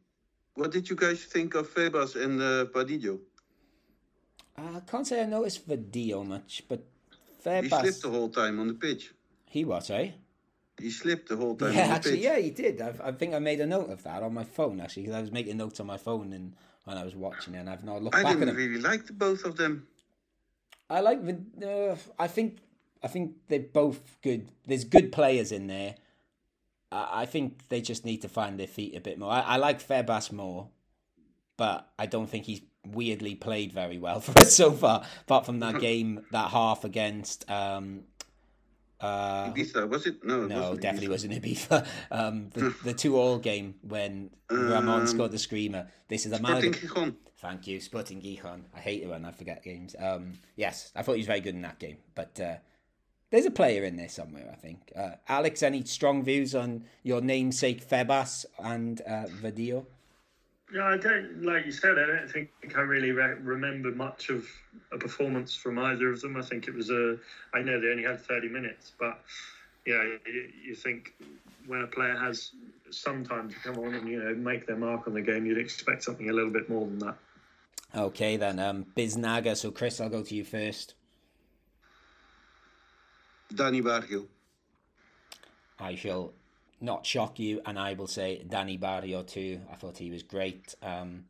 What 0.54 0.70
did 0.70 0.88
you 0.88 0.94
guys 0.94 1.24
think 1.24 1.54
of 1.56 1.68
Febas 1.68 2.14
and 2.14 2.40
uh, 2.40 2.66
Vadillo? 2.72 3.18
Uh, 4.56 4.76
I 4.76 4.80
can't 4.80 5.06
say 5.06 5.20
I 5.22 5.26
noticed 5.26 5.68
Vadillo 5.68 6.24
much, 6.24 6.62
but 6.68 6.80
He 7.44 7.68
slipped 7.68 8.02
the 8.02 8.10
whole 8.10 8.28
time 8.28 8.60
on 8.60 8.68
the 8.68 8.74
pitch. 8.74 9.12
He 9.46 9.64
was, 9.64 9.90
eh? 9.90 10.10
He 10.78 10.90
slipped 10.90 11.28
the 11.28 11.36
whole 11.36 11.56
time 11.56 11.72
Yeah, 11.72 11.82
on 11.82 11.88
the 11.88 11.94
actually, 11.94 12.12
pitch. 12.16 12.24
yeah, 12.24 12.38
he 12.38 12.50
did. 12.50 12.80
I, 12.80 12.94
I 13.02 13.12
think 13.12 13.34
I 13.34 13.40
made 13.40 13.60
a 13.60 13.66
note 13.66 13.90
of 13.90 14.02
that 14.04 14.22
on 14.22 14.32
my 14.32 14.44
phone 14.44 14.80
actually 14.80 15.02
because 15.04 15.16
I 15.16 15.20
was 15.20 15.32
making 15.32 15.56
notes 15.56 15.80
on 15.80 15.86
my 15.86 15.96
phone 15.98 16.32
and 16.32 16.54
when 16.84 16.96
I 16.98 17.04
was 17.04 17.16
watching 17.16 17.54
it, 17.54 17.58
and 17.58 17.70
I've 17.70 17.84
not 17.84 18.02
looked 18.02 18.16
I 18.16 18.22
back 18.22 18.32
at 18.34 18.38
didn't 18.40 18.56
really 18.56 18.80
like 18.80 19.06
the 19.06 19.12
both 19.12 19.44
of 19.44 19.56
them. 19.56 19.86
I 20.92 21.00
like 21.00 21.24
the. 21.24 21.90
Uh, 21.92 21.96
I 22.18 22.26
think 22.28 22.58
I 23.02 23.08
think 23.08 23.32
they're 23.48 23.60
both 23.60 24.00
good. 24.22 24.48
There's 24.66 24.84
good 24.84 25.10
players 25.12 25.50
in 25.52 25.66
there. 25.66 25.94
I, 26.90 27.22
I 27.22 27.26
think 27.26 27.68
they 27.68 27.80
just 27.80 28.04
need 28.04 28.22
to 28.22 28.28
find 28.28 28.58
their 28.60 28.66
feet 28.66 28.94
a 28.96 29.00
bit 29.00 29.18
more. 29.18 29.30
I, 29.30 29.40
I 29.40 29.56
like 29.56 29.80
Febas 29.86 30.30
more, 30.32 30.68
but 31.56 31.88
I 31.98 32.06
don't 32.06 32.28
think 32.28 32.44
he's 32.44 32.60
weirdly 32.86 33.34
played 33.34 33.72
very 33.72 33.98
well 33.98 34.20
for 34.26 34.38
us 34.40 34.54
so 34.54 34.72
far. 34.72 35.02
Apart 35.22 35.46
from 35.46 35.60
that 35.60 35.80
game, 35.88 36.26
that 36.32 36.50
half 36.50 36.84
against 36.84 37.48
um, 37.50 38.02
Uh, 39.00 39.50
Ibiza, 39.52 39.88
was 39.88 40.06
it? 40.06 40.22
No, 40.24 40.44
it 40.44 40.48
no, 40.48 40.60
wasn't 40.60 40.80
definitely 40.82 41.08
Ibiza. 41.08 41.10
wasn't 41.10 41.42
Ibiza. 41.42 41.86
Um, 42.12 42.50
the, 42.54 42.74
the 42.84 42.94
two 42.94 43.16
all 43.16 43.38
game 43.38 43.74
when 43.82 44.30
Ramon 44.50 45.00
Um, 45.02 45.06
scored 45.06 45.32
the 45.32 45.38
screamer. 45.38 45.88
This 46.08 46.26
is 46.26 46.32
a 46.32 46.36
Sporting 46.36 46.70
Malaga. 46.70 46.86
Gijon. 46.86 47.14
Thank 47.42 47.66
you, 47.66 47.80
Sporting 47.80 48.22
Gijon. 48.22 48.60
I 48.72 48.78
hate 48.78 49.02
it 49.02 49.08
when 49.08 49.24
I 49.24 49.32
forget 49.32 49.64
games. 49.64 49.96
Um, 49.98 50.34
yes, 50.54 50.92
I 50.94 51.02
thought 51.02 51.14
he 51.14 51.18
was 51.18 51.26
very 51.26 51.40
good 51.40 51.56
in 51.56 51.62
that 51.62 51.80
game, 51.80 51.96
but 52.14 52.38
uh, 52.38 52.54
there's 53.30 53.46
a 53.46 53.50
player 53.50 53.82
in 53.82 53.96
there 53.96 54.08
somewhere. 54.08 54.48
I 54.52 54.54
think. 54.54 54.92
Uh, 54.94 55.16
Alex, 55.26 55.64
any 55.64 55.82
strong 55.82 56.22
views 56.22 56.54
on 56.54 56.84
your 57.02 57.20
namesake 57.20 57.84
Febas 57.84 58.46
and 58.60 59.00
uh, 59.00 59.24
Vadillo? 59.42 59.84
Yeah, 60.72 60.84
I 60.84 60.96
don't 60.96 61.42
like 61.42 61.66
you 61.66 61.72
said. 61.72 61.98
I 61.98 62.06
don't 62.06 62.30
think 62.30 62.48
I 62.76 62.82
really 62.82 63.10
re- 63.10 63.34
remember 63.42 63.90
much 63.90 64.28
of 64.30 64.46
a 64.92 64.96
performance 64.96 65.52
from 65.52 65.80
either 65.80 66.12
of 66.12 66.20
them. 66.20 66.36
I 66.36 66.42
think 66.42 66.68
it 66.68 66.74
was 66.74 66.90
a. 66.90 67.18
I 67.52 67.60
know 67.60 67.80
they 67.80 67.88
only 67.88 68.04
had 68.04 68.20
thirty 68.20 68.48
minutes, 68.48 68.92
but 69.00 69.20
yeah, 69.84 70.00
you, 70.04 70.48
you 70.64 70.74
think 70.76 71.12
when 71.66 71.80
a 71.80 71.88
player 71.88 72.16
has 72.16 72.52
some 72.90 73.24
time 73.24 73.50
to 73.50 73.56
come 73.56 73.78
on 73.78 73.94
and 73.94 74.08
you 74.08 74.22
know 74.22 74.32
make 74.32 74.64
their 74.68 74.76
mark 74.76 75.08
on 75.08 75.14
the 75.14 75.20
game, 75.20 75.44
you'd 75.44 75.58
expect 75.58 76.04
something 76.04 76.30
a 76.30 76.32
little 76.32 76.52
bit 76.52 76.70
more 76.70 76.86
than 76.86 77.00
that. 77.00 77.16
Okay, 77.94 78.36
then 78.36 78.58
um, 78.58 78.86
Biznaga. 78.96 79.56
So 79.56 79.70
Chris, 79.70 80.00
I'll 80.00 80.08
go 80.08 80.22
to 80.22 80.34
you 80.34 80.44
first. 80.44 80.94
Danny 83.54 83.80
Barrio. 83.80 84.26
I 85.78 85.94
shall 85.94 86.32
not 86.80 87.04
shock 87.04 87.38
you, 87.38 87.60
and 87.66 87.78
I 87.78 87.92
will 87.94 88.06
say 88.06 88.44
Danny 88.48 88.76
Barrio 88.76 89.22
too. 89.22 89.60
I 89.70 89.76
thought 89.76 89.98
he 89.98 90.10
was 90.10 90.22
great. 90.22 90.74
Um, 90.82 91.24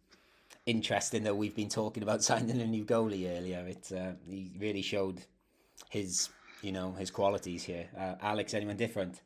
interesting 0.66 1.24
that 1.24 1.36
we've 1.36 1.55
been 1.55 1.68
talking 1.68 2.03
about 2.03 2.22
signing 2.30 2.61
a 2.61 2.66
new 2.66 2.84
goalie 2.84 3.36
earlier. 3.36 3.66
It 3.66 3.90
uh, 3.93 4.12
he 4.28 4.53
really 4.59 4.82
showed 4.82 5.22
his 5.90 6.28
you 6.62 6.72
know 6.72 6.93
his 6.93 7.11
qualities 7.11 7.64
here. 7.64 7.88
Uh, 7.99 8.14
Alex, 8.20 8.55
anyone 8.55 8.76
different? 8.76 9.20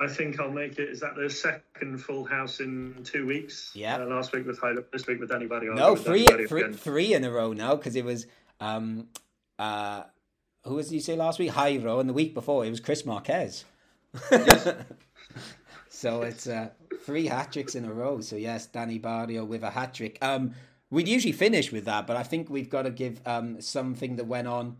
I 0.00 0.08
think 0.08 0.38
I'll 0.38 0.50
make 0.50 0.78
it. 0.78 0.90
Is 0.90 1.00
that 1.00 1.16
the 1.16 1.30
second 1.30 1.98
full 1.98 2.24
house 2.24 2.60
in 2.60 3.02
two 3.04 3.26
weeks? 3.26 3.72
Yeah. 3.74 3.96
Uh, 3.96 4.06
last 4.06 4.32
week 4.32 4.46
with 4.46 4.60
Jairo, 4.60 4.84
this 4.92 5.06
week 5.06 5.20
with 5.20 5.30
Danny 5.30 5.46
Barrio. 5.46 5.72
No, 5.72 5.94
go 5.94 6.12
with 6.12 6.26
Danny 6.26 6.46
three, 6.46 6.62
three, 6.62 6.72
three 6.74 7.14
in 7.14 7.24
a 7.24 7.30
row 7.30 7.52
now 7.52 7.76
because 7.76 7.96
it 7.96 8.04
was 8.04 8.26
um, 8.60 9.08
uh, 9.58 10.02
who 10.64 10.74
was 10.74 10.92
you 10.92 11.00
say 11.00 11.16
last 11.16 11.38
week? 11.38 11.52
Jairo, 11.52 12.00
and 12.00 12.08
the 12.08 12.12
week 12.12 12.34
before 12.34 12.64
it 12.64 12.70
was 12.70 12.80
Chris 12.80 13.06
Marquez. 13.06 13.64
so 15.88 16.22
it's 16.22 16.46
uh, 16.46 16.70
three 17.02 17.26
hat 17.26 17.52
tricks 17.52 17.74
in 17.74 17.84
a 17.84 17.92
row. 17.92 18.20
So 18.20 18.36
yes, 18.36 18.66
Danny 18.66 18.98
Barrio 18.98 19.44
with 19.44 19.62
a 19.62 19.70
hat 19.70 19.94
trick. 19.94 20.18
Um, 20.20 20.54
we'd 20.90 21.08
usually 21.08 21.32
finish 21.32 21.72
with 21.72 21.84
that, 21.86 22.06
but 22.06 22.16
I 22.16 22.22
think 22.22 22.50
we've 22.50 22.70
got 22.70 22.82
to 22.82 22.90
give 22.90 23.20
um, 23.26 23.60
something 23.60 24.16
that 24.16 24.26
went 24.26 24.48
on 24.48 24.76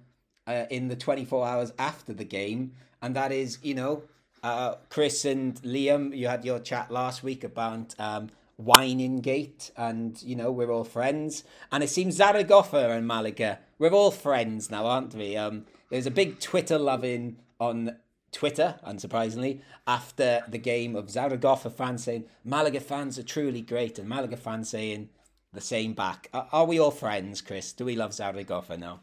uh, 0.47 0.65
in 0.71 0.89
the 0.89 0.97
24 0.97 1.47
hours 1.47 1.73
after 1.79 2.13
the 2.13 2.25
game, 2.25 2.73
and 3.01 3.17
that 3.17 3.33
is, 3.33 3.59
you 3.63 3.75
know, 3.75 4.03
uh, 4.43 4.77
Chris 4.89 5.25
and 5.25 5.55
Liam, 5.63 6.17
you 6.17 6.29
had 6.29 6.45
your 6.45 6.59
chat 6.59 6.91
last 6.91 7.23
week 7.23 7.45
about 7.45 7.95
um, 7.99 8.31
Whining 8.57 9.21
Gate, 9.21 9.71
and 9.77 10.21
you 10.23 10.37
know 10.37 10.51
we're 10.51 10.71
all 10.71 10.85
friends. 10.85 11.45
And 11.71 11.83
it 11.83 11.89
seems 11.89 12.17
Zaragoza 12.17 12.91
and 12.91 13.07
Malaga, 13.07 13.59
we're 13.79 13.91
all 13.91 14.11
friends 14.11 14.71
now, 14.71 14.87
aren't 14.87 15.15
we? 15.15 15.37
Um, 15.37 15.67
there's 15.91 16.07
a 16.07 16.11
big 16.11 16.41
Twitter 16.41 16.79
loving 16.79 17.37
on 17.61 17.97
Twitter, 18.33 18.79
unsurprisingly, 18.87 19.61
after 19.87 20.43
the 20.49 20.59
game 20.59 20.97
of 20.97 21.11
Zaragoza 21.11 21.71
fans 21.71 22.05
saying 22.05 22.25
Malaga 22.45 22.81
fans 22.81 23.19
are 23.19 23.23
truly 23.23 23.61
great, 23.61 23.99
and 23.99 24.09
Malaga 24.09 24.37
fans 24.37 24.69
saying 24.69 25.09
the 25.53 25.61
same 25.61 25.95
back. 25.95 26.29
Are, 26.33 26.49
are 26.53 26.67
we 26.67 26.79
all 26.79 26.91
friends, 26.91 27.41
Chris? 27.41 27.73
Do 27.73 27.85
we 27.85 27.97
love 27.97 28.15
Zaragoza 28.15 28.77
now? 28.77 29.01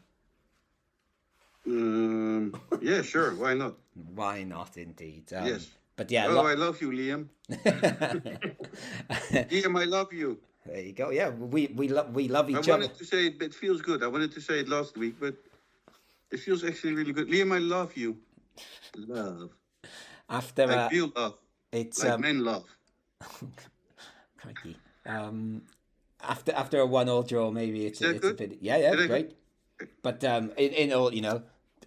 Um, 1.66 2.52
yeah, 2.82 3.02
sure. 3.02 3.34
Why 3.34 3.54
not? 3.54 3.74
Why 4.14 4.42
not, 4.44 4.76
indeed? 4.76 5.32
Um, 5.32 5.46
Yes. 5.46 5.70
But 5.96 6.10
yeah, 6.10 6.26
Oh, 6.26 6.34
lo- 6.34 6.46
I 6.46 6.54
love 6.54 6.80
you, 6.82 6.90
Liam. 6.90 7.28
Liam, 9.50 9.78
I 9.80 9.84
love 9.84 10.12
you. 10.12 10.38
there 10.66 10.80
you 10.80 10.92
go. 10.92 11.10
Yeah, 11.10 11.30
we 11.30 11.68
we 11.76 11.86
love 11.88 12.10
we 12.14 12.26
love 12.28 12.46
I 12.48 12.58
each 12.58 12.68
other. 12.68 12.72
I 12.72 12.76
wanted 12.76 12.98
to 12.98 13.04
say 13.04 13.26
it, 13.26 13.38
but 13.38 13.46
it 13.46 13.54
feels 13.54 13.80
good. 13.80 14.02
I 14.02 14.08
wanted 14.08 14.32
to 14.32 14.40
say 14.40 14.58
it 14.60 14.68
last 14.68 14.96
week, 14.98 15.14
but 15.20 15.34
it 16.32 16.40
feels 16.40 16.64
actually 16.64 16.94
really 16.94 17.12
good. 17.12 17.28
Liam, 17.28 17.54
I 17.54 17.58
love 17.58 17.96
you. 17.96 18.18
Love. 18.96 19.50
After 20.28 20.64
I 20.64 20.74
uh, 20.74 20.88
feel 20.88 21.12
love. 21.14 21.38
it's 21.72 22.02
Like 22.02 22.12
um, 22.12 22.20
men 22.22 22.44
love. 22.44 22.64
crikey. 24.36 24.76
um 25.06 25.62
after 26.20 26.52
after 26.52 26.80
a 26.80 26.86
one 26.86 27.08
all 27.08 27.22
draw, 27.22 27.50
maybe 27.50 27.86
it's, 27.86 28.00
that 28.00 28.16
it's 28.16 28.26
a 28.26 28.34
bit 28.34 28.58
yeah 28.60 28.76
yeah 28.78 29.06
great. 29.06 29.36
But 30.02 30.24
um, 30.24 30.50
in, 30.56 30.70
in 30.72 30.92
all 30.92 31.12
you 31.14 31.20
know, 31.22 31.42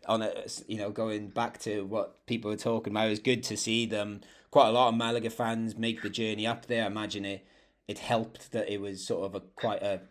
on 0.08 0.22
a 0.22 0.32
you 0.68 0.78
know 0.78 0.90
going 0.90 1.30
back 1.30 1.60
to 1.62 1.86
what 1.86 2.26
people 2.26 2.52
were 2.52 2.58
talking 2.58 2.94
about, 2.94 3.08
it 3.08 3.12
was 3.12 3.20
good 3.20 3.44
to 3.44 3.58
see 3.58 3.86
them. 3.86 4.22
Quite 4.52 4.70
a 4.70 4.72
lot 4.72 4.90
of 4.90 4.96
Malaga 4.96 5.30
fans 5.30 5.78
make 5.78 6.02
the 6.02 6.10
journey 6.10 6.48
up 6.48 6.66
there. 6.68 6.84
I 6.84 6.88
imagine 6.88 7.26
it 7.26 7.46
it 7.88 8.00
helped 8.00 8.52
that 8.52 8.70
it 8.70 8.82
was 8.82 9.06
sort 9.06 9.26
of 9.26 9.36
a 9.36 9.40
quite 9.56 9.82
a 9.82 10.02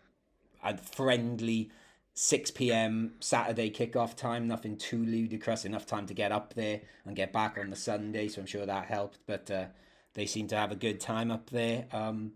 a 0.63 0.77
friendly 0.77 1.71
6 2.15 2.51
p.m. 2.53 3.13
Saturday 3.21 3.71
kickoff 3.71 4.17
time. 4.17 4.49
Nothing 4.49 4.77
too 4.77 5.05
ludicrous. 5.05 5.65
Enough 5.65 5.87
time 5.87 6.07
to 6.07 6.15
get 6.15 6.33
up 6.33 6.55
there 6.55 6.81
and 7.05 7.15
get 7.15 7.33
back 7.33 7.59
on 7.59 7.71
the 7.71 7.77
Sunday. 7.77 8.29
So 8.29 8.41
I'm 8.41 8.47
sure 8.47 8.65
that 8.65 8.87
helped. 8.87 9.19
But 9.27 9.51
uh, 9.51 9.67
they 10.15 10.27
seemed 10.27 10.49
to 10.49 10.57
have 10.57 10.73
a 10.73 10.77
good 10.77 10.99
time 10.99 11.31
up 11.31 11.51
there. 11.51 11.85
Um, 11.93 12.33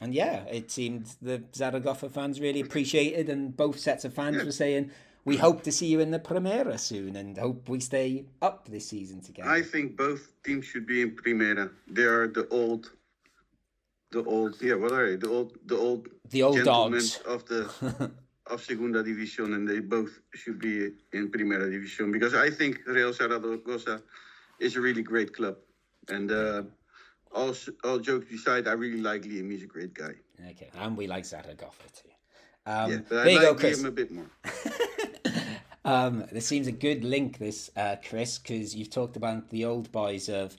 and 0.00 0.14
yeah, 0.14 0.44
it 0.44 0.70
seemed 0.70 1.16
the 1.20 1.42
Zaragoza 1.54 2.08
fans 2.08 2.40
really 2.40 2.60
appreciated, 2.60 3.28
and 3.28 3.56
both 3.56 3.80
sets 3.80 4.04
of 4.04 4.14
fans 4.14 4.44
were 4.44 4.52
saying, 4.52 4.92
"We 5.24 5.36
hope 5.36 5.62
to 5.64 5.72
see 5.72 5.86
you 5.86 6.00
in 6.00 6.10
the 6.10 6.18
Primera 6.18 6.78
soon, 6.78 7.16
and 7.16 7.36
hope 7.36 7.68
we 7.68 7.80
stay 7.80 8.26
up 8.40 8.68
this 8.68 8.88
season 8.88 9.20
together." 9.20 9.48
I 9.48 9.62
think 9.62 9.96
both 9.96 10.32
teams 10.44 10.64
should 10.64 10.86
be 10.86 11.02
in 11.02 11.16
Primera. 11.16 11.70
They 11.86 12.04
are 12.04 12.26
the 12.28 12.48
old, 12.48 12.92
the 14.10 14.24
old. 14.24 14.60
Yeah, 14.60 14.74
what 14.74 14.92
are 14.92 15.10
they? 15.10 15.16
The 15.16 15.30
old, 15.30 15.58
the 15.66 15.76
old 15.76 16.08
the 16.30 16.42
old 16.42 16.64
dogs. 16.64 17.18
of 17.26 17.44
the 17.46 18.10
of 18.50 18.62
Segunda 18.62 19.02
División, 19.02 19.54
and 19.54 19.68
they 19.68 19.80
both 19.80 20.20
should 20.34 20.58
be 20.58 20.90
in 21.12 21.30
Primera 21.30 21.68
División 21.68 22.12
because 22.12 22.34
I 22.34 22.50
think 22.50 22.80
Real 22.86 23.12
Zaragoza 23.12 24.02
is 24.58 24.76
a 24.76 24.80
really 24.80 25.02
great 25.02 25.34
club. 25.34 25.56
And 26.08 26.30
uh, 26.30 26.62
all 27.32 27.54
all 27.84 27.98
jokes 27.98 28.32
aside, 28.32 28.66
I 28.66 28.72
really 28.72 29.00
like 29.00 29.22
Liam. 29.22 29.50
He's 29.50 29.62
a 29.62 29.66
great 29.66 29.94
guy. 29.94 30.14
Okay, 30.50 30.70
and 30.74 30.96
we 30.96 31.06
like 31.06 31.24
Zaragoza 31.24 31.88
too. 31.94 32.08
Um, 32.66 32.90
yeah, 32.90 32.98
but 33.08 33.08
there 33.08 33.24
I 33.24 33.28
you 33.28 33.36
like 33.36 33.46
go, 33.46 33.54
Chris. 33.54 33.82
Liam 33.82 33.86
a 33.86 33.90
bit 33.90 34.10
more. 34.10 34.30
Um, 35.88 36.26
this 36.30 36.46
seems 36.46 36.66
a 36.66 36.72
good 36.72 37.02
link, 37.02 37.38
this 37.38 37.70
uh, 37.74 37.96
Chris, 38.06 38.36
because 38.38 38.76
you've 38.76 38.90
talked 38.90 39.16
about 39.16 39.48
the 39.48 39.64
old 39.64 39.90
boys 39.90 40.28
of 40.28 40.54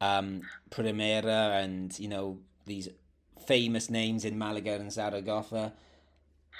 um, 0.00 0.42
Primera 0.70 1.62
and 1.62 1.96
you 2.00 2.08
know 2.08 2.40
these 2.66 2.88
famous 3.46 3.88
names 3.88 4.24
in 4.24 4.36
Malaga 4.36 4.74
and 4.74 4.90
Zaragoza. 4.90 5.72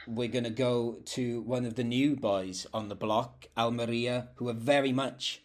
We're 0.06 0.28
gonna 0.28 0.50
go 0.50 0.98
to 1.16 1.40
one 1.40 1.64
of 1.64 1.74
the 1.74 1.82
new 1.82 2.14
boys 2.14 2.64
on 2.72 2.88
the 2.88 2.94
block, 2.94 3.46
Almeria, 3.58 4.28
who 4.36 4.48
are 4.48 4.54
very 4.54 4.92
much 4.92 5.42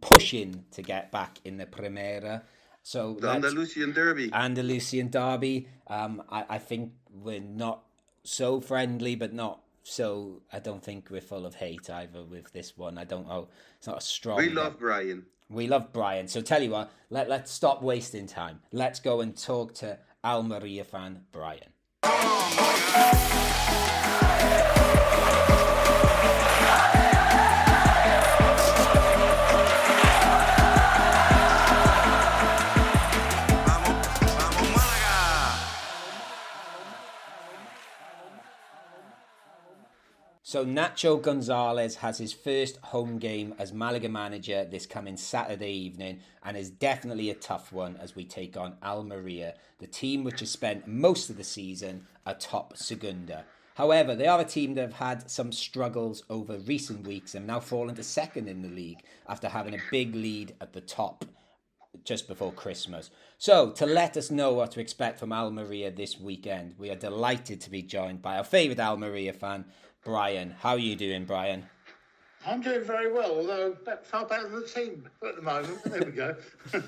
pushing 0.00 0.64
to 0.70 0.82
get 0.82 1.10
back 1.10 1.40
in 1.44 1.56
the 1.56 1.66
Primera. 1.66 2.42
So 2.84 3.14
The 3.20 3.30
Andalusian 3.30 3.92
Derby. 3.92 4.30
Andalusian 4.32 5.10
derby. 5.10 5.66
Um, 5.88 6.22
I, 6.30 6.44
I 6.48 6.58
think 6.58 6.92
we're 7.10 7.40
not 7.40 7.82
so 8.22 8.60
friendly, 8.60 9.16
but 9.16 9.32
not 9.32 9.61
so. 9.82 10.42
I 10.52 10.58
don't 10.58 10.82
think 10.82 11.08
we're 11.10 11.20
full 11.20 11.46
of 11.46 11.54
hate 11.54 11.90
either 11.90 12.22
with 12.22 12.52
this 12.52 12.76
one. 12.76 12.98
I 12.98 13.04
don't 13.04 13.28
know. 13.28 13.48
It's 13.78 13.86
not 13.86 13.98
a 13.98 14.00
strong. 14.00 14.38
we 14.38 14.50
love 14.50 14.78
Brian. 14.78 15.26
We 15.48 15.66
love 15.66 15.92
Brian. 15.92 16.28
So 16.28 16.40
tell 16.40 16.62
you 16.62 16.70
what, 16.70 16.90
let 17.10 17.28
let's 17.28 17.50
stop 17.50 17.82
wasting 17.82 18.26
time. 18.26 18.60
Let's 18.72 19.00
go 19.00 19.20
and 19.20 19.36
talk 19.36 19.74
to 19.74 19.98
Almeria 20.24 20.84
fan 20.84 21.24
Brian. 21.32 21.72
So 40.52 40.66
Nacho 40.66 41.22
Gonzalez 41.22 41.96
has 41.96 42.18
his 42.18 42.34
first 42.34 42.76
home 42.82 43.16
game 43.16 43.54
as 43.58 43.72
Malaga 43.72 44.10
manager 44.10 44.66
this 44.66 44.84
coming 44.84 45.16
Saturday 45.16 45.72
evening 45.72 46.20
and 46.42 46.58
is 46.58 46.68
definitely 46.68 47.30
a 47.30 47.34
tough 47.34 47.72
one 47.72 47.96
as 47.96 48.14
we 48.14 48.26
take 48.26 48.54
on 48.54 48.76
Almeria, 48.82 49.54
the 49.78 49.86
team 49.86 50.24
which 50.24 50.40
has 50.40 50.50
spent 50.50 50.86
most 50.86 51.30
of 51.30 51.38
the 51.38 51.42
season 51.42 52.06
atop 52.26 52.76
Segunda. 52.76 53.46
However, 53.76 54.14
they 54.14 54.26
are 54.26 54.42
a 54.42 54.44
team 54.44 54.74
that 54.74 54.82
have 54.82 54.92
had 54.92 55.30
some 55.30 55.52
struggles 55.52 56.22
over 56.28 56.58
recent 56.58 57.06
weeks 57.06 57.34
and 57.34 57.46
now 57.46 57.58
fallen 57.58 57.94
to 57.94 58.02
second 58.02 58.46
in 58.46 58.60
the 58.60 58.68
league 58.68 59.00
after 59.26 59.48
having 59.48 59.72
a 59.72 59.82
big 59.90 60.14
lead 60.14 60.54
at 60.60 60.74
the 60.74 60.82
top 60.82 61.24
just 62.04 62.28
before 62.28 62.52
Christmas. 62.52 63.10
So, 63.38 63.70
to 63.72 63.86
let 63.86 64.16
us 64.16 64.30
know 64.30 64.52
what 64.52 64.72
to 64.72 64.80
expect 64.80 65.18
from 65.18 65.32
Almeria 65.32 65.90
this 65.90 66.18
weekend, 66.18 66.74
we 66.78 66.90
are 66.90 66.96
delighted 66.96 67.60
to 67.62 67.70
be 67.70 67.82
joined 67.82 68.22
by 68.22 68.38
our 68.38 68.44
favourite 68.44 68.80
Almeria 68.80 69.32
fan, 69.32 69.66
Brian. 70.04 70.54
How 70.60 70.70
are 70.70 70.78
you 70.78 70.96
doing, 70.96 71.24
Brian? 71.24 71.64
I'm 72.44 72.60
doing 72.60 72.82
very 72.82 73.12
well, 73.12 73.36
although 73.36 73.76
far 74.02 74.26
better 74.26 74.48
than 74.48 74.62
the 74.62 74.66
team 74.66 75.08
at 75.24 75.36
the 75.36 75.42
moment. 75.42 75.82
There 75.84 76.02
we 76.04 76.10
go. 76.10 76.34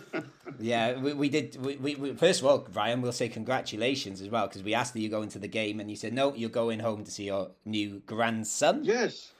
yeah, 0.58 0.98
we, 0.98 1.12
we 1.12 1.28
did. 1.28 1.56
We, 1.64 1.76
we, 1.76 1.94
we, 1.94 2.14
first 2.14 2.40
of 2.40 2.46
all, 2.46 2.58
Brian, 2.58 3.02
we'll 3.02 3.12
say 3.12 3.28
congratulations 3.28 4.20
as 4.20 4.28
well 4.28 4.48
because 4.48 4.64
we 4.64 4.74
asked 4.74 4.96
you 4.96 5.08
go 5.08 5.22
into 5.22 5.38
the 5.38 5.46
game 5.46 5.78
and 5.78 5.88
you 5.88 5.94
said 5.94 6.12
no, 6.12 6.34
you're 6.34 6.50
going 6.50 6.80
home 6.80 7.04
to 7.04 7.10
see 7.10 7.26
your 7.26 7.50
new 7.64 8.02
grandson. 8.06 8.80
Yes. 8.82 9.32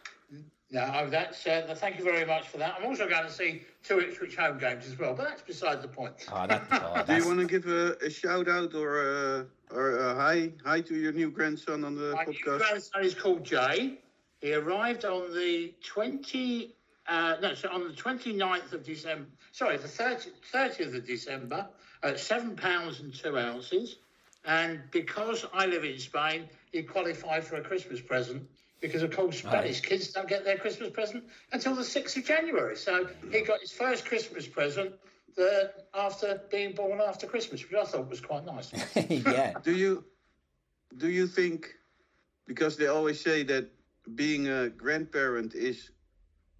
No, 0.75 1.09
that's 1.09 1.47
uh, 1.47 1.73
thank 1.79 1.99
you 1.99 2.05
very 2.05 2.27
much 2.27 2.49
for 2.49 2.59
that. 2.59 2.75
I'm 2.77 2.85
also 2.85 3.09
going 3.09 3.23
to 3.23 3.31
see 3.31 3.63
two 3.85 4.01
Ipswich 4.01 4.35
home 4.35 4.59
games 4.59 4.89
as 4.89 4.99
well, 4.99 5.15
but 5.15 5.29
that's 5.29 5.43
beside 5.43 5.81
the 5.81 5.87
point. 5.87 6.27
Oh, 6.33 6.49
that, 6.49 6.65
oh, 6.73 7.01
Do 7.07 7.15
you 7.15 7.25
want 7.25 7.39
to 7.39 7.47
give 7.47 7.69
a, 7.69 7.97
a 8.05 8.11
shout 8.11 8.49
out 8.49 8.75
or 8.75 9.03
a, 9.03 9.47
or 9.71 9.99
a 9.99 10.15
hi 10.17 10.51
hi 10.65 10.81
to 10.81 10.97
your 10.97 11.13
new 11.13 11.31
grandson 11.31 11.85
on 11.85 11.95
the 11.95 12.11
My 12.11 12.25
podcast? 12.25 12.47
new 12.47 12.59
grandson 12.59 13.05
is 13.05 13.15
called 13.15 13.45
Jay. 13.45 14.01
He 14.41 14.53
arrived 14.53 15.05
on 15.05 15.33
the 15.33 15.73
20, 15.87 16.75
uh, 17.07 17.37
no, 17.41 17.55
so 17.55 17.71
on 17.71 17.87
the 17.87 17.95
29th 17.95 18.73
of 18.73 18.85
December, 18.85 19.27
sorry, 19.53 19.77
the 19.77 19.87
30, 19.87 20.31
30th 20.53 20.97
of 20.97 21.07
December 21.07 21.69
at 22.03 22.19
seven 22.19 22.57
pounds 22.57 22.99
and 22.99 23.15
two 23.15 23.39
ounces. 23.39 23.99
And 24.45 24.83
because 24.91 25.47
I 25.55 25.67
live 25.67 25.85
in 25.85 26.01
Spain, 26.01 26.49
he 26.73 26.83
qualified 26.83 27.45
for 27.45 27.57
a 27.57 27.63
Christmas 27.63 28.01
present 28.01 28.43
because, 28.81 29.03
of 29.03 29.15
course, 29.17 29.39
Spanish 29.39 29.81
kids 29.81 30.09
don't 30.13 30.29
get 30.29 30.45
their 30.45 30.57
Christmas 30.59 30.91
present 30.91 31.25
until 31.53 31.75
the 31.75 31.83
6th 31.83 32.17
of 32.17 32.25
January. 32.25 32.77
So 32.77 33.09
he 33.33 33.41
got 33.41 33.61
his 33.61 33.73
first 33.73 34.05
Christmas 34.05 34.47
present 34.47 34.95
uh, 35.39 35.45
after 35.95 36.41
being 36.51 36.75
born 36.75 37.01
after 37.01 37.27
Christmas, 37.27 37.63
which 37.63 37.75
I 37.75 37.85
thought 37.85 38.09
was 38.09 38.21
quite 38.21 38.45
nice. 38.45 38.73
yeah. 39.09 39.55
Do 39.63 39.73
you 39.73 40.05
do 40.97 41.09
you 41.09 41.27
think 41.27 41.75
because 42.47 42.77
they 42.77 42.87
always 42.87 43.21
say 43.21 43.43
that 43.45 43.71
being 44.15 44.49
a 44.49 44.69
grandparent 44.69 45.55
is 45.55 45.91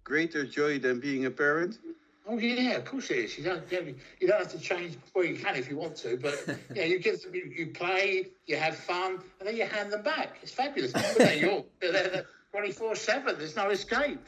greater 0.03 0.45
joy 0.45 0.79
than 0.79 0.99
being 0.99 1.25
a 1.25 1.31
parent? 1.31 1.79
Oh 2.27 2.37
yeah, 2.39 2.71
of 2.77 2.85
course 2.85 3.11
it 3.11 3.17
is. 3.19 3.37
You 3.37 3.43
don't, 3.43 3.71
you 3.71 4.27
don't 4.27 4.39
have 4.39 4.51
to 4.51 4.59
change. 4.59 4.97
Well, 5.13 5.25
you 5.25 5.35
can 5.35 5.55
if 5.55 5.69
you 5.69 5.77
want 5.77 5.95
to, 5.97 6.17
but 6.17 6.43
yeah, 6.75 6.83
you 6.85 6.97
give 6.99 7.21
them, 7.21 7.35
you, 7.35 7.51
you 7.55 7.67
play, 7.67 8.27
you 8.47 8.55
have 8.55 8.75
fun, 8.75 9.19
and 9.39 9.47
then 9.47 9.55
you 9.55 9.65
hand 9.65 9.91
them 9.93 10.01
back. 10.01 10.37
It's 10.41 10.51
fabulous. 10.51 10.91
they're 11.17 11.35
yours. 11.35 11.63
They're 11.79 12.25
twenty 12.51 12.71
four 12.71 12.95
seven. 12.95 13.35
There's 13.37 13.55
no 13.55 13.69
escape. 13.69 14.19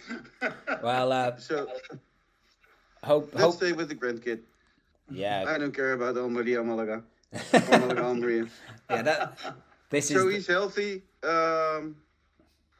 well, 0.83 1.11
uh, 1.11 1.37
so 1.37 1.67
hope 3.03 3.29
let's 3.33 3.43
hope. 3.43 3.55
stay 3.55 3.71
with 3.71 3.89
the 3.89 3.95
grandkid. 3.95 4.41
Yeah. 5.09 5.45
I 5.47 5.57
don't 5.57 5.73
care 5.73 5.93
about 5.93 6.17
Almeria 6.17 6.63
Malaga. 6.63 7.01
Malaga 7.53 8.03
Almeria. 8.03 8.47
yeah, 8.89 9.01
that. 9.01 9.37
This 9.89 10.09
So 10.09 10.27
is. 10.27 10.35
he's 10.35 10.47
healthy. 10.47 11.01
Um, 11.23 11.95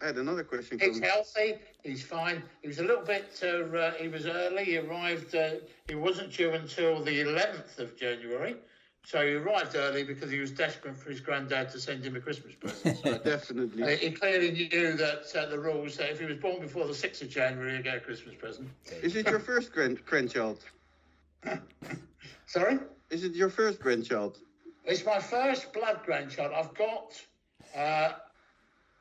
I 0.01 0.07
had 0.07 0.18
another 0.18 0.43
question. 0.43 0.78
He's 0.78 0.99
coming. 0.99 1.09
healthy. 1.09 1.55
He's 1.88 2.03
fine. 2.03 2.43
He 2.61 2.67
was 2.67 2.79
a 2.79 2.83
little 2.83 3.03
bit. 3.03 3.39
Uh, 3.41 3.75
uh, 3.77 3.93
he 3.93 4.09
was 4.09 4.27
early. 4.27 4.65
He 4.65 4.77
arrived. 4.77 5.33
Uh, 5.33 5.51
he 5.88 5.95
wasn't 5.95 6.33
due 6.33 6.51
until 6.51 7.01
the 7.01 7.21
11th 7.21 7.79
of 7.79 7.95
January. 7.95 8.57
So 9.05 9.25
he 9.25 9.35
arrived 9.35 9.73
early 9.75 10.03
because 10.03 10.29
he 10.29 10.39
was 10.39 10.51
desperate 10.51 10.97
for 10.97 11.09
his 11.09 11.21
granddad 11.21 11.69
to 11.69 11.79
send 11.79 12.03
him 12.03 12.17
a 12.17 12.19
Christmas 12.19 12.55
present. 12.55 12.97
So 13.03 13.17
Definitely. 13.19 13.83
uh, 13.83 13.88
he 13.88 14.11
clearly 14.11 14.51
knew 14.51 14.97
that 14.97 15.33
uh, 15.33 15.45
the 15.45 15.57
rules 15.57 15.95
that 15.95 16.11
if 16.11 16.19
he 16.19 16.25
was 16.25 16.35
born 16.38 16.59
before 16.59 16.85
the 16.85 16.93
6th 16.93 17.21
of 17.21 17.29
January, 17.29 17.77
he'd 17.77 17.85
get 17.85 17.95
a 17.95 17.99
Christmas 18.01 18.35
present. 18.35 18.67
Is 19.01 19.15
it 19.15 19.29
your 19.29 19.39
first 19.39 19.71
grand 19.71 20.05
grandchild? 20.05 20.65
Sorry? 22.47 22.79
Is 23.09 23.23
it 23.23 23.33
your 23.33 23.49
first 23.49 23.79
grandchild? 23.79 24.39
It's 24.83 25.05
my 25.05 25.19
first 25.19 25.71
blood 25.71 26.01
grandchild. 26.05 26.51
I've 26.53 26.73
got 26.73 27.13
uh, 27.73 28.11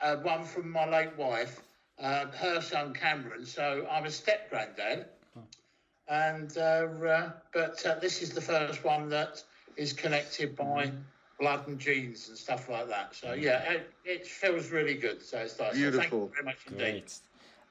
uh, 0.00 0.16
one 0.18 0.44
from 0.44 0.70
my 0.70 0.88
late 0.88 1.16
wife, 1.16 1.62
uh, 1.98 2.26
her 2.26 2.60
son 2.60 2.94
Cameron. 2.94 3.44
So 3.46 3.86
I'm 3.90 4.04
a 4.04 4.10
step 4.10 4.50
granddad, 4.50 5.06
and 6.08 6.56
uh, 6.56 6.60
uh, 6.60 7.30
but 7.52 7.84
uh, 7.86 7.98
this 8.00 8.22
is 8.22 8.30
the 8.32 8.40
first 8.40 8.84
one 8.84 9.08
that 9.10 9.42
is 9.76 9.92
connected 9.92 10.56
by 10.56 10.90
blood 11.38 11.66
and 11.68 11.78
genes 11.78 12.28
and 12.28 12.36
stuff 12.38 12.68
like 12.68 12.88
that. 12.88 13.14
So 13.14 13.32
yeah, 13.32 13.70
it, 13.72 13.94
it 14.04 14.26
feels 14.26 14.70
really 14.70 14.94
good. 14.94 15.22
So 15.22 15.38
it's 15.38 15.58
nice. 15.58 15.78
So 15.78 15.90
thank 15.90 16.12
you 16.12 16.30
very 16.34 16.44
much 16.44 16.66
indeed. 16.66 16.78
Great. 16.78 17.18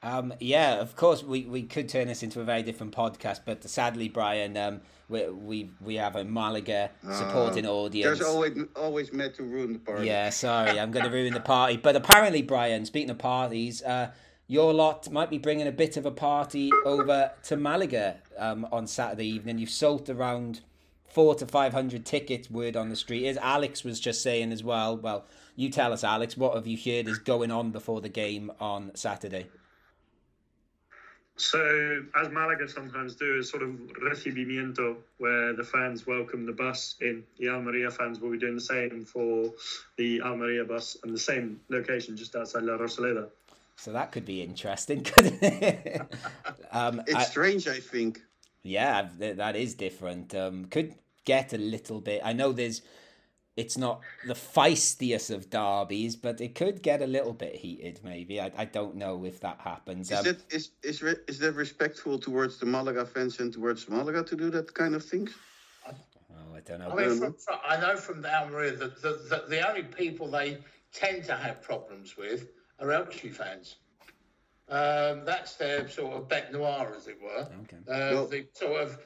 Um, 0.06 0.32
yeah, 0.38 0.74
of 0.74 0.94
course, 0.94 1.24
we, 1.24 1.46
we 1.46 1.64
could 1.64 1.88
turn 1.88 2.06
this 2.06 2.22
into 2.22 2.40
a 2.40 2.44
very 2.44 2.62
different 2.62 2.94
podcast, 2.94 3.40
but 3.44 3.68
sadly, 3.68 4.08
Brian, 4.08 4.56
um, 4.56 4.80
we, 5.08 5.28
we 5.28 5.70
we 5.80 5.94
have 5.96 6.14
a 6.14 6.22
Malaga 6.22 6.90
supporting 7.10 7.66
audience. 7.66 8.18
There's 8.18 8.30
always 8.30 8.56
always 8.76 9.12
meant 9.12 9.34
to 9.34 9.42
ruin 9.42 9.72
the 9.72 9.80
party. 9.80 10.06
Yeah, 10.06 10.30
sorry, 10.30 10.78
I'm 10.78 10.92
going 10.92 11.06
to 11.06 11.10
ruin 11.10 11.34
the 11.34 11.40
party. 11.56 11.76
But 11.76 11.96
apparently, 11.96 12.42
Brian, 12.42 12.84
speaking 12.84 13.10
of 13.10 13.18
parties, 13.18 13.82
uh, 13.82 14.12
your 14.46 14.72
lot 14.72 15.10
might 15.10 15.28
be 15.28 15.38
bringing 15.38 15.66
a 15.66 15.72
bit 15.72 15.96
of 15.96 16.06
a 16.06 16.12
party 16.12 16.70
over 16.84 17.32
to 17.42 17.56
Malaga 17.56 18.18
um, 18.38 18.64
on 18.70 18.86
Saturday 18.86 19.26
evening. 19.26 19.58
You've 19.58 19.70
sold 19.70 20.08
around 20.08 20.60
four 21.08 21.34
to 21.34 21.46
five 21.46 21.72
hundred 21.72 22.06
tickets. 22.06 22.48
Word 22.48 22.76
on 22.76 22.90
the 22.90 22.96
street 22.96 23.26
is 23.26 23.36
Alex 23.38 23.82
was 23.82 23.98
just 23.98 24.22
saying 24.22 24.52
as 24.52 24.62
well. 24.62 24.96
Well, 24.96 25.24
you 25.56 25.68
tell 25.68 25.92
us, 25.92 26.04
Alex, 26.04 26.36
what 26.36 26.54
have 26.54 26.68
you 26.68 26.76
heard 26.76 27.08
is 27.08 27.18
going 27.18 27.50
on 27.50 27.72
before 27.72 28.00
the 28.00 28.08
game 28.08 28.52
on 28.60 28.92
Saturday? 28.94 29.46
So, 31.38 32.02
as 32.14 32.30
Malaga 32.30 32.66
sometimes 32.66 33.14
do, 33.14 33.38
is 33.38 33.50
sort 33.50 33.62
of 33.62 33.68
recibimiento, 34.02 34.96
where 35.18 35.52
the 35.52 35.64
fans 35.64 36.06
welcome 36.06 36.46
the 36.46 36.52
bus 36.52 36.94
in. 37.02 37.24
The 37.38 37.50
Almeria 37.50 37.90
fans 37.90 38.20
will 38.20 38.30
be 38.30 38.38
doing 38.38 38.54
the 38.54 38.60
same 38.60 39.04
for 39.04 39.52
the 39.98 40.22
Almeria 40.22 40.64
bus 40.64 40.96
and 41.04 41.12
the 41.12 41.18
same 41.18 41.60
location 41.68 42.16
just 42.16 42.34
outside 42.36 42.62
La 42.62 42.78
Rosaleda. 42.78 43.28
So 43.76 43.92
that 43.92 44.12
could 44.12 44.24
be 44.24 44.40
interesting, 44.42 45.04
couldn't 45.04 45.42
it? 45.42 46.00
um, 46.72 47.02
It's 47.06 47.14
I- 47.14 47.22
strange, 47.24 47.68
I 47.68 47.80
think. 47.80 48.22
Yeah, 48.62 49.08
that 49.18 49.54
is 49.54 49.74
different. 49.74 50.34
Um, 50.34 50.64
could 50.64 50.94
get 51.24 51.52
a 51.52 51.58
little 51.58 52.00
bit. 52.00 52.20
I 52.24 52.32
know 52.32 52.50
there's, 52.50 52.80
it's 53.56 53.78
not 53.78 54.00
the 54.26 54.34
feistiest 54.34 55.34
of 55.34 55.48
derbies, 55.48 56.14
but 56.14 56.40
it 56.40 56.54
could 56.54 56.82
get 56.82 57.00
a 57.00 57.06
little 57.06 57.32
bit 57.32 57.54
heated. 57.54 58.00
Maybe 58.04 58.40
I, 58.40 58.52
I 58.56 58.66
don't 58.66 58.96
know 58.96 59.24
if 59.24 59.40
that 59.40 59.60
happens. 59.60 60.10
Is 60.10 60.18
Um, 60.18 60.24
that 60.24 60.52
is 60.52 60.70
is 60.82 61.02
re- 61.02 61.16
is 61.26 61.38
that 61.38 61.52
respectful 61.52 62.18
towards 62.18 62.58
the 62.58 62.66
Malaga 62.66 63.06
fans 63.06 63.40
and 63.40 63.52
towards 63.52 63.88
Malaga 63.88 64.22
to 64.24 64.36
do 64.36 64.50
that 64.50 64.72
kind 64.74 64.94
of 64.94 65.04
things? 65.04 65.34
oh, 65.88 65.94
I 66.54 66.60
don't 66.60 66.80
know. 66.80 66.90
I 66.90 66.94
mean, 67.06 67.18
from, 67.18 67.32
from, 67.34 67.58
I 67.66 67.80
know 67.80 67.96
from 67.96 68.20
the 68.20 68.32
Almeria 68.34 68.72
that 68.76 69.00
the, 69.00 69.12
the, 69.30 69.44
the 69.48 69.66
only 69.68 69.82
people 69.84 70.28
they 70.28 70.58
tend 70.92 71.24
to 71.24 71.34
have 71.36 71.62
problems 71.62 72.16
with 72.16 72.48
are 72.78 72.88
Elche 72.88 73.32
fans. 73.32 73.76
Um, 74.68 75.24
that's 75.24 75.54
their 75.54 75.88
sort 75.88 76.14
of 76.14 76.28
bête 76.28 76.52
noir, 76.52 76.92
as 76.96 77.06
it 77.06 77.18
were. 77.22 77.48
Okay. 77.62 77.76
Uh, 77.88 78.14
Well- 78.14 78.26
the 78.26 78.46
sort 78.52 78.82
of 78.82 78.98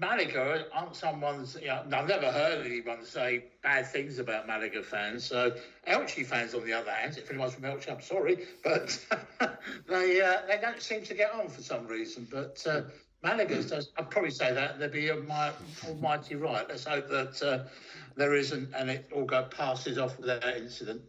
Malaga 0.00 0.64
aren't 0.72 0.96
someone's. 0.96 1.56
You 1.60 1.68
know, 1.68 1.84
I've 1.92 2.08
never 2.08 2.32
heard 2.32 2.64
anyone 2.64 3.04
say 3.04 3.44
bad 3.62 3.86
things 3.86 4.18
about 4.18 4.46
Malaga 4.46 4.82
fans. 4.82 5.24
So 5.24 5.54
Elche 5.86 6.24
fans, 6.24 6.54
on 6.54 6.64
the 6.64 6.72
other 6.72 6.90
hand, 6.90 7.18
if 7.18 7.30
anyone's 7.30 7.54
from 7.54 7.64
Elche, 7.64 7.90
I'm 7.90 8.00
sorry, 8.00 8.46
but 8.64 8.98
they 9.88 10.22
uh, 10.22 10.38
they 10.48 10.58
don't 10.60 10.80
seem 10.80 11.04
to 11.04 11.14
get 11.14 11.32
on 11.34 11.48
for 11.48 11.60
some 11.60 11.86
reason. 11.86 12.26
But 12.30 12.64
uh, 12.66 12.82
Malaga's 13.22 13.66
does. 13.70 13.92
I'd 13.98 14.10
probably 14.10 14.30
say 14.30 14.54
that 14.54 14.78
they'd 14.78 14.90
be 14.90 15.12
my 15.12 15.52
almighty 15.86 16.34
right. 16.36 16.66
Let's 16.66 16.84
hope 16.84 17.08
that 17.08 17.42
uh, 17.42 17.68
there 18.16 18.34
isn't, 18.34 18.72
and 18.74 18.88
it 18.88 19.10
all 19.14 19.26
go 19.26 19.44
passes 19.44 19.98
off 19.98 20.18
without 20.18 20.44
incident. 20.56 21.02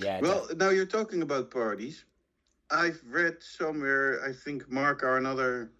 Yeah. 0.00 0.20
Well, 0.20 0.48
now 0.56 0.70
you're 0.70 0.86
talking 0.86 1.20
about 1.20 1.50
parties. 1.50 2.04
I've 2.70 3.00
read 3.06 3.36
somewhere, 3.42 4.24
I 4.26 4.32
think 4.32 4.70
Marca 4.70 5.04
or 5.06 5.18
another 5.18 5.70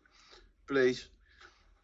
place, 0.69 1.09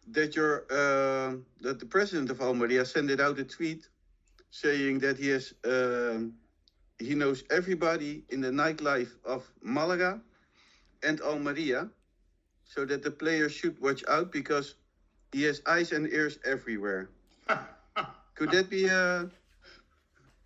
that 0.09 0.37
your 0.37 0.65
uh, 0.71 1.37
that 1.61 1.79
the 1.79 1.87
president 1.87 2.31
of 2.31 2.41
Almeria 2.41 2.85
sent 2.85 3.11
out 3.21 3.39
a 3.39 3.45
tweet 3.45 3.89
saying 4.51 4.99
that 5.01 5.19
he 5.19 5.29
has 5.29 5.55
um, 5.65 6.35
he 6.99 7.15
knows 7.15 7.45
everybody 7.51 8.25
in 8.31 8.41
the 8.41 8.51
nightlife 8.51 9.13
of 9.25 9.51
Malaga 9.63 10.21
and 11.03 11.21
Almeria, 11.21 11.89
so 12.65 12.85
that 12.85 13.03
the 13.03 13.11
players 13.11 13.53
should 13.53 13.79
watch 13.81 14.05
out 14.09 14.33
because 14.33 14.75
he 15.33 15.43
has 15.45 15.63
eyes 15.67 15.93
and 15.93 16.07
ears 16.13 16.39
everywhere. 16.45 17.11
Could 18.35 18.51
that 18.53 18.71
be 18.71 18.87
a 18.87 19.31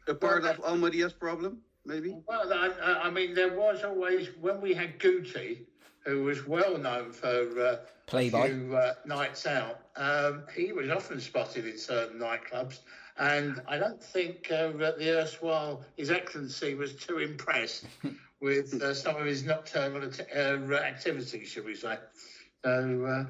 a 0.08 0.14
part 0.14 0.44
of 0.44 0.60
Almeria's 0.64 1.12
problem? 1.12 1.62
Maybe. 1.86 2.16
Well, 2.26 2.52
I, 2.52 2.68
I- 2.82 3.00
I 3.06 3.10
mean, 3.10 3.34
there 3.34 3.54
was 3.56 3.82
always 3.84 4.28
when 4.40 4.60
we 4.60 4.74
had 4.74 4.98
Gucci, 4.98 5.66
who 6.04 6.22
was 6.24 6.46
well 6.46 6.76
known 6.78 7.12
for 7.12 7.60
uh, 7.60 7.76
Playboy. 8.06 8.38
a 8.38 8.48
few 8.48 8.76
uh, 8.76 8.92
nights 9.04 9.46
out. 9.46 9.80
Um, 9.96 10.42
he 10.54 10.72
was 10.72 10.90
often 10.90 11.20
spotted 11.20 11.66
in 11.66 11.78
certain 11.78 12.18
nightclubs, 12.18 12.80
and 13.16 13.60
I 13.66 13.78
don't 13.78 14.02
think 14.02 14.50
uh, 14.50 14.70
that 14.78 14.98
the 14.98 15.10
erstwhile 15.20 15.84
His 15.96 16.10
Excellency 16.10 16.74
was 16.74 16.94
too 16.94 17.18
impressed 17.18 17.86
with 18.40 18.80
uh, 18.82 18.92
some 18.94 19.16
of 19.16 19.26
his 19.26 19.44
nocturnal 19.44 20.10
uh, 20.34 20.38
activities, 20.74 21.48
shall 21.48 21.64
we 21.64 21.74
say? 21.74 21.98
So, 22.64 23.04
uh, 23.04 23.24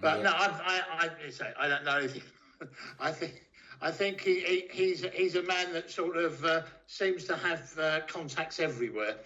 but 0.00 0.18
Yeah. 0.18 0.22
no, 0.24 0.30
I, 0.30 0.46
I, 0.64 1.06
I, 1.06 1.52
I 1.64 1.68
don't 1.68 1.84
know 1.84 1.96
anything. 1.96 2.22
I 3.00 3.10
think. 3.12 3.46
I 3.82 3.90
think 3.90 4.20
he, 4.20 4.40
he, 4.40 4.68
he's 4.70 5.04
he's 5.14 5.36
a 5.36 5.42
man 5.42 5.72
that 5.72 5.90
sort 5.90 6.16
of 6.16 6.44
uh, 6.44 6.62
seems 6.86 7.24
to 7.24 7.36
have 7.36 7.78
uh, 7.78 8.00
contacts 8.06 8.60
everywhere, 8.60 9.16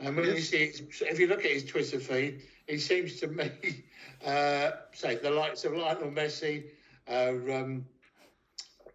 And 0.00 0.16
when 0.16 0.26
you 0.26 0.40
see, 0.40 0.72
if 1.00 1.18
you 1.18 1.26
look 1.26 1.44
at 1.44 1.50
his 1.50 1.64
Twitter 1.64 2.00
feed, 2.00 2.42
he 2.66 2.78
seems 2.78 3.20
to 3.20 3.28
me, 3.28 3.50
uh, 4.26 4.70
say 4.92 5.16
the 5.16 5.30
likes 5.30 5.64
of 5.64 5.72
Lionel 5.72 6.10
Messi, 6.10 6.64
uh, 7.08 7.32
um, 7.54 7.84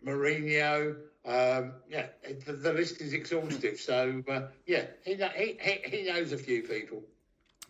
Mourinho. 0.05 0.95
Um, 1.25 1.73
yeah, 1.89 2.07
the, 2.45 2.53
the 2.53 2.73
list 2.73 3.01
is 3.01 3.13
exhaustive. 3.13 3.79
So 3.79 4.23
uh, 4.29 4.47
yeah, 4.65 4.85
he, 5.03 5.15
he 5.15 5.57
he 5.61 5.97
he 5.97 6.03
knows 6.03 6.31
a 6.31 6.37
few 6.37 6.63
people. 6.63 7.03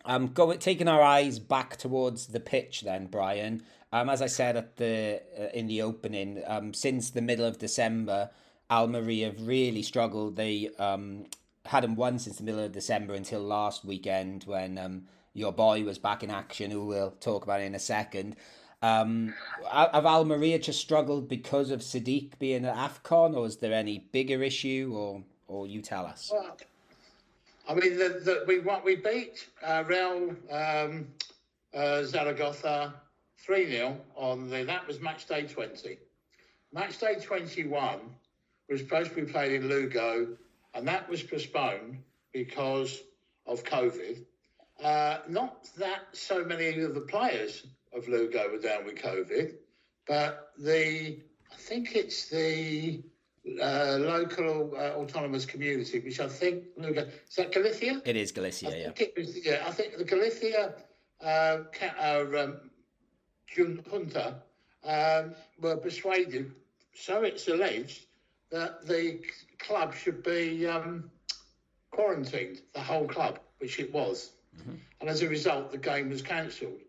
Um, 0.04 0.28
go 0.28 0.52
taking 0.54 0.88
our 0.88 1.02
eyes 1.02 1.38
back 1.38 1.76
towards 1.76 2.28
the 2.28 2.40
pitch 2.40 2.82
then, 2.82 3.06
Brian. 3.06 3.62
Um, 3.92 4.08
as 4.08 4.22
I 4.22 4.26
said 4.26 4.56
at 4.56 4.76
the 4.76 5.20
uh, 5.38 5.48
in 5.52 5.66
the 5.66 5.82
opening, 5.82 6.42
um, 6.46 6.72
since 6.72 7.10
the 7.10 7.20
middle 7.20 7.44
of 7.44 7.58
December, 7.58 8.30
Almeria 8.70 9.26
have 9.26 9.46
really 9.46 9.82
struggled. 9.82 10.36
They 10.36 10.70
um 10.78 11.26
hadn't 11.66 11.96
won 11.96 12.18
since 12.18 12.38
the 12.38 12.44
middle 12.44 12.62
of 12.62 12.72
December 12.72 13.14
until 13.14 13.40
last 13.40 13.84
weekend 13.84 14.44
when 14.44 14.78
um 14.78 15.02
your 15.32 15.52
boy 15.52 15.84
was 15.84 15.98
back 15.98 16.22
in 16.22 16.30
action, 16.30 16.70
who 16.70 16.86
we'll 16.86 17.12
talk 17.12 17.44
about 17.44 17.60
in 17.60 17.74
a 17.74 17.78
second. 17.78 18.36
Um, 18.82 19.34
have 19.70 20.06
Almeria 20.06 20.58
just 20.58 20.80
struggled 20.80 21.28
because 21.28 21.70
of 21.70 21.80
Sadiq 21.80 22.38
being 22.38 22.64
at 22.64 22.74
Afcon, 22.74 23.36
or 23.36 23.46
is 23.46 23.58
there 23.58 23.74
any 23.74 24.06
bigger 24.10 24.42
issue, 24.42 24.92
or 24.94 25.22
or 25.48 25.66
you 25.66 25.82
tell 25.82 26.06
us? 26.06 26.30
Well, 26.32 26.56
I 27.68 27.74
mean, 27.74 27.98
the, 27.98 28.08
the, 28.24 28.44
we 28.46 28.60
what 28.60 28.84
we 28.84 28.96
beat 28.96 29.48
uh, 29.62 29.84
Real 29.86 30.34
um, 30.50 31.08
uh, 31.74 32.04
Zaragoza 32.04 32.94
three 33.38 33.70
0 33.70 33.96
on 34.16 34.48
the 34.48 34.64
that 34.64 34.86
was 34.86 35.00
match 35.00 35.26
day 35.26 35.42
twenty. 35.42 35.98
Match 36.72 36.98
day 36.98 37.16
twenty 37.22 37.66
one 37.66 38.00
was 38.70 38.80
supposed 38.80 39.10
to 39.10 39.16
be 39.16 39.30
played 39.30 39.52
in 39.52 39.68
Lugo, 39.68 40.28
and 40.74 40.88
that 40.88 41.08
was 41.08 41.22
postponed 41.22 41.98
because 42.32 43.00
of 43.46 43.64
COVID. 43.64 44.24
Uh, 44.82 45.18
not 45.28 45.68
that 45.76 46.00
so 46.12 46.44
many 46.44 46.80
of 46.80 46.94
the 46.94 47.00
players 47.00 47.66
of 47.92 48.08
Lugo 48.08 48.50
were 48.50 48.58
down 48.58 48.84
with 48.84 48.96
COVID, 48.96 49.54
but 50.06 50.52
the 50.58 51.20
I 51.52 51.56
think 51.56 51.94
it's 51.94 52.28
the 52.28 53.02
uh, 53.60 53.98
local 54.00 54.72
uh, 54.76 54.92
autonomous 54.96 55.44
community, 55.44 56.00
which 56.00 56.20
I 56.20 56.28
think 56.28 56.64
Lugo 56.76 57.06
is 57.28 57.36
that 57.36 57.52
Galicia. 57.52 58.00
It 58.04 58.16
is 58.16 58.32
Galicia, 58.32 58.70
I 58.70 58.76
yeah. 58.76 59.06
was, 59.16 59.44
yeah, 59.44 59.64
I 59.66 59.70
think 59.72 59.96
the 59.98 60.04
Galicia 60.04 60.74
uh, 61.22 61.58
uh, 62.00 62.24
um, 62.38 62.70
junta 63.46 64.42
um, 64.84 65.34
were 65.60 65.76
persuaded, 65.76 66.52
so 66.94 67.22
it's 67.22 67.48
alleged, 67.48 68.06
that 68.50 68.86
the 68.86 69.20
club 69.58 69.94
should 69.94 70.22
be 70.22 70.66
um, 70.66 71.10
quarantined, 71.90 72.62
the 72.74 72.80
whole 72.80 73.06
club, 73.06 73.38
which 73.58 73.78
it 73.78 73.92
was. 73.92 74.32
And 75.00 75.08
as 75.08 75.22
a 75.22 75.28
result, 75.28 75.70
the 75.70 75.78
game 75.78 76.10
was 76.10 76.22
cancelled. 76.22 76.80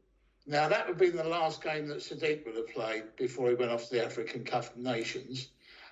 Now, 0.48 0.68
that 0.68 0.88
would 0.88 0.98
be 0.98 1.10
the 1.10 1.24
last 1.24 1.64
game 1.64 1.88
that 1.88 2.00
Sadiq 2.00 2.46
would 2.46 2.56
have 2.56 2.68
played 2.70 3.04
before 3.16 3.50
he 3.50 3.56
went 3.56 3.72
off 3.72 3.86
to 3.86 3.96
the 3.96 4.04
African 4.04 4.44
Cup 4.44 4.66
of 4.66 4.78
Nations. 4.78 5.50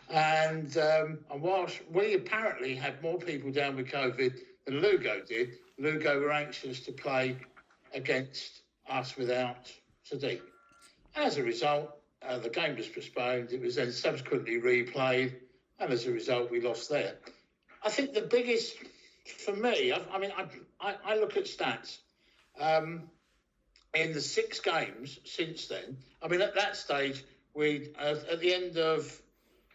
And, 0.10 0.76
um, 0.78 1.20
and 1.32 1.42
whilst 1.42 1.80
we 1.92 2.16
apparently 2.16 2.76
had 2.76 3.02
more 3.02 3.20
people 3.20 3.52
down 3.52 3.76
with 3.76 3.88
COVID 3.88 4.40
than 4.66 4.82
Lugo 4.82 5.22
did, 5.22 5.52
Lugo 5.78 6.20
were 6.20 6.32
anxious 6.32 6.80
to 6.82 6.92
play 6.92 7.38
against 7.94 8.62
us 8.90 9.16
without 9.16 9.72
Sadiq. 10.12 10.42
As 11.16 11.38
a 11.38 11.44
result, 11.44 11.96
uh, 12.28 12.40
the 12.40 12.50
game 12.50 12.76
was 12.76 12.88
postponed. 12.88 13.52
It 13.52 13.62
was 13.62 13.76
then 13.76 13.92
subsequently 13.92 14.60
replayed, 14.60 15.36
and 15.80 15.92
as 15.92 16.06
a 16.06 16.12
result, 16.12 16.52
we 16.52 16.62
lost 16.62 16.90
there. 16.90 17.16
I 17.84 17.90
think 17.90 18.14
the 18.14 18.22
biggest 18.22 18.76
for 19.38 19.56
me, 19.56 19.92
I, 19.92 20.02
I 20.12 20.20
mean, 20.20 20.32
I, 20.38 20.46
I, 20.82 20.96
I 21.06 21.16
look 21.18 21.38
at 21.38 21.46
stats. 21.46 21.98
Um, 22.60 23.04
in 23.94 24.14
the 24.14 24.22
six 24.22 24.60
games 24.60 25.20
since 25.26 25.68
then, 25.68 25.98
I 26.22 26.28
mean, 26.28 26.42
at 26.42 26.56
that 26.56 26.76
stage, 26.76 27.24
we 27.54 27.90
uh, 27.98 28.16
at 28.30 28.40
the 28.40 28.54
end 28.54 28.78
of 28.78 29.22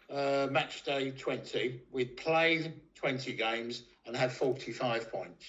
uh, 0.09 0.47
match 0.49 0.83
day 0.83 1.11
20, 1.11 1.81
we'd 1.91 2.15
played 2.15 2.73
20 2.95 3.33
games 3.33 3.83
and 4.05 4.15
had 4.15 4.31
45 4.31 5.11
points. 5.11 5.45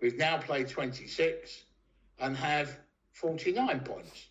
We've 0.00 0.16
now 0.16 0.38
played 0.38 0.68
26 0.68 1.64
and 2.18 2.36
have 2.36 2.76
49 3.12 3.80
points. 3.80 4.26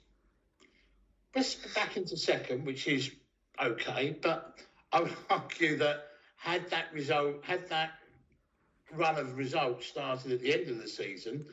Let's 1.36 1.56
go 1.56 1.70
back 1.76 1.98
into 1.98 2.18
second, 2.18 2.66
which 2.66 2.88
is 2.88 3.12
okay, 3.62 4.16
but 4.22 4.60
I 4.92 5.02
would 5.02 5.16
argue 5.30 5.78
that 5.78 6.08
had 6.38 6.70
that 6.70 6.94
result, 6.94 7.44
had 7.44 7.68
that 7.70 7.92
run 8.94 9.18
of 9.18 9.38
results 9.38 9.88
started 9.88 10.32
at 10.32 10.42
the 10.42 10.54
end 10.54 10.70
of 10.70 10.82
the 10.82 10.88
season, 10.88 11.46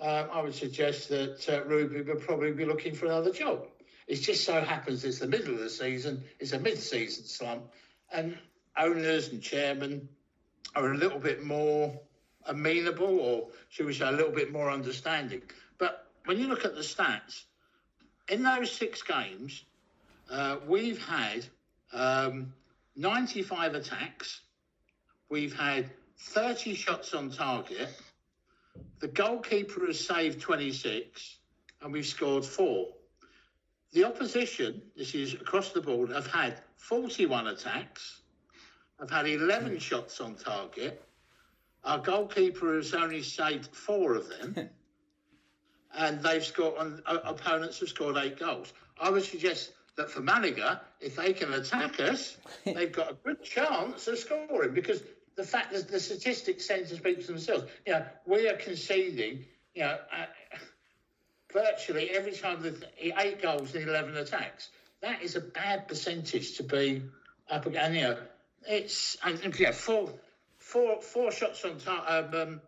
um, 0.00 0.28
I 0.32 0.40
would 0.42 0.54
suggest 0.54 1.08
that 1.10 1.46
uh, 1.48 1.64
Rubi 1.64 2.00
would 2.00 2.22
probably 2.22 2.52
be 2.52 2.64
looking 2.64 2.94
for 2.94 3.06
another 3.06 3.32
job. 3.32 3.66
It 4.08 4.16
just 4.16 4.44
so 4.44 4.60
happens 4.60 5.04
it's 5.04 5.18
the 5.18 5.28
middle 5.28 5.54
of 5.54 5.60
the 5.60 5.70
season, 5.70 6.24
it's 6.40 6.52
a 6.52 6.58
mid-season 6.58 7.24
slump, 7.24 7.64
and 8.12 8.36
owners 8.76 9.28
and 9.28 9.42
chairmen 9.42 10.08
are 10.74 10.92
a 10.92 10.96
little 10.96 11.18
bit 11.18 11.44
more 11.44 12.00
amenable, 12.46 13.20
or 13.20 13.48
should 13.68 13.86
we 13.86 13.92
say, 13.92 14.08
a 14.08 14.12
little 14.12 14.32
bit 14.32 14.50
more 14.50 14.70
understanding. 14.70 15.42
But 15.78 16.06
when 16.24 16.38
you 16.38 16.48
look 16.48 16.64
at 16.64 16.74
the 16.74 16.80
stats, 16.80 17.44
in 18.28 18.42
those 18.42 18.72
six 18.72 19.02
games, 19.02 19.64
uh, 20.30 20.56
we've 20.66 21.04
had 21.04 21.44
um, 21.92 22.52
95 22.96 23.74
attacks, 23.74 24.40
we've 25.28 25.56
had 25.56 25.90
30 26.18 26.74
shots 26.74 27.14
on 27.14 27.30
target, 27.30 27.88
the 29.00 29.08
goalkeeper 29.08 29.86
has 29.86 29.98
saved 29.98 30.40
26, 30.40 31.38
and 31.80 31.92
we've 31.92 32.06
scored 32.06 32.44
four. 32.44 32.88
The 33.92 34.04
opposition, 34.04 34.82
this 34.96 35.14
is 35.14 35.34
across 35.34 35.72
the 35.72 35.80
board, 35.80 36.10
have 36.10 36.26
had 36.26 36.60
41 36.76 37.48
attacks, 37.48 38.20
have 39.00 39.10
had 39.10 39.26
11 39.26 39.78
shots 39.78 40.20
on 40.20 40.34
target. 40.36 41.02
Our 41.82 41.98
goalkeeper 41.98 42.76
has 42.76 42.92
only 42.92 43.22
saved 43.22 43.74
four 43.74 44.14
of 44.14 44.28
them, 44.28 44.54
and 45.96 46.22
they've 46.22 46.44
scored. 46.44 46.74
And 46.78 47.02
uh, 47.06 47.20
opponents 47.24 47.80
have 47.80 47.88
scored 47.88 48.16
eight 48.18 48.38
goals. 48.38 48.72
I 49.00 49.08
would 49.08 49.24
suggest 49.24 49.72
that 50.00 50.10
for 50.10 50.20
Malaga, 50.20 50.80
if 51.00 51.16
they 51.16 51.32
can 51.32 51.52
attack 51.52 52.00
us, 52.00 52.36
they've 52.64 52.92
got 52.92 53.12
a 53.12 53.14
good 53.14 53.42
chance 53.42 54.08
of 54.08 54.18
scoring 54.18 54.74
because 54.74 55.02
the 55.36 55.44
fact 55.44 55.72
that 55.72 55.88
the 55.88 56.00
statistics 56.00 56.66
tend 56.66 56.88
to 56.88 56.96
speak 56.96 57.22
for 57.22 57.32
themselves. 57.32 57.64
You 57.86 57.94
know, 57.94 58.06
we 58.26 58.48
are 58.48 58.56
conceding. 58.56 59.44
You 59.74 59.82
know. 59.82 59.98
Uh, 60.12 60.26
virtually 61.52 62.10
every 62.10 62.32
time 62.32 62.62
the 62.62 62.74
eight 63.18 63.42
goals 63.42 63.74
and 63.74 63.88
11 63.88 64.16
attacks. 64.16 64.68
That 65.02 65.22
is 65.22 65.36
a 65.36 65.40
bad 65.40 65.88
percentage 65.88 66.56
to 66.58 66.62
be 66.62 67.02
up 67.48 67.66
against. 67.66 67.94
You 67.96 68.02
know, 68.02 68.18
it's 68.68 69.16
and 69.24 69.58
yeah, 69.58 69.72
four, 69.72 70.12
four, 70.58 71.00
four 71.00 71.32
shots 71.32 71.64
on 71.64 71.78
target, 71.78 72.34
um, 72.34 72.60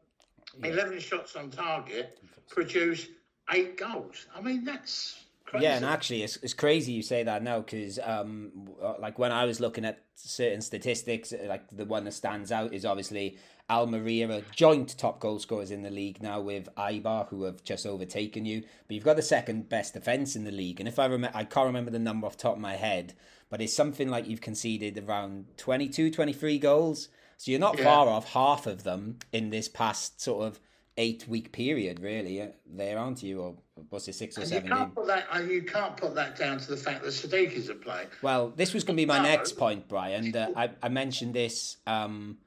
um, 0.54 0.64
11 0.64 1.00
shots 1.00 1.36
on 1.36 1.50
target 1.50 2.18
produce 2.48 3.06
eight 3.52 3.76
goals. 3.76 4.26
I 4.34 4.40
mean, 4.40 4.64
that's 4.64 5.18
crazy. 5.52 5.64
Yeah, 5.64 5.76
and 5.76 5.84
actually, 5.86 6.22
it's, 6.24 6.36
it's 6.38 6.54
crazy 6.54 6.92
you 6.92 7.02
say 7.02 7.22
that 7.22 7.42
now 7.42 7.60
because, 7.60 7.98
um, 8.02 8.68
like 8.98 9.18
when 9.18 9.30
I 9.32 9.44
was 9.44 9.60
looking 9.60 9.84
at 9.84 10.02
certain 10.16 10.60
statistics, 10.60 11.32
uh, 11.32 11.46
like 11.48 11.68
the 11.70 11.84
one 11.84 12.04
that 12.04 12.12
stands 12.12 12.50
out 12.50 12.72
is 12.74 12.84
obviously 12.84 13.38
Almeria 13.70 14.28
are 14.30 14.42
joint 14.54 14.96
top 14.98 15.20
goal 15.20 15.38
scorers 15.38 15.70
in 15.70 15.82
the 15.82 15.90
league 15.90 16.20
now 16.22 16.40
with 16.40 16.68
Eibar, 16.76 17.28
who 17.28 17.44
have 17.44 17.62
just 17.64 17.86
overtaken 17.86 18.44
you. 18.44 18.62
But 18.88 18.94
you've 18.94 19.04
got 19.04 19.16
the 19.16 19.22
second 19.22 19.68
best 19.68 19.94
defense 19.94 20.34
in 20.34 20.44
the 20.44 20.50
league, 20.50 20.80
and 20.80 20.88
if 20.88 20.98
I 20.98 21.06
remember, 21.06 21.36
I 21.36 21.44
can't 21.44 21.66
remember 21.66 21.90
the 21.90 21.98
number 21.98 22.26
off 22.26 22.36
the 22.36 22.42
top 22.42 22.56
of 22.56 22.60
my 22.60 22.74
head, 22.74 23.14
but 23.48 23.60
it's 23.62 23.74
something 23.74 24.08
like 24.08 24.26
you've 24.26 24.40
conceded 24.40 24.98
around 24.98 25.46
22, 25.58 26.10
23 26.10 26.58
goals. 26.58 27.08
So 27.36 27.50
you're 27.50 27.60
not 27.60 27.76
Yeah. 27.78 27.84
far 27.84 28.08
off 28.08 28.32
half 28.32 28.66
of 28.66 28.84
them 28.84 29.18
in 29.32 29.50
this 29.50 29.68
past 29.68 30.20
sort 30.20 30.46
of 30.46 30.60
eight 30.96 31.26
week 31.28 31.52
period, 31.52 32.00
really. 32.00 32.40
uh, 32.42 32.48
There, 32.66 32.98
aren't 32.98 33.22
you? 33.22 33.40
Or 33.40 33.56
was 33.90 34.08
it, 34.08 34.14
six 34.14 34.36
or 34.36 34.42
And 34.42 34.50
you 34.50 34.56
seven? 34.56 34.70
can't 34.70 34.94
put 34.94 35.06
that. 35.06 35.26
And 35.32 35.50
you 35.50 35.62
can't 35.62 35.96
put 35.96 36.14
that 36.14 36.36
down 36.36 36.58
to 36.58 36.68
the 36.68 36.76
fact 36.76 37.02
that 37.02 37.08
Sadiq 37.10 37.52
isn't 37.52 37.82
playing. 37.82 38.08
Well, 38.20 38.50
this 38.50 38.74
was 38.74 38.84
going 38.84 38.96
to 38.96 39.00
be 39.00 39.06
my 39.06 39.18
No. 39.18 39.24
next 39.24 39.56
point, 39.56 39.88
Brian. 39.88 40.32
That 40.32 40.52
I, 40.56 40.70
I 40.82 40.88
mentioned 40.88 41.34
this 41.34 41.78
um, 41.86 42.38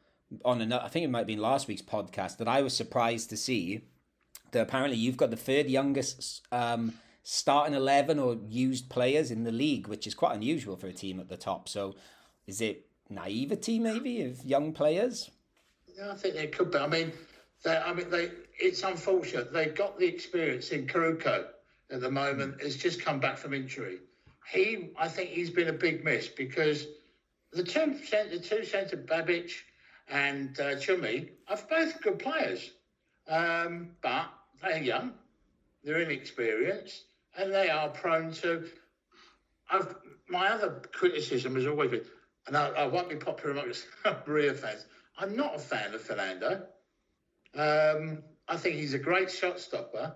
on 0.43 0.61
another, 0.61 0.83
I 0.83 0.89
think 0.89 1.05
it 1.05 1.09
might 1.09 1.19
have 1.19 1.27
been 1.27 1.39
last 1.39 1.67
week's 1.67 1.81
podcast, 1.81 2.37
that 2.37 2.47
I 2.47 2.61
was 2.61 2.75
surprised 2.75 3.29
to 3.31 3.37
see 3.37 3.81
that 4.51 4.61
apparently 4.61 4.97
you've 4.97 5.17
got 5.17 5.31
the 5.31 5.37
third 5.37 5.67
youngest 5.67 6.45
um, 6.51 6.93
starting 7.23 7.73
11 7.75 8.19
or 8.19 8.37
used 8.47 8.89
players 8.89 9.31
in 9.31 9.43
the 9.43 9.51
league, 9.51 9.87
which 9.87 10.05
is 10.05 10.13
quite 10.13 10.35
unusual 10.35 10.75
for 10.77 10.87
a 10.87 10.93
team 10.93 11.19
at 11.19 11.29
the 11.29 11.37
top. 11.37 11.67
So 11.67 11.95
is 12.47 12.61
it 12.61 12.85
naivety 13.09 13.79
maybe 13.79 14.21
of 14.21 14.43
young 14.45 14.71
players? 14.71 15.31
Yeah, 15.97 16.11
I 16.11 16.15
think 16.15 16.35
they 16.35 16.47
could 16.47 16.71
be. 16.71 16.77
I 16.77 16.87
mean, 16.87 17.11
they, 17.65 17.77
I 17.77 17.93
mean, 17.93 18.09
they. 18.09 18.29
It's 18.57 18.83
unfortunate 18.83 19.51
they 19.51 19.65
got 19.65 19.99
the 19.99 20.05
experience 20.05 20.69
in 20.69 20.87
Caruco 20.87 21.47
at 21.91 21.99
the 21.99 22.11
moment. 22.11 22.61
Has 22.61 22.77
just 22.77 23.01
come 23.01 23.19
back 23.19 23.37
from 23.37 23.53
injury. 23.53 23.97
He, 24.49 24.91
I 24.97 25.07
think, 25.07 25.31
he's 25.31 25.49
been 25.49 25.67
a 25.67 25.73
big 25.73 26.05
miss 26.05 26.27
because 26.27 26.85
the 27.51 27.63
two 27.63 27.97
centre, 28.05 28.37
the 28.37 28.39
two 28.39 28.63
centre 28.63 28.97
Babic 28.97 29.51
and 30.07 30.57
uh, 30.59 30.75
Chumi 30.75 31.29
are 31.47 31.57
both 31.67 31.99
good 32.01 32.19
players. 32.19 32.69
Um, 33.27 33.89
but 34.03 34.31
they're 34.61 34.83
young, 34.83 35.13
they're 35.83 36.01
inexperienced, 36.01 37.05
and 37.35 37.51
they 37.51 37.69
are 37.69 37.89
prone 37.89 38.31
to. 38.33 38.67
I've, 39.71 39.95
my 40.29 40.49
other 40.49 40.83
criticism 40.93 41.55
has 41.55 41.65
always 41.65 41.89
been, 41.89 42.05
and 42.45 42.55
I, 42.55 42.67
I 42.69 42.85
won't 42.85 43.09
be 43.09 43.15
popular 43.15 43.51
amongst 43.57 43.87
Maria 44.27 44.53
fans. 44.53 44.85
I'm 45.17 45.35
not 45.35 45.55
a 45.55 45.59
fan 45.59 45.95
of 45.95 46.01
Fernando. 46.01 46.67
Um, 47.55 48.23
I 48.47 48.57
think 48.57 48.75
he's 48.75 48.93
a 48.93 48.99
great 48.99 49.31
shot 49.31 49.59
stopper, 49.59 50.15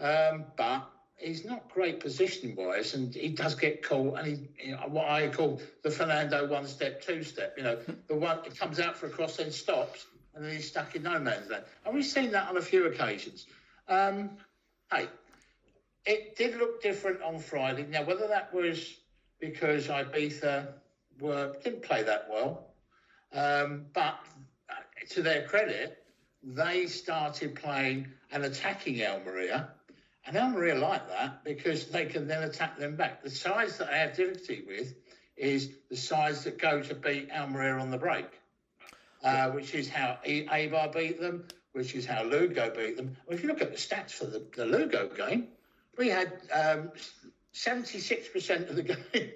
um, 0.00 0.44
but 0.56 0.90
he's 1.16 1.44
not 1.44 1.70
great 1.70 2.00
position 2.00 2.54
wise, 2.56 2.94
and 2.94 3.14
he 3.14 3.28
does 3.28 3.54
get 3.54 3.82
caught. 3.82 4.18
And 4.18 4.26
he, 4.26 4.68
you 4.68 4.72
know, 4.72 4.82
what 4.88 5.08
I 5.08 5.28
call 5.28 5.60
the 5.82 5.90
Fernando 5.90 6.46
one 6.46 6.66
step, 6.66 7.02
two 7.02 7.22
step. 7.22 7.54
You 7.56 7.64
know, 7.64 7.78
the 8.08 8.16
one 8.16 8.38
it 8.44 8.58
comes 8.58 8.80
out 8.80 8.96
for 8.96 9.06
a 9.06 9.10
cross, 9.10 9.36
then 9.36 9.50
stops, 9.50 10.06
and 10.34 10.44
then 10.44 10.52
he's 10.52 10.68
stuck 10.68 10.94
in 10.96 11.02
no 11.02 11.18
man's 11.18 11.50
land. 11.50 11.64
And 11.84 11.94
we've 11.94 12.04
seen 12.04 12.32
that 12.32 12.48
on 12.48 12.56
a 12.56 12.62
few 12.62 12.86
occasions. 12.86 13.46
Um, 13.88 14.30
hey, 14.92 15.08
it 16.04 16.36
did 16.36 16.56
look 16.56 16.82
different 16.82 17.22
on 17.22 17.38
Friday. 17.38 17.86
Now, 17.88 18.04
whether 18.04 18.26
that 18.28 18.52
was 18.52 18.96
because 19.40 19.88
Ibiza 19.88 20.68
were 21.20 21.54
didn't 21.62 21.82
play 21.82 22.02
that 22.02 22.28
well, 22.30 22.74
um, 23.32 23.86
but 23.92 24.18
to 25.10 25.22
their 25.22 25.46
credit, 25.46 26.02
they 26.42 26.86
started 26.86 27.54
playing 27.54 28.08
and 28.30 28.44
attacking 28.44 29.02
Almeria. 29.02 29.70
And 30.26 30.36
Almeria 30.36 30.74
like 30.74 31.08
that 31.08 31.44
because 31.44 31.86
they 31.86 32.06
can 32.06 32.26
then 32.26 32.42
attack 32.42 32.78
them 32.78 32.96
back. 32.96 33.22
The 33.22 33.30
sides 33.30 33.78
that 33.78 33.90
I 33.90 33.98
have 33.98 34.16
difficulty 34.16 34.64
with 34.66 34.94
is 35.36 35.70
the 35.88 35.96
sides 35.96 36.44
that 36.44 36.58
go 36.58 36.82
to 36.82 36.94
beat 36.94 37.30
Almeria 37.30 37.78
on 37.78 37.90
the 37.90 37.98
break, 37.98 38.26
uh, 39.22 39.50
which 39.50 39.74
is 39.74 39.88
how 39.88 40.18
Eibar 40.26 40.92
beat 40.92 41.20
them, 41.20 41.46
which 41.72 41.94
is 41.94 42.06
how 42.06 42.24
Lugo 42.24 42.72
beat 42.74 42.96
them. 42.96 43.16
Well, 43.26 43.36
if 43.36 43.42
you 43.42 43.48
look 43.48 43.62
at 43.62 43.70
the 43.70 43.76
stats 43.76 44.12
for 44.12 44.24
the, 44.24 44.44
the 44.56 44.64
Lugo 44.64 45.08
game, 45.08 45.48
we 45.96 46.08
had 46.08 46.32
um, 46.52 46.90
76% 47.54 48.68
of 48.68 48.76
the 48.76 48.82
game 49.12 49.30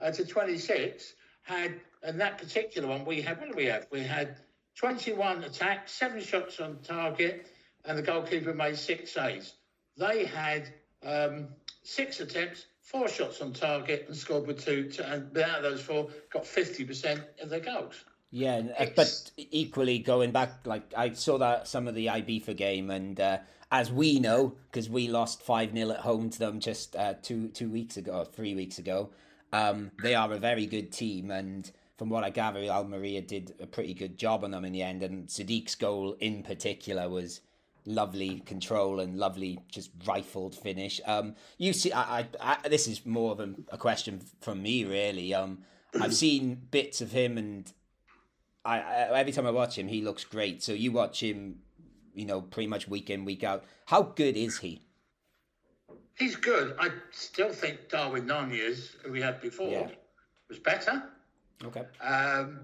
uh, 0.00 0.10
to 0.10 0.24
26 0.24 1.14
had, 1.42 1.74
and 2.02 2.20
that 2.20 2.38
particular 2.38 2.88
one, 2.88 3.04
we 3.04 3.22
had, 3.22 3.38
what 3.38 3.50
do 3.50 3.56
we 3.56 3.66
have? 3.66 3.86
We 3.90 4.00
had 4.00 4.38
21 4.76 5.44
attacks, 5.44 5.92
seven 5.92 6.20
shots 6.20 6.60
on 6.60 6.78
target, 6.82 7.46
and 7.84 7.98
the 7.98 8.02
goalkeeper 8.02 8.54
made 8.54 8.76
six 8.76 9.12
saves. 9.12 9.54
They 9.96 10.24
had 10.24 10.72
um, 11.04 11.48
six 11.82 12.20
attempts, 12.20 12.66
four 12.80 13.08
shots 13.08 13.40
on 13.40 13.52
target, 13.52 14.06
and 14.08 14.16
scored 14.16 14.46
with 14.46 14.64
two, 14.64 14.90
two 14.90 15.02
and 15.02 15.36
out 15.38 15.58
of 15.58 15.62
those 15.62 15.80
four, 15.80 16.08
got 16.32 16.44
50% 16.44 17.22
of 17.42 17.50
their 17.50 17.60
goals. 17.60 18.04
Yeah, 18.30 18.62
uh, 18.76 18.86
but 18.96 19.30
equally 19.36 20.00
going 20.00 20.32
back, 20.32 20.66
like 20.66 20.92
I 20.96 21.12
saw 21.12 21.38
that 21.38 21.68
some 21.68 21.86
of 21.86 21.94
the 21.94 22.06
Ibiza 22.06 22.56
game, 22.56 22.90
and 22.90 23.20
uh, 23.20 23.38
as 23.70 23.92
we 23.92 24.18
know, 24.18 24.56
because 24.70 24.90
we 24.90 25.06
lost 25.06 25.40
five 25.40 25.72
0 25.72 25.90
at 25.90 26.00
home 26.00 26.30
to 26.30 26.38
them 26.40 26.58
just 26.58 26.96
uh, 26.96 27.14
two 27.22 27.46
two 27.50 27.70
weeks 27.70 27.96
ago, 27.96 28.24
three 28.24 28.56
weeks 28.56 28.78
ago, 28.78 29.10
um, 29.52 29.92
they 30.02 30.16
are 30.16 30.32
a 30.32 30.38
very 30.38 30.66
good 30.66 30.90
team, 30.90 31.30
and 31.30 31.70
from 31.96 32.08
what 32.08 32.24
I 32.24 32.30
gather, 32.30 32.60
Almeria 32.60 33.20
did 33.20 33.54
a 33.60 33.66
pretty 33.66 33.94
good 33.94 34.16
job 34.16 34.44
on 34.44 34.50
them 34.50 34.64
in 34.64 34.72
the 34.72 34.82
end, 34.82 35.02
and 35.02 35.28
Sadiq's 35.28 35.74
goal 35.74 36.16
in 36.20 36.42
particular 36.42 37.08
was 37.08 37.40
lovely 37.86 38.40
control 38.40 39.00
and 39.00 39.16
lovely 39.18 39.60
just 39.68 39.90
rifled 40.06 40.54
finish. 40.54 41.00
Um, 41.06 41.34
you 41.58 41.72
see, 41.72 41.92
I, 41.92 42.20
I, 42.20 42.56
I 42.64 42.68
this 42.68 42.88
is 42.88 43.04
more 43.04 43.32
of 43.32 43.40
a, 43.40 43.54
a 43.70 43.78
question 43.78 44.22
from 44.40 44.62
me 44.62 44.84
really. 44.84 45.34
Um, 45.34 45.58
I've 46.00 46.14
seen 46.24 46.62
bits 46.70 47.00
of 47.02 47.12
him 47.12 47.36
and 47.36 47.70
I, 48.64 48.78
I 48.80 49.20
every 49.20 49.32
time 49.32 49.46
I 49.46 49.50
watch 49.50 49.76
him, 49.76 49.88
he 49.88 50.00
looks 50.00 50.24
great. 50.24 50.62
So 50.62 50.72
you 50.72 50.92
watch 50.92 51.22
him, 51.22 51.56
you 52.14 52.24
know, 52.24 52.40
pretty 52.40 52.68
much 52.68 52.88
week 52.88 53.10
in 53.10 53.26
week 53.26 53.44
out. 53.44 53.64
How 53.86 54.02
good 54.02 54.36
is 54.36 54.58
he? 54.58 54.80
He's 56.16 56.36
good. 56.36 56.74
I 56.80 56.88
still 57.10 57.50
think 57.52 57.90
Darwin 57.90 58.26
Nunez, 58.26 58.96
who 59.04 59.12
we 59.12 59.20
had 59.20 59.40
before, 59.42 59.68
Yeah. 59.68 59.88
was 60.48 60.58
better. 60.58 61.02
Okay. 61.62 61.84
Um, 62.00 62.60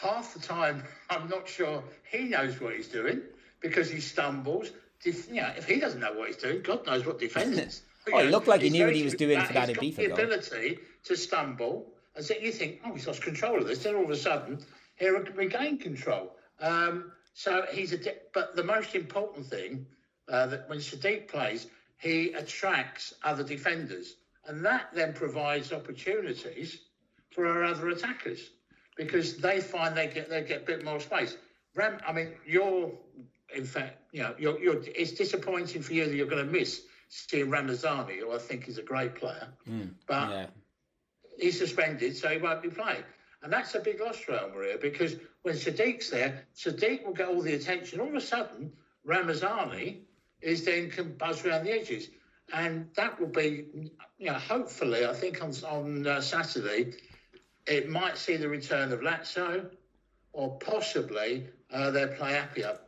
half 0.00 0.34
the 0.34 0.40
time, 0.40 0.82
I'm 1.10 1.28
not 1.28 1.48
sure 1.48 1.82
he 2.10 2.24
knows 2.24 2.60
what 2.60 2.74
he's 2.74 2.88
doing 2.88 3.22
because 3.60 3.90
he 3.90 4.00
stumbles. 4.00 4.70
Def- 5.02 5.28
you 5.28 5.42
know, 5.42 5.52
if 5.56 5.66
he 5.66 5.78
doesn't 5.78 6.00
know 6.00 6.12
what 6.14 6.28
he's 6.28 6.36
doing, 6.36 6.62
God 6.62 6.86
knows 6.86 7.04
what 7.06 7.18
defenders. 7.18 7.82
Oh, 8.12 8.22
he 8.22 8.28
looked 8.28 8.46
like 8.46 8.60
he 8.60 8.70
knew 8.70 8.84
what 8.84 8.94
he 8.94 9.02
was 9.02 9.14
doing 9.14 9.40
for 9.40 9.52
that 9.52 9.68
Ibiza 9.68 9.96
the 9.96 10.06
goal. 10.06 10.12
ability 10.16 10.78
to 11.06 11.16
stumble, 11.16 11.92
and 12.14 12.24
so 12.24 12.34
you 12.40 12.52
think, 12.52 12.78
oh, 12.86 12.94
he's 12.94 13.04
lost 13.08 13.20
control 13.20 13.58
of 13.58 13.66
this. 13.66 13.82
Then 13.82 13.96
all 13.96 14.04
of 14.04 14.10
a 14.10 14.16
sudden, 14.16 14.64
here 14.94 15.20
he 15.24 15.32
regained 15.32 15.80
control. 15.80 16.36
Um, 16.60 17.10
so 17.34 17.64
he's 17.72 17.92
a. 17.92 17.98
Di- 17.98 18.14
but 18.32 18.54
the 18.54 18.62
most 18.62 18.94
important 18.94 19.46
thing 19.46 19.86
uh, 20.28 20.46
that 20.46 20.68
when 20.68 20.78
Sadiq 20.78 21.26
plays, 21.26 21.66
he 21.98 22.32
attracts 22.34 23.12
other 23.24 23.42
defenders, 23.42 24.14
and 24.46 24.64
that 24.64 24.90
then 24.94 25.12
provides 25.12 25.72
opportunities 25.72 26.82
for 27.36 27.46
our 27.46 27.62
other 27.64 27.90
attackers 27.90 28.50
because 28.96 29.36
they 29.36 29.60
find 29.60 29.94
they 29.94 30.08
get 30.08 30.30
they 30.30 30.42
get 30.42 30.62
a 30.62 30.64
bit 30.64 30.82
more 30.84 30.98
space. 30.98 31.36
Ram, 31.76 31.98
I 32.08 32.12
mean, 32.12 32.32
you're 32.46 32.90
in 33.54 33.64
fact, 33.66 33.98
you 34.10 34.22
know, 34.22 34.34
you're, 34.38 34.58
you're 34.58 34.82
it's 34.86 35.12
disappointing 35.12 35.82
for 35.82 35.92
you 35.92 36.06
that 36.06 36.16
you're 36.16 36.26
going 36.26 36.44
to 36.44 36.50
miss 36.50 36.80
seeing 37.10 37.50
Ramazani, 37.50 38.18
who 38.18 38.32
I 38.32 38.38
think 38.38 38.66
is 38.68 38.78
a 38.78 38.82
great 38.82 39.14
player, 39.14 39.48
but 40.08 40.30
Yeah. 40.30 40.46
he's 41.38 41.58
suspended, 41.58 42.16
so 42.16 42.28
he 42.28 42.38
won't 42.38 42.62
be 42.62 42.70
playing. 42.70 43.04
And 43.42 43.52
that's 43.52 43.74
a 43.76 43.80
big 43.80 44.00
loss 44.00 44.16
for 44.16 44.32
Almeria 44.32 44.78
because 44.78 45.14
when 45.42 45.54
Sadiq's 45.54 46.10
there, 46.10 46.46
Sadiq 46.56 47.04
will 47.04 47.12
get 47.12 47.28
all 47.28 47.42
the 47.42 47.54
attention. 47.54 48.00
All 48.00 48.08
of 48.08 48.14
a 48.14 48.20
sudden, 48.20 48.72
Ramazani 49.04 50.00
is 50.40 50.64
then 50.64 50.90
can 50.90 51.12
buzz 51.16 51.44
around 51.44 51.64
the 51.64 51.72
edges. 51.72 52.08
And 52.52 52.88
that 52.96 53.20
will 53.20 53.28
be, 53.28 53.90
you 54.18 54.26
know, 54.26 54.34
hopefully, 54.34 55.04
I 55.06 55.12
think 55.12 55.42
on, 55.42 55.52
on 55.68 56.06
uh, 56.06 56.20
Saturday, 56.20 56.94
it 57.66 57.88
might 57.88 58.16
see 58.16 58.36
the 58.36 58.48
return 58.48 58.92
of 58.92 59.00
Lazio 59.00 59.70
or 60.32 60.58
possibly 60.58 61.46
uh, 61.72 61.90
they'll 61.90 62.08
play 62.08 62.32
Appiah. 62.32 62.78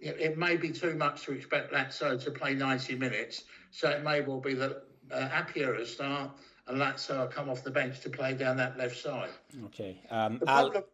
It, 0.00 0.16
it 0.18 0.38
may 0.38 0.56
be 0.56 0.70
too 0.70 0.94
much 0.94 1.24
to 1.24 1.32
expect 1.32 1.72
Lazio 1.72 2.22
to 2.24 2.30
play 2.30 2.54
90 2.54 2.96
minutes, 2.96 3.44
so 3.70 3.88
it 3.90 4.02
may 4.02 4.20
well 4.20 4.40
be 4.40 4.54
that 4.54 4.84
uh, 5.10 5.28
Appiah 5.28 5.76
will 5.76 5.86
start 5.86 6.30
and 6.66 6.78
Lazio 6.78 7.20
will 7.20 7.26
come 7.26 7.48
off 7.48 7.62
the 7.62 7.70
bench 7.70 8.00
to 8.00 8.10
play 8.10 8.34
down 8.34 8.56
that 8.56 8.78
left 8.78 8.96
side. 8.96 9.30
Okay. 9.66 10.00
Um, 10.10 10.38
The 10.38 10.46
problem 10.46 10.84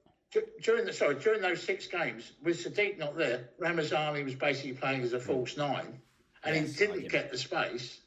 during 0.63 0.85
the 0.85 0.93
sorry 0.93 1.17
during 1.17 1.41
those 1.41 1.63
six 1.63 1.87
games 1.87 2.33
with 2.43 2.63
Sadiq 2.63 2.99
not 2.99 3.17
there, 3.17 3.49
Ramazani 3.59 4.23
was 4.23 4.35
basically 4.35 4.75
playing 4.75 5.03
as 5.03 5.13
a 5.13 5.19
false 5.19 5.57
nine, 5.57 6.01
and 6.45 6.55
Yes, 6.55 6.79
he 6.79 6.87
didn't 6.87 7.03
get 7.03 7.11
get 7.11 7.33
the 7.33 7.39
space 7.39 8.01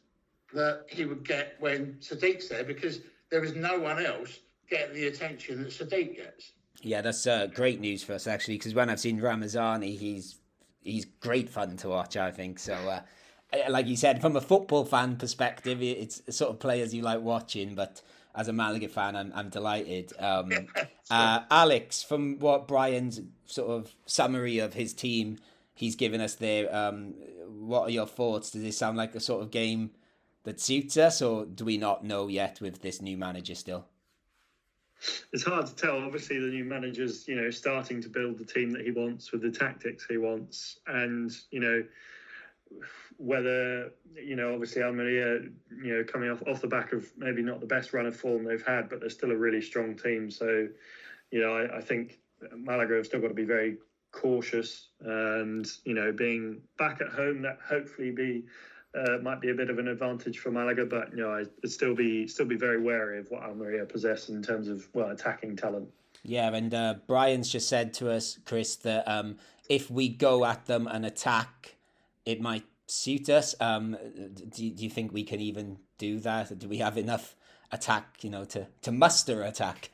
that 0.54 0.86
he 0.88 1.06
would 1.06 1.28
get 1.28 1.56
when 1.60 1.98
Sadiq's 2.00 2.48
there 2.48 2.64
because 2.64 3.00
there 3.30 3.42
was 3.42 3.56
no 3.56 3.80
one 3.80 4.04
else 4.06 4.40
getting 4.70 4.96
the 4.96 5.08
attention 5.08 5.64
that 5.64 5.70
Sadiq 5.70 6.16
gets. 6.16 6.52
Yeah, 6.82 7.02
that's 7.02 7.26
uh, 7.26 7.48
great 7.48 7.80
news 7.80 8.04
for 8.04 8.14
us 8.14 8.28
actually, 8.28 8.58
because 8.58 8.74
when 8.74 8.90
I've 8.90 9.00
seen 9.00 9.20
Ramazani, 9.20 9.96
he's 9.96 10.38
he's 10.82 11.06
great 11.06 11.50
fun 11.50 11.78
to 11.78 11.90
watch. 11.90 12.18
I 12.18 12.32
think 12.32 12.60
so. 12.60 12.74
Uh, 12.74 13.02
like 13.70 13.88
you 13.88 13.96
said, 13.96 14.22
from 14.22 14.36
a 14.36 14.42
football 14.42 14.86
fan 14.86 15.16
perspective, 15.16 15.82
it's 15.82 16.22
sort 16.30 16.52
of 16.52 16.60
players 16.60 16.94
you 16.94 17.02
like 17.02 17.22
watching. 17.22 17.76
But 17.76 18.02
as 18.36 18.48
a 18.48 18.54
Malaga 18.54 18.88
fan, 18.88 19.16
I'm 19.16 19.32
I'm 19.36 19.50
delighted. 19.50 20.12
Um, 20.20 20.52
uh, 21.10 21.42
Alex, 21.50 22.04
from 22.04 22.40
what 22.40 22.68
Brian's 22.68 23.22
sort 23.46 23.70
of 23.70 23.96
summary 24.06 24.60
of 24.60 24.74
his 24.74 24.94
team 24.94 25.38
he's 25.76 25.96
given 25.96 26.22
us 26.22 26.36
there, 26.36 26.74
um, 26.76 27.14
what 27.48 27.84
are 27.84 27.92
your 27.92 28.08
thoughts? 28.08 28.52
Does 28.52 28.64
this 28.64 28.78
sound 28.78 28.98
like 28.98 29.16
a 29.16 29.20
sort 29.20 29.42
of 29.42 29.52
game 29.52 29.92
that 30.44 30.60
suits 30.60 30.98
us, 30.98 31.22
or 31.22 31.46
do 31.46 31.66
we 31.66 31.78
not 31.78 32.04
know 32.04 32.28
yet 32.28 32.60
with 32.60 32.82
this 32.82 33.02
new 33.02 33.18
manager 33.18 33.56
still? 33.56 33.86
it's 35.34 35.44
hard 35.44 35.68
to 35.68 35.76
tell. 35.76 35.98
Obviously, 35.98 36.40
the 36.40 36.48
new 36.48 36.64
manager's 36.64 37.28
you 37.28 37.36
know 37.36 37.50
starting 37.50 38.02
to 38.02 38.10
build 38.10 38.38
the 38.38 38.46
team 38.46 38.70
that 38.72 38.82
he 38.82 38.92
wants 38.92 39.32
with 39.32 39.42
the 39.42 39.52
tactics 39.52 40.06
he 40.10 40.18
wants, 40.18 40.80
and 40.88 41.32
you 41.52 41.60
know 41.60 41.84
whether 43.18 43.92
you 44.16 44.36
know 44.36 44.54
obviously 44.54 44.82
Almeria 44.82 45.42
you 45.84 45.98
know 45.98 46.04
coming 46.04 46.30
off 46.30 46.42
off 46.48 46.62
the 46.62 46.68
back 46.68 46.92
of 46.94 47.12
maybe 47.18 47.42
not 47.42 47.60
the 47.60 47.68
best 47.68 47.94
run 47.94 48.06
of 48.06 48.16
form 48.16 48.44
they've 48.44 48.66
had, 48.66 48.90
but 48.90 49.00
they're 49.00 49.10
still 49.10 49.32
a 49.32 49.38
really 49.38 49.62
strong 49.62 49.96
team. 49.96 50.30
So 50.30 50.68
you 51.32 51.42
know 51.42 51.54
I, 51.54 51.78
I 51.78 51.82
think 51.82 52.20
Malaga 52.56 52.96
have 52.96 53.06
still 53.06 53.22
got 53.22 53.30
to 53.30 53.34
be 53.34 53.46
very 53.46 53.78
cautious, 54.12 54.90
and 55.02 55.68
you 55.86 55.94
know 55.94 56.12
being 56.12 56.62
back 56.78 57.02
at 57.02 57.10
home 57.10 57.42
that 57.42 57.60
hopefully 57.68 58.12
be 58.12 58.46
uh, 58.96 59.18
might 59.22 59.42
be 59.42 59.50
a 59.50 59.54
bit 59.54 59.70
of 59.70 59.80
an 59.80 59.88
advantage 59.88 60.40
for 60.40 60.52
Malaga, 60.52 60.86
but 60.86 61.12
you 61.12 61.18
know, 61.18 61.32
I 61.32 61.46
would 61.62 61.72
still 61.72 61.96
be 61.96 62.28
still 62.28 62.46
be 62.46 62.56
very 62.56 62.82
wary 62.82 63.20
of 63.20 63.30
what 63.32 63.44
Almeria 63.44 63.86
possess 63.86 64.30
in 64.30 64.42
terms 64.44 64.68
of 64.68 64.88
well 64.94 65.10
attacking 65.10 65.56
talent. 65.56 65.90
Yeah, 66.24 66.54
and 66.54 66.74
uh, 66.74 66.96
Brian's 67.06 67.52
just 67.52 67.68
said 67.68 67.94
to 67.96 68.10
us, 68.10 68.40
Chris, 68.46 68.76
that 68.78 69.08
um, 69.08 69.38
if 69.68 69.92
we 69.92 70.10
go 70.10 70.46
at 70.46 70.66
them 70.68 70.88
and 70.88 71.06
attack, 71.06 71.76
it 72.26 72.40
might 72.40 72.64
suit 72.88 73.30
us. 73.30 73.56
Um, 73.60 73.98
do, 74.26 74.70
do 74.70 74.84
you 74.84 74.90
think 74.90 75.12
we 75.12 75.24
can 75.24 75.42
even 75.42 75.80
do 75.98 76.20
that? 76.20 76.58
Do 76.58 76.70
we 76.70 76.78
have 76.78 76.98
enough 76.98 77.36
attack, 77.72 78.24
you 78.24 78.30
know, 78.30 78.46
to, 78.46 78.68
to 78.84 78.92
muster 78.92 79.44
attack? 79.44 79.90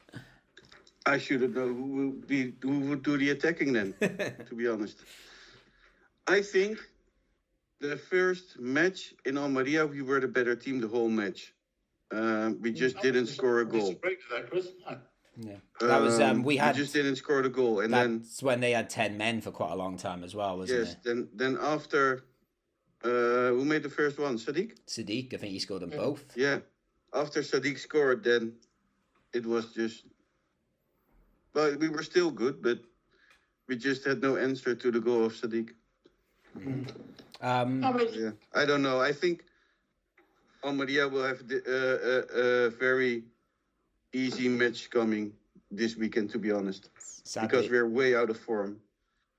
I 1.05 1.17
shouldn't 1.17 1.55
know 1.55 1.67
who 1.67 2.11
would 2.11 2.27
be 2.27 2.53
who 2.61 2.79
would 2.81 3.01
do 3.01 3.17
the 3.17 3.31
attacking 3.31 3.73
then. 3.73 3.93
to 4.01 4.55
be 4.55 4.67
honest, 4.67 4.99
I 6.27 6.41
think 6.41 6.77
the 7.79 7.97
first 7.97 8.59
match 8.59 9.13
in 9.25 9.37
Almeria, 9.37 9.85
we 9.85 10.01
were 10.01 10.19
the 10.19 10.27
better 10.27 10.55
team 10.55 10.79
the 10.81 10.87
whole 10.87 11.09
match. 11.09 11.53
Uh, 12.11 12.51
we 12.59 12.71
just 12.71 12.99
didn't 13.01 13.27
score 13.27 13.59
a 13.59 13.65
goal. 13.65 13.95
That, 14.31 14.49
Chris. 14.49 14.67
Yeah. 15.37 15.55
That 15.79 16.01
was 16.01 16.19
um, 16.19 16.43
we 16.43 16.57
had 16.57 16.75
just 16.75 16.91
didn't 16.91 17.15
score 17.15 17.41
the 17.41 17.49
goal, 17.49 17.79
and 17.79 17.93
then 17.93 18.19
that's 18.19 18.43
when 18.43 18.59
they 18.59 18.71
had 18.71 18.89
ten 18.89 19.17
men 19.17 19.39
for 19.41 19.51
quite 19.51 19.71
a 19.71 19.75
long 19.75 19.95
time 19.95 20.23
as 20.23 20.35
well, 20.35 20.57
wasn't 20.57 20.79
yes, 20.79 20.91
it? 20.93 20.97
then 21.05 21.29
then 21.33 21.57
after, 21.61 22.25
uh, 23.05 23.55
who 23.55 23.63
made 23.63 23.83
the 23.83 23.89
first 23.89 24.19
one? 24.19 24.37
Sadiq. 24.37 24.73
Sadiq, 24.87 25.33
I 25.33 25.37
think 25.37 25.53
he 25.53 25.59
scored 25.59 25.83
them 25.83 25.91
both. 25.91 26.25
Yeah, 26.35 26.59
after 27.13 27.41
Sadiq 27.41 27.79
scored, 27.79 28.23
then 28.23 28.53
it 29.33 29.45
was 29.45 29.73
just. 29.73 30.03
Well, 31.53 31.75
we 31.77 31.89
were 31.89 32.03
still 32.03 32.31
good, 32.31 32.61
but 32.61 32.79
we 33.67 33.77
just 33.77 34.05
had 34.05 34.21
no 34.21 34.35
answer 34.35 34.75
to 34.75 34.91
the 34.91 34.99
goal 34.99 35.25
of 35.25 35.33
Sadiq. 35.33 35.69
Um, 37.41 37.83
I 37.83 37.91
Yeah, 38.13 38.31
I 38.53 38.65
don't 38.65 38.81
know. 38.81 38.99
I 38.99 39.11
think 39.13 39.45
Almeria 40.63 41.07
will 41.07 41.23
have 41.23 41.47
the, 41.47 41.57
uh, 41.65 42.37
uh, 42.37 42.67
a 42.67 42.69
very 42.69 43.25
easy 44.13 44.47
match 44.49 44.89
coming 44.89 45.33
this 45.71 45.95
weekend, 45.95 46.29
to 46.31 46.39
be 46.39 46.51
honest, 46.51 46.89
sadly, 47.23 47.47
because 47.47 47.69
we're 47.69 47.87
way 47.87 48.15
out 48.15 48.29
of 48.29 48.37
form, 48.37 48.81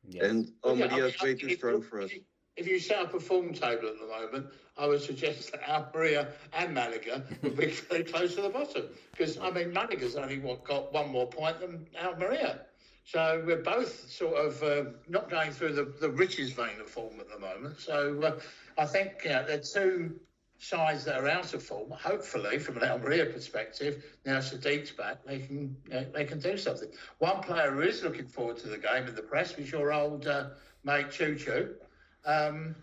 yeah. 0.08 0.24
and 0.24 0.52
Well, 0.62 0.76
yeah, 0.76 0.86
I 0.86 0.88
Almeria 0.88 1.04
mean, 1.04 1.14
is 1.14 1.22
way 1.22 1.30
I 1.30 1.34
too 1.34 1.50
strong 1.50 1.82
for 1.82 2.00
us. 2.00 2.10
If 2.56 2.66
you 2.68 2.78
set 2.78 2.98
up 2.98 3.14
a 3.14 3.20
form 3.20 3.52
table 3.52 3.88
at 3.88 3.98
the 3.98 4.06
moment, 4.06 4.46
I 4.76 4.86
would 4.86 5.00
suggest 5.00 5.52
that 5.52 5.68
Almeria 5.68 6.28
and 6.52 6.74
Malaga 6.74 7.24
would 7.42 7.56
be 7.56 7.66
very 7.66 8.04
close 8.12 8.34
to 8.36 8.42
the 8.42 8.48
bottom. 8.50 8.84
Because, 9.12 9.38
I 9.38 9.50
mean, 9.50 9.72
Malaga's 9.72 10.16
only 10.16 10.38
what, 10.38 10.64
got 10.64 10.92
one 10.92 11.10
more 11.10 11.26
point 11.28 11.60
than 11.60 11.86
Almeria. 12.02 12.60
So 13.10 13.42
we're 13.44 13.56
both 13.56 14.08
sort 14.08 14.36
of 14.36 14.62
uh, 14.62 14.90
not 15.08 15.28
going 15.28 15.50
through 15.50 15.72
the, 15.72 15.92
the 16.00 16.10
richest 16.10 16.54
vein 16.54 16.80
of 16.80 16.88
form 16.88 17.18
at 17.18 17.28
the 17.28 17.40
moment. 17.40 17.80
So 17.80 18.22
uh, 18.22 18.40
I 18.78 18.86
think 18.86 19.26
uh, 19.26 19.42
they're 19.42 19.58
two 19.58 20.20
sides 20.58 21.06
that 21.06 21.18
are 21.18 21.28
out 21.28 21.52
of 21.52 21.60
form. 21.60 21.90
Hopefully, 21.90 22.60
from 22.60 22.76
an 22.76 22.84
Almeria 22.84 23.26
perspective, 23.26 24.04
now 24.24 24.38
Sadiq's 24.38 24.92
back, 24.92 25.24
they 25.26 25.40
can 25.40 25.76
uh, 25.92 26.02
they 26.14 26.24
can 26.24 26.38
do 26.38 26.56
something. 26.56 26.88
One 27.18 27.40
player 27.40 27.72
who 27.72 27.80
is 27.80 28.04
looking 28.04 28.28
forward 28.28 28.58
to 28.58 28.68
the 28.68 28.78
game 28.78 29.08
in 29.08 29.16
the 29.16 29.22
press 29.22 29.56
was 29.56 29.72
your 29.72 29.92
old 29.92 30.28
uh, 30.28 30.50
mate 30.84 31.10
Choo 31.10 31.34
Choo. 31.34 31.74
Um, 32.24 32.76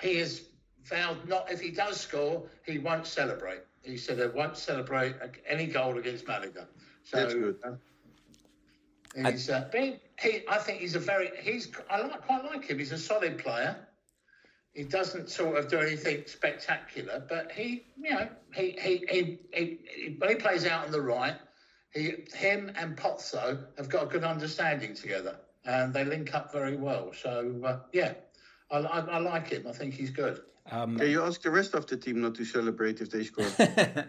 he 0.00 0.18
has 0.18 0.42
vowed 0.84 1.26
not 1.26 1.50
if 1.50 1.60
he 1.60 1.72
does 1.72 2.00
score, 2.00 2.44
he 2.64 2.78
won't 2.78 3.08
celebrate. 3.08 3.62
He 3.82 3.96
said 3.96 4.18
he 4.18 4.26
won't 4.26 4.56
celebrate 4.56 5.16
any 5.48 5.66
goal 5.66 5.98
against 5.98 6.28
Malaga. 6.28 6.68
So 7.02 7.16
That's 7.16 7.34
good. 7.34 7.56
Uh, 9.16 9.30
he's, 9.30 9.48
uh, 9.48 9.68
he, 9.72 9.96
he, 10.20 10.42
I 10.48 10.58
think 10.58 10.80
he's 10.80 10.94
a 10.94 10.98
very 10.98 11.30
he's 11.40 11.70
I 11.90 12.00
like, 12.00 12.26
quite 12.26 12.44
like 12.44 12.64
him. 12.66 12.78
He's 12.78 12.92
a 12.92 12.98
solid 12.98 13.38
player. 13.38 13.76
He 14.74 14.84
doesn't 14.84 15.30
sort 15.30 15.56
of 15.56 15.68
do 15.68 15.78
anything 15.80 16.24
spectacular, 16.26 17.24
but 17.28 17.50
he, 17.50 17.84
you 18.00 18.10
know, 18.10 18.28
he 18.54 18.76
he 18.80 19.04
he, 19.08 19.38
he, 19.52 19.78
he 19.90 20.16
when 20.18 20.30
he 20.30 20.36
plays 20.36 20.66
out 20.66 20.86
on 20.86 20.92
the 20.92 21.00
right, 21.00 21.36
he 21.92 22.24
him 22.34 22.70
and 22.76 22.96
Pozo 22.96 23.64
have 23.76 23.88
got 23.88 24.04
a 24.04 24.06
good 24.06 24.24
understanding 24.24 24.94
together, 24.94 25.36
and 25.64 25.92
they 25.92 26.04
link 26.04 26.34
up 26.34 26.52
very 26.52 26.76
well. 26.76 27.12
So 27.12 27.60
uh, 27.64 27.78
yeah, 27.92 28.14
I, 28.70 28.78
I, 28.78 29.00
I 29.00 29.18
like 29.18 29.48
him. 29.48 29.66
I 29.66 29.72
think 29.72 29.94
he's 29.94 30.10
good. 30.10 30.42
Um, 30.70 30.98
Can 30.98 31.10
you 31.10 31.22
ask 31.22 31.40
the 31.40 31.50
rest 31.50 31.74
of 31.74 31.86
the 31.86 31.96
team 31.96 32.20
not 32.20 32.34
to 32.34 32.44
celebrate 32.44 33.00
if 33.00 33.10
they 33.10 33.24
score? 33.24 33.46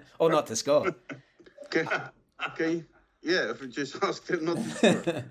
or 0.20 0.30
not 0.30 0.47
to 0.47 0.56
score. 0.56 0.93
Okay, 1.72 1.86
okay, 2.47 2.84
yeah, 3.22 3.51
if 3.51 3.61
we 3.61 3.67
just 3.67 3.95
ask 4.03 4.26
them 4.26 4.45
not 4.45 4.57
to. 4.82 5.26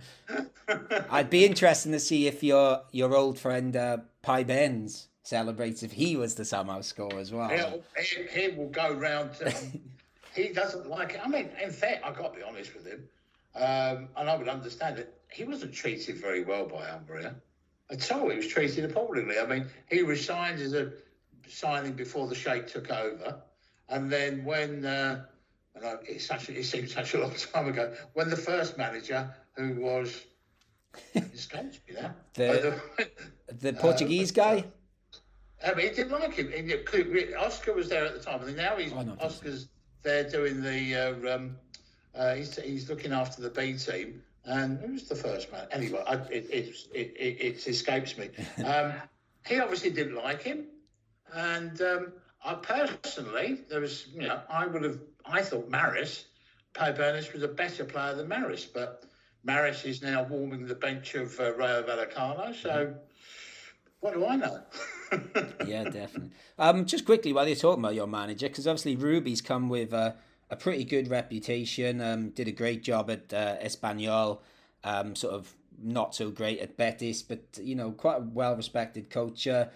I'd 1.10 1.30
be 1.30 1.44
interested 1.44 1.92
to 1.92 2.00
see 2.00 2.26
if 2.26 2.42
your 2.42 2.82
your 2.92 3.14
old 3.14 3.38
friend 3.38 3.74
uh, 3.76 3.98
Peybernes 4.22 5.06
celebrates 5.22 5.82
if 5.82 5.92
he 5.92 6.16
was 6.16 6.34
to 6.34 6.44
somehow 6.44 6.80
score 6.80 7.18
as 7.18 7.32
well. 7.32 7.48
He'll, 7.48 7.82
he, 8.02 8.40
he 8.40 8.48
will 8.56 8.68
go 8.68 8.92
round. 8.92 9.30
Um, 9.44 9.80
he 10.34 10.48
doesn't 10.48 10.88
like 10.88 11.14
it. 11.14 11.20
I 11.24 11.28
mean, 11.28 11.50
in 11.62 11.70
fact, 11.70 12.04
I've 12.04 12.16
got 12.16 12.32
to 12.32 12.38
be 12.38 12.44
honest 12.44 12.74
with 12.74 12.86
him, 12.86 13.08
um, 13.54 14.08
and 14.16 14.28
I 14.28 14.36
would 14.36 14.48
understand 14.48 14.98
it. 14.98 15.14
He 15.30 15.44
wasn't 15.44 15.72
treated 15.72 16.16
very 16.16 16.44
well 16.44 16.66
by 16.66 16.88
Almeria 16.88 17.34
at 17.90 18.12
all. 18.12 18.28
He 18.30 18.36
was 18.36 18.48
treated 18.48 18.84
appallingly. 18.84 19.38
I 19.38 19.46
mean, 19.46 19.66
he 19.90 20.02
resigned 20.02 20.60
as 20.60 20.74
a 20.74 20.92
signing 21.48 21.92
before 21.92 22.28
the 22.28 22.34
Sheikh 22.34 22.66
took 22.68 22.90
over, 22.90 23.40
and 23.88 24.10
then 24.10 24.44
when. 24.44 24.84
Uh, 24.84 25.24
I, 25.84 25.96
it's 26.06 26.26
such 26.26 26.48
a, 26.48 26.58
it 26.58 26.64
seems 26.64 26.92
such 26.94 27.14
a 27.14 27.18
long 27.20 27.32
time 27.52 27.68
ago 27.68 27.94
when 28.14 28.28
the 28.30 28.36
first 28.36 28.76
manager 28.78 29.28
who 29.54 29.74
was 29.80 30.24
escapes 31.14 31.78
me 31.88 31.94
now 32.00 32.14
The- 32.34 32.80
But 33.46 33.60
The 33.60 33.72
Portuguese 33.80 34.30
guy. 34.32 34.64
I 35.64 35.74
mean, 35.74 35.88
he 35.88 35.94
didn't 35.94 36.12
like 36.12 36.34
him. 36.34 36.52
Could- 36.86 37.34
Oscar 37.34 37.72
was 37.74 37.88
there 37.88 38.04
at 38.06 38.14
the 38.14 38.20
time, 38.20 38.42
and 38.46 38.56
now 38.56 38.76
he's 38.76 38.92
Oh, 38.92 39.02
no. 39.02 39.16
Oscar's 39.20 39.68
there 40.02 40.28
doing 40.28 40.62
the. 40.62 40.94
Uh, 40.94 41.34
um, 41.34 41.56
uh, 42.14 42.34
he's, 42.34 42.56
he's 42.60 42.88
looking 42.88 43.12
after 43.12 43.42
the 43.42 43.50
B 43.50 43.76
team, 43.76 44.22
and 44.44 44.78
who's 44.80 45.08
the 45.08 45.14
first 45.16 45.50
man? 45.52 45.66
Anyway, 45.72 46.02
I, 46.06 46.14
it, 46.14 46.48
it, 46.50 46.74
it, 46.94 47.16
it, 47.16 47.40
it 47.40 47.66
escapes 47.68 48.16
me. 48.16 48.30
Um, 48.64 48.92
he 49.46 49.58
obviously 49.58 49.90
didn't 49.90 50.16
like 50.16 50.42
him, 50.42 50.66
and 51.34 51.80
um, 51.82 52.12
I 52.44 52.54
personally, 52.54 53.60
there 53.68 53.80
was, 53.80 54.06
you 54.08 54.22
know, 54.22 54.40
I 54.48 54.66
would 54.66 54.82
have, 54.84 54.98
I 55.28 55.42
thought 55.42 55.68
Maras, 55.68 56.26
Pay 56.74 56.92
Bernis 56.92 57.32
was 57.32 57.42
a 57.42 57.48
better 57.48 57.84
player 57.84 58.14
than 58.14 58.28
Maras, 58.28 58.64
but 58.64 59.04
Maras 59.44 59.84
is 59.84 60.02
now 60.02 60.24
warming 60.24 60.66
the 60.66 60.74
bench 60.74 61.14
of 61.14 61.38
uh, 61.38 61.54
Rayo 61.54 61.82
Vallecano, 61.82 62.54
so 62.54 62.94
what 64.00 64.14
do 64.14 64.26
I 64.26 64.36
know? 64.36 64.62
Yeah, 65.66 65.84
definitely. 65.84 66.32
Um, 66.58 66.84
just 66.84 67.06
quickly 67.06 67.32
while 67.32 67.46
you're 67.46 67.56
talking 67.56 67.82
about 67.82 67.94
your 67.94 68.06
manager, 68.06 68.46
because 68.46 68.66
obviously 68.66 68.94
Rubi's 68.96 69.40
come 69.40 69.70
with 69.70 69.94
a, 69.94 70.16
a 70.50 70.56
pretty 70.56 70.84
good 70.84 71.08
reputation. 71.08 72.02
Um, 72.02 72.28
did 72.30 72.46
a 72.46 72.52
great 72.52 72.82
job 72.82 73.10
at 73.10 73.32
uh, 73.32 73.56
Espanyol. 73.56 74.40
Um, 74.84 75.16
sort 75.16 75.32
of 75.32 75.54
not 75.82 76.14
so 76.14 76.30
great 76.30 76.58
at 76.60 76.76
Betis, 76.76 77.22
but 77.22 77.40
you 77.60 77.74
know, 77.74 77.92
quite 77.92 78.18
a 78.18 78.20
well 78.20 78.54
respected 78.54 79.08
coach. 79.08 79.46
Uh, 79.46 79.66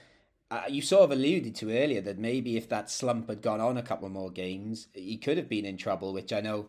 uh, 0.53 0.63
you 0.69 0.83
sort 0.83 1.03
of 1.05 1.11
alluded 1.13 1.55
to 1.57 1.71
earlier 1.71 2.01
that 2.03 2.19
maybe 2.19 2.57
if 2.57 2.69
that 2.69 2.91
slump 2.91 3.29
had 3.29 3.41
gone 3.43 3.61
on 3.61 3.77
a 3.79 3.83
couple 3.83 4.09
more 4.09 4.31
games, 4.31 4.89
he 4.93 5.17
could 5.17 5.37
have 5.39 5.49
been 5.49 5.65
in 5.65 5.77
trouble. 5.77 6.13
Which 6.13 6.33
I 6.33 6.41
know 6.41 6.69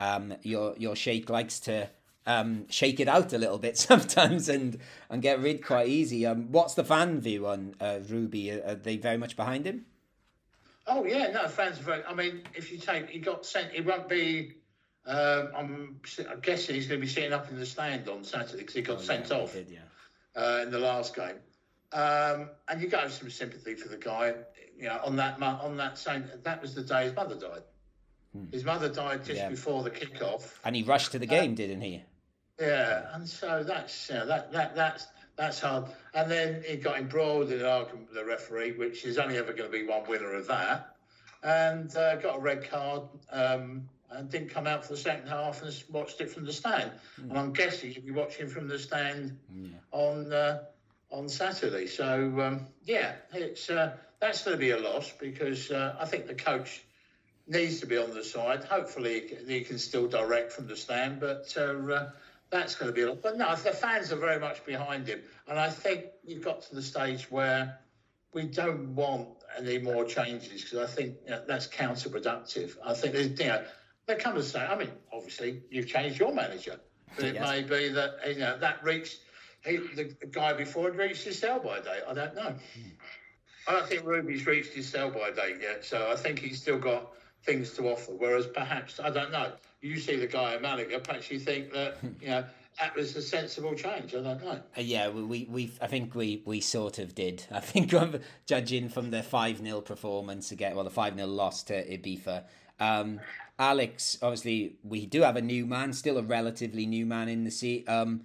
um, 0.00 0.34
your 0.42 0.74
your 0.76 0.94
sheikh 0.94 1.30
likes 1.30 1.58
to 1.60 1.88
um, 2.26 2.66
shake 2.68 3.00
it 3.00 3.08
out 3.08 3.32
a 3.32 3.38
little 3.38 3.58
bit 3.58 3.78
sometimes 3.90 4.48
and 4.48 4.78
and 5.08 5.22
get 5.22 5.40
rid 5.40 5.64
quite 5.64 5.88
easy. 5.88 6.26
Um, 6.26 6.52
what's 6.52 6.74
the 6.74 6.84
fan 6.84 7.20
view 7.20 7.46
on 7.46 7.74
uh, 7.80 8.00
Rubi? 8.08 8.52
Are, 8.52 8.62
are 8.66 8.74
they 8.74 8.96
very 8.96 9.16
much 9.16 9.36
behind 9.36 9.66
him? 9.66 9.86
Oh 10.86 11.04
yeah, 11.04 11.30
no 11.30 11.48
fans 11.48 11.78
are 11.78 11.82
very. 11.82 12.04
I 12.04 12.14
mean, 12.14 12.42
if 12.54 12.72
you 12.72 12.78
take, 12.78 13.08
he 13.08 13.18
got 13.20 13.46
sent. 13.46 13.72
He 13.72 13.80
won't 13.80 14.08
be. 14.08 14.52
Um, 15.06 15.48
I'm, 15.56 16.00
I'm 16.30 16.40
guessing 16.40 16.76
he's 16.76 16.86
going 16.86 17.00
to 17.00 17.04
be 17.06 17.12
sitting 17.12 17.32
up 17.32 17.50
in 17.50 17.58
the 17.58 17.66
stand 17.66 18.08
on 18.08 18.22
Saturday 18.22 18.58
because 18.58 18.74
he 18.74 18.82
got 18.82 19.00
sent 19.00 19.32
Oh, 19.32 19.36
Yeah, 19.36 19.42
off 19.42 19.52
did, 19.52 19.68
yeah. 19.68 19.78
uh, 20.40 20.60
in 20.62 20.70
the 20.70 20.78
last 20.78 21.16
game. 21.16 21.34
Um, 21.92 22.48
and 22.68 22.80
you 22.80 22.88
got 22.88 23.10
some 23.10 23.30
sympathy 23.30 23.74
for 23.74 23.88
the 23.88 23.96
guy. 23.96 24.34
You 24.78 24.88
know, 24.88 25.00
on 25.04 25.16
that 25.16 25.40
on 25.42 25.76
that 25.76 25.98
same 25.98 26.24
that 26.42 26.60
was 26.62 26.74
the 26.74 26.82
day 26.82 27.04
his 27.04 27.14
mother 27.14 27.36
died. 27.36 27.62
His 28.50 28.64
mother 28.64 28.88
died 28.88 29.24
just 29.24 29.40
Hmm. 29.40 29.44
Yeah. 29.46 29.48
before 29.50 29.82
the 29.82 29.90
kickoff. 29.90 30.54
And 30.64 30.74
he 30.74 30.82
rushed 30.82 31.12
to 31.12 31.18
the 31.18 31.26
game, 31.26 31.54
didn't 31.54 31.82
he? 31.82 32.02
Yeah, 32.58 33.14
and 33.14 33.28
so 33.28 33.62
that's 33.62 34.08
you 34.08 34.14
know, 34.16 34.26
that 34.26 34.52
that 34.52 34.74
that's 34.74 35.06
that's 35.36 35.60
hard. 35.60 35.84
And 36.14 36.30
then 36.30 36.62
he 36.66 36.76
got 36.76 36.98
embroiled 36.98 37.50
in 37.52 37.60
an 37.60 37.66
argument 37.66 38.08
with 38.08 38.16
the 38.16 38.24
referee, 38.24 38.72
which 38.72 39.04
is 39.04 39.18
only 39.18 39.36
ever 39.36 39.52
going 39.52 39.70
to 39.70 39.78
be 39.78 39.86
one 39.86 40.08
winner 40.08 40.32
of 40.34 40.46
that, 40.46 40.96
and 41.42 41.94
uh, 41.96 42.16
got 42.16 42.36
a 42.38 42.40
red 42.40 42.68
card. 42.68 43.02
Um, 43.30 43.88
and 44.14 44.28
didn't 44.28 44.50
come 44.50 44.66
out 44.66 44.84
for 44.84 44.92
the 44.92 44.98
second 44.98 45.26
half 45.26 45.62
and 45.62 45.84
watched 45.88 46.20
it 46.20 46.28
from 46.28 46.44
the 46.44 46.52
stand. 46.52 46.90
And 47.16 47.38
I'm 47.38 47.50
guessing 47.54 47.92
you'll 47.94 48.04
be 48.04 48.10
watching 48.10 48.46
from 48.46 48.68
the 48.68 48.78
stand 48.78 49.38
on 49.90 50.30
uh, 50.30 50.64
on 51.12 51.28
Saturday. 51.28 51.86
So 51.86 52.40
um, 52.40 52.66
yeah, 52.84 53.12
it's 53.32 53.70
uh, 53.70 53.96
that's 54.20 54.42
going 54.42 54.56
to 54.56 54.60
be 54.60 54.70
a 54.70 54.78
loss 54.78 55.12
because 55.12 55.70
uh, 55.70 55.94
I 56.00 56.06
think 56.06 56.26
the 56.26 56.34
coach 56.34 56.82
needs 57.46 57.80
to 57.80 57.86
be 57.86 57.98
on 57.98 58.10
the 58.10 58.24
side. 58.24 58.64
Hopefully, 58.64 59.36
he 59.46 59.60
can- 59.60 59.78
still 59.78 60.08
direct 60.08 60.52
from 60.52 60.66
the 60.66 60.76
stand, 60.76 61.20
but 61.20 61.52
uh, 61.56 61.60
uh, 61.60 62.10
that's 62.50 62.74
going 62.74 62.90
to 62.90 62.94
be 62.94 63.02
a 63.02 63.08
lot. 63.08 63.22
But 63.22 63.36
no, 63.36 63.54
the 63.54 63.72
fans 63.72 64.12
are 64.12 64.16
very 64.16 64.40
much 64.40 64.64
behind 64.64 65.06
him, 65.06 65.22
and 65.48 65.58
I 65.58 65.68
think 65.70 66.06
you've 66.24 66.44
got 66.44 66.62
to 66.62 66.74
the 66.74 66.82
stage 66.82 67.30
where 67.30 67.78
we 68.32 68.44
don't 68.44 68.94
want 68.94 69.28
any 69.58 69.78
more 69.78 70.04
changes 70.06 70.62
because 70.62 70.78
I 70.78 70.86
think 70.86 71.16
you 71.24 71.32
know, 71.32 71.42
that's 71.46 71.66
counterproductive. 71.66 72.76
I 72.82 72.94
think 72.94 73.12
there's, 73.12 73.38
you 73.38 73.46
know, 73.48 73.62
there 74.06 74.16
comes 74.16 74.46
a 74.46 74.48
stage. 74.48 74.68
I 74.70 74.76
mean, 74.76 74.90
obviously, 75.12 75.62
you've 75.68 75.88
changed 75.88 76.18
your 76.18 76.32
manager, 76.32 76.80
but 77.16 77.26
it 77.26 77.34
Yes. 77.34 77.50
may 77.50 77.62
be 77.62 77.88
that 77.90 78.14
you 78.26 78.36
know 78.36 78.56
that 78.58 78.82
reached. 78.82 79.18
He, 79.64 79.76
the, 79.76 80.14
the 80.20 80.26
guy 80.26 80.52
before 80.52 80.84
had 80.84 80.96
reached 80.96 81.24
his 81.24 81.38
sell-by 81.38 81.80
date. 81.80 82.02
I 82.08 82.14
don't 82.14 82.34
know. 82.34 82.54
I 83.68 83.72
don't 83.72 83.86
think 83.86 84.04
Rubi's 84.04 84.46
reached 84.46 84.74
his 84.74 84.88
sell-by 84.88 85.30
date 85.30 85.58
yet, 85.60 85.84
so 85.84 86.10
I 86.10 86.16
think 86.16 86.40
he's 86.40 86.60
still 86.60 86.78
got 86.78 87.12
things 87.44 87.72
to 87.74 87.88
offer. 87.88 88.12
Whereas 88.12 88.46
perhaps 88.46 88.98
I 89.00 89.10
don't 89.10 89.30
know. 89.30 89.52
You 89.80 89.98
see 89.98 90.16
the 90.16 90.26
guy 90.26 90.54
in 90.54 90.62
Malaga, 90.62 90.98
perhaps 90.98 91.30
you 91.30 91.38
think 91.38 91.72
that 91.72 91.96
you 92.20 92.28
know 92.28 92.44
that 92.80 92.96
was 92.96 93.14
a 93.16 93.22
sensible 93.22 93.74
change. 93.74 94.14
I 94.14 94.22
don't 94.22 94.42
know. 94.42 94.60
Uh, 94.76 94.80
yeah, 94.80 95.08
we, 95.08 95.22
we 95.22 95.48
we 95.50 95.72
I 95.80 95.86
think 95.86 96.14
we 96.14 96.42
we 96.44 96.60
sort 96.60 96.98
of 96.98 97.14
did. 97.14 97.44
I 97.50 97.60
think 97.60 97.92
judging 98.46 98.88
from 98.88 99.10
the 99.10 99.22
five 99.22 99.58
0 99.58 99.80
performance 99.82 100.50
again, 100.50 100.74
well, 100.74 100.84
the 100.84 100.90
five 100.90 101.14
0 101.14 101.26
loss 101.28 101.62
to 101.64 101.74
Ibiza. 101.74 102.44
Um, 102.80 103.20
Alex, 103.58 104.18
obviously, 104.22 104.76
we 104.82 105.06
do 105.06 105.22
have 105.22 105.36
a 105.36 105.42
new 105.42 105.66
man, 105.66 105.92
still 105.92 106.18
a 106.18 106.22
relatively 106.22 106.86
new 106.86 107.06
man 107.06 107.28
in 107.28 107.44
the 107.44 107.50
seat. 107.50 107.88
Um, 107.88 108.22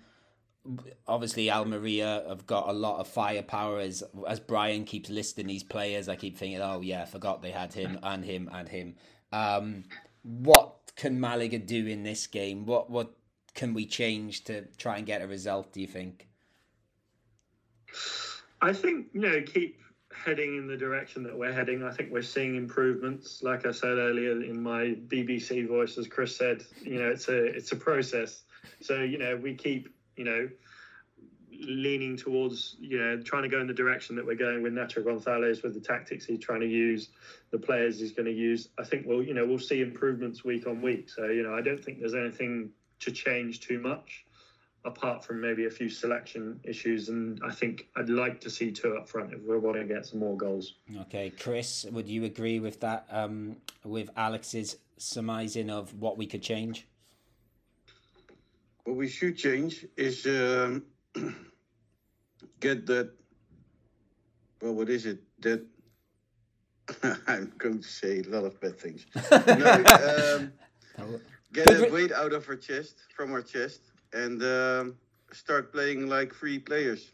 obviously, 1.07 1.51
Almeria 1.51 2.24
have 2.28 2.45
got 2.45 2.70
a 2.70 2.74
lot 2.74 2.99
of 2.99 3.07
firepower. 3.07 3.80
As 3.80 4.03
as 4.28 4.39
Brian 4.39 4.84
keeps 4.86 5.09
listing 5.09 5.47
these 5.47 5.63
players, 5.63 6.09
I 6.09 6.15
keep 6.15 6.38
thinking, 6.38 6.61
oh 6.61 6.82
yeah, 6.82 7.03
I 7.03 7.05
forgot 7.05 7.41
they 7.41 7.51
had 7.51 7.74
him 7.74 7.99
and 8.03 8.24
him 8.24 8.49
and 8.51 8.68
him. 8.68 8.95
Um, 9.32 9.84
what 10.24 10.76
can 10.95 11.20
Malaga 11.20 11.59
do 11.59 11.86
in 11.88 12.03
this 12.03 12.28
game? 12.28 12.65
What 12.65 12.89
what 12.89 13.13
can 13.53 13.74
we 13.74 13.86
change 13.86 14.43
to 14.45 14.65
try 14.78 14.97
and 14.97 15.05
get 15.05 15.22
a 15.22 15.28
result? 15.28 15.74
Do 15.74 15.82
you 15.82 15.88
think? 15.88 16.28
I 18.61 18.74
think 18.74 19.07
you 19.13 19.22
know 19.22 19.41
keep 19.41 19.80
heading 20.13 20.57
in 20.57 20.68
the 20.68 20.78
direction 20.78 21.24
that 21.24 21.38
we're 21.38 21.53
heading. 21.53 21.84
I 21.84 21.91
think 21.91 22.11
we're 22.11 22.22
seeing 22.22 22.55
improvements. 22.55 23.43
Like 23.43 23.65
I 23.65 23.72
said 23.72 23.97
earlier 23.97 24.41
in 24.43 24.61
my 24.61 24.95
BBC 25.07 25.68
voice, 25.68 25.97
as 25.97 26.07
Chris 26.07 26.36
said, 26.36 26.63
you 26.82 26.99
know 26.99 27.09
it's 27.09 27.30
a 27.30 27.45
it's 27.45 27.72
a 27.72 27.76
process. 27.76 28.43
So 28.82 29.01
you 29.01 29.18
know 29.18 29.36
we 29.38 29.53
keep 29.53 29.89
you 30.18 30.26
know 30.26 30.49
leaning 31.59 32.18
towards 32.18 32.76
you 32.80 32.99
know 32.99 33.22
trying 33.22 33.43
to 33.43 33.49
go 33.49 33.59
in 33.59 33.68
the 33.68 33.74
direction 33.74 34.15
that 34.15 34.26
we're 34.26 34.36
going 34.36 34.61
with 34.61 34.74
Nacho 34.74 35.03
Gonzalez 35.03 35.63
with 35.63 35.74
the 35.74 35.80
tactics 35.80 36.26
he's 36.26 36.39
trying 36.39 36.61
to 36.61 36.68
use, 36.68 37.09
the 37.51 37.57
players 37.57 37.99
he's 37.99 38.11
going 38.11 38.26
to 38.26 38.34
use. 38.34 38.70
I 38.78 38.84
think 38.84 39.05
we'll 39.05 39.24
you 39.24 39.34
know 39.34 39.45
we'll 39.45 39.59
see 39.59 39.82
improvements 39.82 40.43
week 40.43 40.68
on 40.68 40.82
week. 40.82 41.09
So 41.09 41.26
you 41.26 41.43
know 41.43 41.55
I 41.55 41.61
don't 41.61 41.84
think 41.84 41.99
there's 41.99 42.15
anything 42.15 42.72
to 42.99 43.11
change 43.11 43.61
too 43.61 43.80
much, 43.80 44.26
apart 44.86 45.24
from 45.24 45.41
maybe 45.41 45.65
a 45.65 45.70
few 45.70 45.89
selection 45.89 46.59
issues. 46.63 47.09
And 47.09 47.39
I 47.45 47.51
think 47.51 47.88
I'd 47.95 48.09
like 48.09 48.41
to 48.41 48.49
see 48.49 48.72
two 48.72 48.95
up 48.97 49.07
front 49.07 49.34
if 49.34 49.41
we're 49.41 49.59
wanting 49.59 49.88
to 49.88 49.93
get 49.93 50.05
some 50.05 50.20
more 50.20 50.36
goals. 50.36 50.76
Okay, 51.01 51.30
Chris, 51.30 51.86
would 51.91 52.07
you 52.07 52.24
agree 52.26 52.59
with 52.59 52.80
that? 52.82 53.07
Um, 53.11 53.57
with 53.84 54.09
Alex's 54.18 54.78
surmising 54.97 55.70
of 55.70 55.93
what 55.93 56.18
we 56.18 56.26
could 56.26 56.41
change? 56.41 56.88
What 58.88 58.96
we 58.96 59.10
should 59.10 59.36
change 59.36 59.86
is 59.98 60.26
um, 60.26 60.82
get 62.62 62.86
that. 62.86 63.12
Well, 64.62 64.76
what 64.76 64.88
is 64.88 65.06
it? 65.06 65.20
That 65.42 65.66
I'm 67.28 67.52
going 67.58 67.80
to 67.80 67.88
say 67.88 68.22
a 68.26 68.30
lot 68.30 68.46
of 68.46 68.62
bad 68.62 68.80
things. 68.80 69.06
no, 69.32 70.54
um, 70.98 71.20
get 71.52 71.66
that 71.66 71.92
weight 71.92 72.14
out 72.14 72.32
of 72.32 72.48
our 72.48 72.56
chest, 72.56 73.00
from 73.14 73.34
our 73.34 73.42
chest, 73.42 73.82
and 74.14 74.42
um, 74.42 74.96
start 75.34 75.74
playing 75.74 76.08
like 76.08 76.34
free 76.34 76.58
players. 76.58 77.12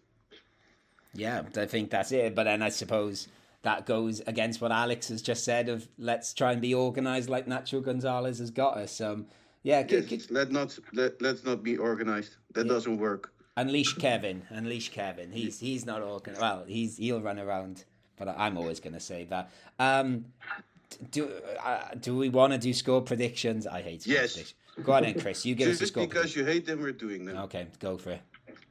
Yeah, 1.16 1.42
I 1.58 1.66
think 1.66 1.90
that's 1.90 2.12
it. 2.12 2.36
But 2.36 2.44
then 2.44 2.62
I 2.62 2.70
suppose 2.70 3.30
that 3.64 3.88
goes 3.88 4.20
against 4.28 4.62
what 4.62 4.72
Alex 4.72 5.08
has 5.08 5.24
just 5.24 5.44
said 5.44 5.70
of 5.70 5.88
let's 5.98 6.36
try 6.36 6.52
and 6.52 6.62
be 6.62 6.76
organized 6.76 7.32
like 7.32 7.48
Nacho 7.48 7.84
Gonzalez 7.84 8.38
has 8.38 8.52
got 8.52 8.78
us. 8.78 9.02
Um, 9.02 9.26
yeah, 9.64 9.86
yes, 9.88 10.08
c- 10.08 10.20
c- 10.20 10.34
let 10.34 10.52
not 10.52 10.78
let, 10.94 11.22
let's 11.22 11.44
not 11.44 11.64
be 11.64 11.78
organized. 11.78 12.38
That 12.54 12.66
yeah. 12.66 12.74
doesn't 12.74 12.98
work. 12.98 13.34
Unleash 13.56 13.94
Kevin. 13.96 14.44
Unleash 14.50 14.90
Kevin. 14.90 15.32
He's 15.32 15.60
he's 15.60 15.86
not 15.86 16.02
organized. 16.02 16.42
Well, 16.42 16.66
he's 16.68 16.98
he'll 16.98 17.22
run 17.22 17.40
around, 17.40 17.86
but 18.18 18.28
I'm 18.28 18.58
always 18.58 18.80
going 18.80 18.94
to 18.94 19.00
say 19.00 19.26
that. 19.26 19.52
Um, 19.80 20.26
do 21.12 21.32
uh, 21.64 21.94
do 22.00 22.16
we 22.16 22.30
want 22.30 22.54
to 22.54 22.60
do 22.60 22.74
score 22.74 23.02
predictions? 23.02 23.66
I 23.66 23.82
hate 23.82 24.04
score 24.04 24.14
yes. 24.16 24.34
predictions. 24.34 24.60
Go 24.84 24.94
on 24.94 25.04
then, 25.04 25.20
Chris. 25.20 25.46
You 25.46 25.56
give 25.56 25.70
Just 25.70 25.82
us 25.82 25.90
a 25.90 25.92
score. 25.92 26.08
because 26.08 26.36
you 26.36 26.44
hate 26.46 26.66
them, 26.66 26.82
we're 26.82 26.92
doing 26.92 27.26
them. 27.26 27.38
Okay, 27.38 27.68
go 27.80 27.98
for 27.98 28.12
it. 28.12 28.22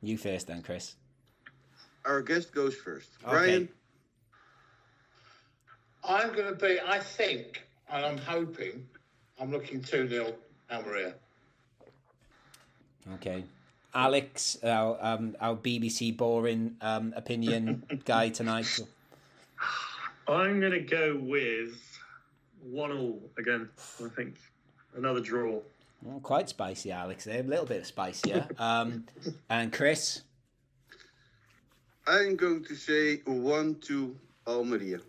You 0.03 0.19
first, 0.19 0.49
then, 0.49 0.63
Chris. 0.63 0.97
Our 2.05 2.23
guest 2.23 2.53
goes 2.53 2.75
first. 2.75 3.11
Okay. 3.23 3.31
Brian. 3.31 3.69
I'm 6.03 6.33
going 6.33 6.49
to 6.49 6.55
be. 6.55 6.79
I 6.85 6.99
think, 6.99 7.65
and 7.89 8.05
I'm 8.05 8.19
hoping, 8.19 8.85
I'm 9.41 9.53
looking 9.53 9.81
two 9.81 10.09
0 10.09 10.35
Almeria. 10.73 11.15
Okay. 13.15 13.45
Alex, 13.95 14.57
our 14.65 14.97
um, 15.03 15.37
our 15.41 15.55
BBC 15.55 16.17
boring 16.17 16.77
um, 16.81 17.13
opinion 17.15 17.83
guy 18.07 18.31
tonight. 18.31 18.81
I'm 20.27 20.61
going 20.61 20.73
to 20.73 20.81
go 20.81 21.19
with 21.21 21.77
one 22.63 22.91
all 22.91 23.21
again. 23.37 23.69
I 24.03 24.09
think 24.09 24.37
another 24.97 25.21
draw. 25.21 25.61
Well, 26.03 26.21
quite 26.21 26.49
spicy, 26.49 26.91
Alex. 26.91 27.25
There, 27.25 27.41
a 27.41 27.43
little 27.43 27.67
bit 27.67 27.87
spicier. 27.87 28.49
um, 28.59 29.05
and 29.51 29.73
Chris, 29.73 30.23
I'm 32.07 32.35
going 32.37 32.65
to 32.65 32.75
say 32.75 33.21
one 33.27 33.75
to 33.83 34.17
Almeria. 34.47 35.01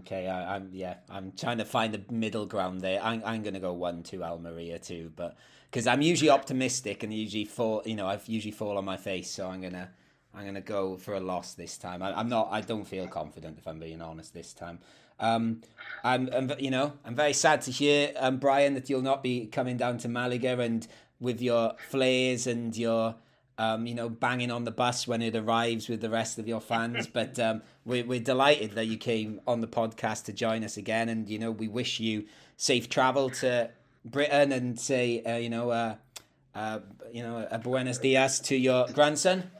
Okay, 0.00 0.26
I, 0.26 0.56
am 0.56 0.70
yeah, 0.72 0.96
I'm 1.10 1.32
trying 1.32 1.58
to 1.58 1.64
find 1.64 1.92
the 1.92 2.00
middle 2.12 2.46
ground 2.46 2.80
there. 2.80 3.00
I'm 3.02 3.22
I'm 3.24 3.42
to 3.44 3.60
go 3.60 3.72
one 3.72 4.02
to 4.04 4.22
Almeria 4.22 4.78
too, 4.78 5.12
but 5.14 5.36
because 5.70 5.86
I'm 5.86 6.00
usually 6.00 6.30
optimistic 6.30 7.02
and 7.02 7.12
usually 7.12 7.44
fall, 7.44 7.82
you 7.84 7.94
know, 7.94 8.06
I've 8.06 8.26
usually 8.26 8.52
fall 8.52 8.78
on 8.78 8.84
my 8.84 8.96
face, 8.96 9.30
so 9.30 9.48
I'm 9.48 9.60
gonna 9.60 9.90
I'm 10.34 10.46
gonna 10.46 10.62
go 10.62 10.96
for 10.96 11.14
a 11.14 11.20
loss 11.20 11.54
this 11.54 11.76
time. 11.76 12.02
I, 12.02 12.18
am 12.18 12.28
not. 12.28 12.48
I 12.50 12.62
don't 12.62 12.86
feel 12.86 13.06
confident 13.06 13.58
if 13.58 13.68
I'm 13.68 13.78
being 13.78 14.00
honest 14.00 14.32
this 14.32 14.54
time. 14.54 14.78
Um, 15.18 15.62
I'm, 16.04 16.28
I'm, 16.32 16.52
you 16.58 16.70
know, 16.70 16.92
I'm 17.04 17.14
very 17.14 17.32
sad 17.32 17.62
to 17.62 17.70
hear, 17.70 18.12
um, 18.16 18.38
Brian, 18.38 18.74
that 18.74 18.90
you'll 18.90 19.02
not 19.02 19.22
be 19.22 19.46
coming 19.46 19.76
down 19.76 19.98
to 19.98 20.08
Malaga 20.08 20.60
and 20.60 20.86
with 21.20 21.40
your 21.40 21.74
flares 21.88 22.46
and 22.46 22.76
your, 22.76 23.14
um, 23.58 23.86
you 23.86 23.94
know, 23.94 24.08
banging 24.08 24.50
on 24.50 24.64
the 24.64 24.70
bus 24.70 25.06
when 25.06 25.22
it 25.22 25.34
arrives 25.34 25.88
with 25.88 26.00
the 26.00 26.10
rest 26.10 26.38
of 26.38 26.46
your 26.46 26.60
fans. 26.60 27.06
but 27.06 27.38
um, 27.38 27.62
we're, 27.84 28.04
we're 28.04 28.20
delighted 28.20 28.72
that 28.72 28.86
you 28.86 28.96
came 28.96 29.40
on 29.46 29.60
the 29.60 29.66
podcast 29.66 30.24
to 30.24 30.32
join 30.32 30.64
us 30.64 30.76
again, 30.76 31.08
and 31.08 31.28
you 31.28 31.38
know, 31.38 31.50
we 31.50 31.68
wish 31.68 32.00
you 32.00 32.24
safe 32.56 32.88
travel 32.88 33.30
to 33.30 33.70
Britain 34.04 34.52
and 34.52 34.78
say, 34.78 35.22
uh, 35.22 35.36
you 35.36 35.50
know, 35.50 35.70
uh, 35.70 35.96
uh, 36.54 36.80
you 37.12 37.22
know, 37.22 37.46
a 37.50 37.58
Buenos 37.58 37.98
Dias 37.98 38.40
to 38.40 38.56
your 38.56 38.86
grandson. 38.88 39.50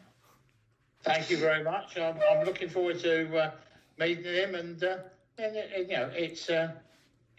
Thank 1.02 1.30
you 1.30 1.36
very 1.36 1.62
much. 1.62 1.98
I'm, 1.98 2.16
I'm 2.30 2.44
looking 2.44 2.68
forward 2.68 2.98
to 3.00 3.36
uh, 3.36 3.50
meeting 3.98 4.24
him 4.24 4.54
and 4.54 4.82
uh, 4.82 4.96
and, 5.38 5.54
you 5.54 5.96
know, 5.96 6.10
it's 6.14 6.48
uh, 6.48 6.72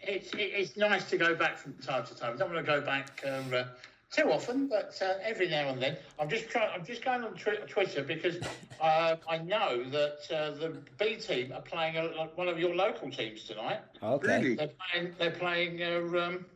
it's 0.00 0.30
it's 0.34 0.76
nice 0.76 1.08
to 1.10 1.18
go 1.18 1.34
back 1.34 1.56
from 1.58 1.74
time 1.74 2.06
to 2.06 2.14
time. 2.14 2.34
I 2.34 2.36
don't 2.36 2.52
want 2.52 2.64
to 2.64 2.72
go 2.72 2.80
back 2.80 3.22
uh, 3.26 3.54
uh, 3.54 3.64
too 4.10 4.32
often, 4.32 4.68
but 4.68 4.98
uh, 5.02 5.14
every 5.22 5.48
now 5.48 5.68
and 5.68 5.82
then. 5.82 5.96
I'm 6.18 6.28
just 6.28 6.48
trying. 6.48 6.70
I'm 6.74 6.84
just 6.84 7.04
going 7.04 7.22
on 7.22 7.34
Twitter 7.34 8.02
because 8.02 8.36
uh, 8.80 9.16
I 9.28 9.38
know 9.38 9.84
that 9.90 10.18
uh, 10.34 10.50
the 10.58 10.76
B 10.98 11.16
team 11.16 11.52
are 11.52 11.60
playing 11.60 11.96
a, 11.96 12.28
one 12.34 12.48
of 12.48 12.58
your 12.58 12.74
local 12.74 13.10
teams 13.10 13.44
tonight. 13.44 13.80
Okay. 14.02 14.38
Really? 14.42 14.54
They're 14.56 14.70
playing. 14.92 15.14
They're 15.18 15.30
playing 15.30 15.82
um, 16.16 16.46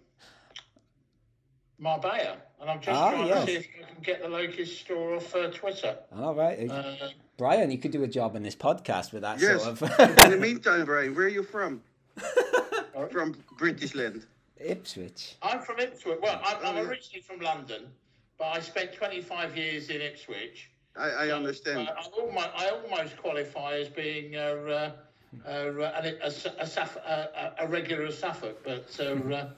Marbella, 1.78 2.36
and 2.60 2.70
I'm 2.70 2.80
just 2.80 2.98
Ah, 3.00 3.10
trying 3.10 3.26
yes. 3.26 3.40
to 3.44 3.46
see 3.46 3.56
if 3.58 3.66
I 3.82 3.92
can 3.92 4.02
get 4.02 4.22
the 4.22 4.28
locust 4.28 4.80
store 4.80 5.16
off 5.16 5.34
Twitter. 5.52 5.96
All 6.16 6.34
right. 6.34 6.70
Uh, 6.70 6.94
Brian, 7.36 7.70
you 7.70 7.78
could 7.78 7.90
do 7.90 8.02
a 8.04 8.08
job 8.08 8.36
in 8.36 8.42
this 8.42 8.54
podcast 8.56 9.12
with 9.12 9.22
that 9.22 9.40
Yes. 9.40 9.64
sort 9.64 9.82
In 9.82 10.30
the 10.30 10.38
meantime, 10.40 10.84
Brian, 10.84 11.14
where 11.14 11.26
are 11.26 11.28
you 11.28 11.42
from? 11.42 11.82
from 13.10 13.34
British 13.58 13.94
land. 13.94 14.26
Ipswich. 14.64 15.36
I'm 15.42 15.60
from 15.60 15.78
Ipswich. 15.80 16.18
Well, 16.22 16.40
I'm, 16.44 16.56
I'm 16.64 16.86
originally 16.88 17.22
from 17.22 17.40
London, 17.40 17.86
but 18.38 18.46
I 18.46 18.60
spent 18.60 18.92
25 18.94 19.56
years 19.56 19.90
in 19.90 20.00
Ipswich. 20.00 20.70
I, 20.96 21.10
I 21.10 21.28
So, 21.28 21.36
understand. 21.36 21.88
uh, 21.88 21.92
I, 21.96 22.04
almost, 22.20 22.48
I 22.56 22.68
almost 22.68 23.16
qualify 23.16 23.74
as 23.76 23.88
being 23.88 24.36
a, 24.36 24.38
uh, 24.40 24.90
uh, 25.46 25.48
a, 25.48 26.14
a, 26.22 26.32
a, 26.60 26.66
a, 27.06 27.54
a 27.60 27.66
regular 27.68 28.04
of 28.04 28.14
Suffolk, 28.14 28.62
but 28.64 28.94
uh, 29.00 29.34
uh, 29.34 29.50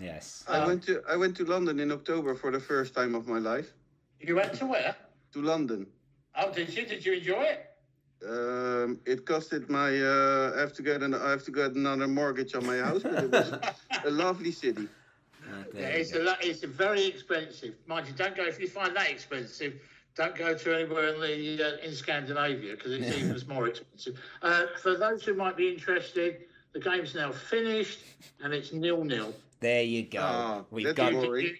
Yes. 0.00 0.44
I 0.48 0.66
went 0.66 0.82
to 0.84 1.02
I 1.08 1.16
went 1.16 1.36
to 1.36 1.44
London 1.44 1.78
in 1.78 1.92
October 1.92 2.34
for 2.34 2.50
the 2.50 2.60
first 2.60 2.94
time 2.94 3.14
of 3.14 3.28
my 3.28 3.38
life. 3.38 3.74
you 4.20 4.34
went 4.36 4.54
to 4.54 4.66
where? 4.66 4.96
To 5.32 5.42
London. 5.42 5.86
Oh, 6.34 6.50
did 6.50 6.74
you? 6.74 6.86
Did 6.86 7.04
you 7.04 7.12
enjoy 7.14 7.42
it? 7.42 7.71
Um, 8.28 9.00
it 9.04 9.24
costed 9.24 9.68
my. 9.68 9.90
Uh, 10.00 10.52
I 10.56 10.60
have 10.60 10.72
to 10.74 10.82
get 10.82 11.02
an. 11.02 11.14
I 11.14 11.30
have 11.30 11.44
to 11.44 11.50
get 11.52 11.72
another 11.72 12.06
mortgage 12.08 12.54
on 12.54 12.64
my 12.66 12.78
house, 12.78 13.02
but 13.02 13.24
it 13.24 13.30
was 13.30 13.52
a 14.04 14.10
lovely 14.10 14.52
city. 14.52 14.88
Uh, 15.44 15.64
Yeah, 15.74 15.80
there 15.80 15.90
it's 15.90 16.12
go. 16.12 16.20
a, 16.20 16.22
lo- 16.22 16.34
it's 16.40 16.62
a 16.62 16.68
very 16.68 17.04
expensive. 17.04 17.74
Mind 17.86 18.06
you, 18.06 18.14
don't 18.14 18.36
go 18.36 18.44
if 18.44 18.60
you 18.60 18.68
find 18.68 18.94
that 18.96 19.10
expensive. 19.10 19.74
Don't 20.14 20.36
go 20.36 20.54
to 20.56 20.74
anywhere 20.78 21.14
in 21.14 21.20
the 21.20 21.64
uh, 21.64 21.86
in 21.86 21.94
Scandinavia 21.94 22.74
because 22.76 22.92
it's 22.92 23.16
even 23.16 23.40
more 23.48 23.66
expensive. 23.68 24.20
Uh, 24.42 24.66
for 24.80 24.96
those 24.96 25.24
who 25.24 25.34
might 25.34 25.56
be 25.56 25.68
interested, 25.72 26.42
the 26.74 26.80
game's 26.80 27.14
now 27.14 27.32
finished 27.32 28.00
and 28.42 28.52
it's 28.54 28.72
nil 28.72 29.02
nil. 29.04 29.34
There 29.60 29.82
you 29.82 30.02
go. 30.04 30.20
Ah, 30.22 30.64
We've 30.70 30.84
that's 30.86 30.96
got. 30.96 31.12
good. 31.12 31.24
Boring. 31.26 31.54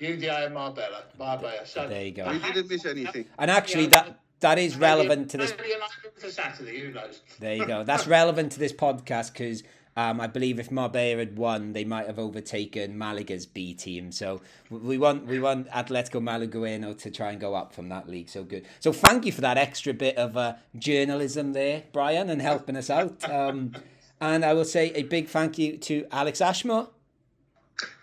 UDA 0.00 0.44
and 0.46 0.54
Marbella, 0.54 1.04
Marbella. 1.18 1.66
So 1.66 1.88
There 1.88 2.04
you 2.04 2.12
go. 2.12 2.30
We 2.30 2.38
didn't 2.38 2.70
miss 2.70 2.84
anything. 2.86 3.24
And 3.38 3.50
actually, 3.50 3.84
Yeah. 3.84 3.88
that 4.04 4.20
that 4.40 4.58
is 4.58 4.76
relevant 4.76 5.30
to 5.30 5.36
this. 5.38 5.54
Maybe 5.58 5.72
an 5.72 5.80
for 6.16 6.30
Saturday. 6.30 6.80
Who 6.80 6.92
knows? 6.92 7.22
There 7.40 7.54
you 7.54 7.66
go. 7.66 7.84
That's 7.90 8.06
relevant 8.06 8.52
to 8.52 8.58
this 8.58 8.72
podcast 8.72 9.32
because 9.32 9.62
Um, 9.96 10.20
I 10.20 10.28
believe 10.28 10.60
if 10.60 10.70
Marbella 10.70 11.18
had 11.18 11.36
won, 11.36 11.72
they 11.72 11.84
might 11.84 12.06
have 12.06 12.20
overtaken 12.20 12.96
Malaga's 12.96 13.46
B 13.46 13.74
team. 13.74 14.12
So 14.12 14.40
we 14.70 14.96
want 14.96 15.26
we 15.26 15.40
want 15.40 15.68
Atletico 15.70 16.20
Malagueno 16.22 16.96
to 16.98 17.10
try 17.10 17.32
and 17.32 17.40
go 17.40 17.56
up 17.56 17.72
from 17.72 17.88
that 17.88 18.08
league. 18.08 18.28
So 18.28 18.44
good. 18.44 18.64
So 18.78 18.92
thank 18.92 19.26
you 19.26 19.32
for 19.32 19.40
that 19.40 19.58
extra 19.58 19.92
bit 19.92 20.16
of 20.16 20.36
uh, 20.36 20.54
journalism 20.78 21.52
there, 21.52 21.82
Brian, 21.92 22.30
and 22.30 22.40
helping 22.40 22.76
us 22.76 22.90
out. 22.90 23.24
Um, 23.28 23.72
and 24.20 24.44
I 24.44 24.52
will 24.52 24.64
say 24.64 24.90
a 24.94 25.02
big 25.02 25.28
thank 25.28 25.58
you 25.58 25.76
to 25.78 26.06
Alex 26.12 26.40
Ashmore. 26.40 26.88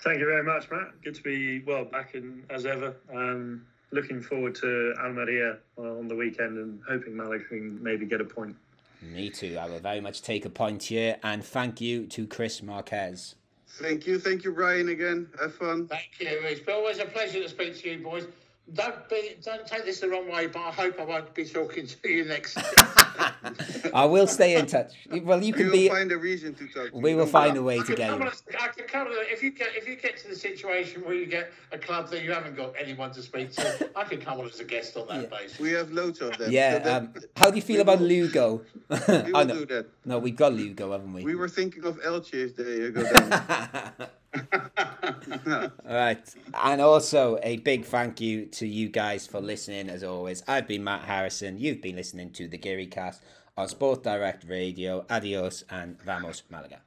Thank 0.04 0.20
you 0.20 0.26
very 0.26 0.44
much, 0.44 0.70
Matt. 0.72 1.02
Good 1.04 1.16
to 1.16 1.24
be 1.24 1.62
well 1.62 1.86
back 1.86 2.16
in 2.16 2.44
as 2.50 2.66
ever. 2.66 2.96
Um, 3.14 3.66
looking 3.96 4.22
forward 4.22 4.54
to 4.56 4.94
Almeria 5.00 5.58
uh, 5.78 5.82
on 5.82 6.08
the 6.08 6.16
weekend 6.16 6.58
and 6.58 6.80
hoping 6.88 7.16
Malaga 7.16 7.46
can 7.46 7.82
maybe 7.82 8.06
get 8.06 8.22
a 8.22 8.26
point. 8.26 8.56
Me 9.02 9.30
too. 9.30 9.58
I 9.58 9.68
will 9.68 9.80
very 9.80 10.02
much 10.02 10.22
take 10.22 10.46
a 10.46 10.50
point 10.50 10.84
here. 10.84 11.18
And 11.24 11.44
thank 11.44 11.82
you 11.82 12.06
to 12.08 12.28
Chris 12.28 12.62
Marquez. 12.62 13.36
Thank 13.68 14.06
you. 14.06 14.20
Thank 14.20 14.44
you, 14.44 14.52
Brian, 14.52 14.90
again. 14.90 15.28
Have 15.40 15.56
fun. 15.56 15.88
Thank 15.88 16.12
you. 16.20 16.28
It's 16.30 16.68
always 16.68 17.00
a 17.00 17.06
pleasure 17.06 17.42
to 17.42 17.50
speak 17.50 17.78
to 17.82 17.90
you, 17.90 18.04
boys. 18.04 18.28
Don't 18.74 19.08
be, 19.10 19.36
don't 19.44 19.66
take 19.68 19.86
this 19.86 20.00
the 20.00 20.10
wrong 20.10 20.28
way, 20.30 20.48
but 20.48 20.60
I 20.60 20.72
hope 20.72 21.00
I 21.00 21.04
won't 21.06 21.32
be 21.36 21.46
talking 21.46 21.86
to 21.86 22.10
you 22.10 22.26
next. 22.26 22.58
I 23.94 24.06
will 24.06 24.26
stay 24.26 24.56
in 24.56 24.66
touch. 24.66 24.92
Well, 25.22 25.44
you 25.44 25.54
We 25.54 25.58
can 25.60 25.66
will 25.68 25.72
be. 25.74 25.88
find 25.88 26.12
a 26.12 26.18
reason 26.18 26.56
to 26.56 26.68
talk. 26.68 26.92
To 26.92 26.98
We 26.98 27.12
you. 27.12 27.18
will 27.18 27.28
find 27.28 27.56
a 27.58 27.62
way 27.62 27.80
I 27.80 27.84
to 27.84 27.96
get 27.96 28.10
come 28.10 28.22
you. 28.22 28.28
on 28.28 28.32
a- 28.34 28.64
I 28.64 28.68
can 28.70 28.88
come 28.88 29.08
on 29.08 29.14
if 29.32 29.44
you 29.44 29.52
get 29.52 29.68
if 29.76 29.88
you 29.88 29.96
get 29.96 30.18
to 30.18 30.28
the 30.30 30.36
situation 30.36 31.04
where 31.06 31.14
you 31.14 31.28
get 31.28 31.52
a 31.72 31.78
club 31.78 32.10
that 32.10 32.24
you 32.24 32.32
haven't 32.32 32.56
got 32.56 32.74
anyone 32.80 33.12
to 33.12 33.22
speak 33.22 33.52
to, 33.54 33.90
I 33.96 34.04
can 34.04 34.20
come 34.20 34.40
on 34.40 34.48
as 34.48 34.60
a 34.60 34.64
guest 34.64 34.98
on 34.98 35.08
that 35.10 35.30
basis. 35.30 35.60
We 35.60 35.72
have 35.74 35.92
loads 35.92 36.20
of 36.22 36.36
them. 36.40 36.52
Yeah. 36.52 36.74
So 36.74 36.80
that- 36.86 37.02
Um, 37.04 37.14
how 37.38 37.52
do 37.52 37.56
you 37.58 37.62
feel 37.62 37.76
we 37.78 37.82
about 37.84 38.00
will- 38.00 38.08
Lugo? 38.08 38.62
We 38.90 38.98
oh, 39.08 39.22
will 39.32 39.46
no. 39.46 39.54
do 39.60 39.66
that. 39.68 39.86
no, 40.06 40.18
we've 40.18 40.36
got 40.36 40.54
Lugo, 40.54 40.92
haven't 40.92 41.14
we? 41.14 41.24
We 41.24 41.36
were 41.36 41.50
thinking 41.50 41.84
of 41.86 42.00
Elche 42.02 42.34
if 42.34 42.56
they 42.56 42.90
go 42.90 43.04
down. 43.14 44.10
All 44.36 45.72
right. 45.86 46.36
And 46.54 46.82
also 46.82 47.40
a 47.44 47.58
big 47.58 47.86
thank 47.86 48.22
you 48.22 48.46
to 48.48 48.68
you 48.68 48.90
guys 48.90 49.28
for 49.28 49.40
listening 49.40 49.90
as 49.90 50.04
always. 50.04 50.44
I've 50.48 50.68
been 50.68 50.84
Matt 50.84 51.04
Harrison. 51.06 51.58
You've 51.58 51.82
been 51.82 51.96
listening 51.96 52.32
to 52.32 52.48
the 52.48 52.58
Geary 52.58 52.88
Cast 52.88 53.22
on 53.58 53.68
Sport 53.70 54.04
Direct 54.04 54.44
Radio. 54.48 55.06
Adios 55.10 55.64
and 55.70 56.02
Vamos 56.02 56.44
Malaga. 56.50 56.82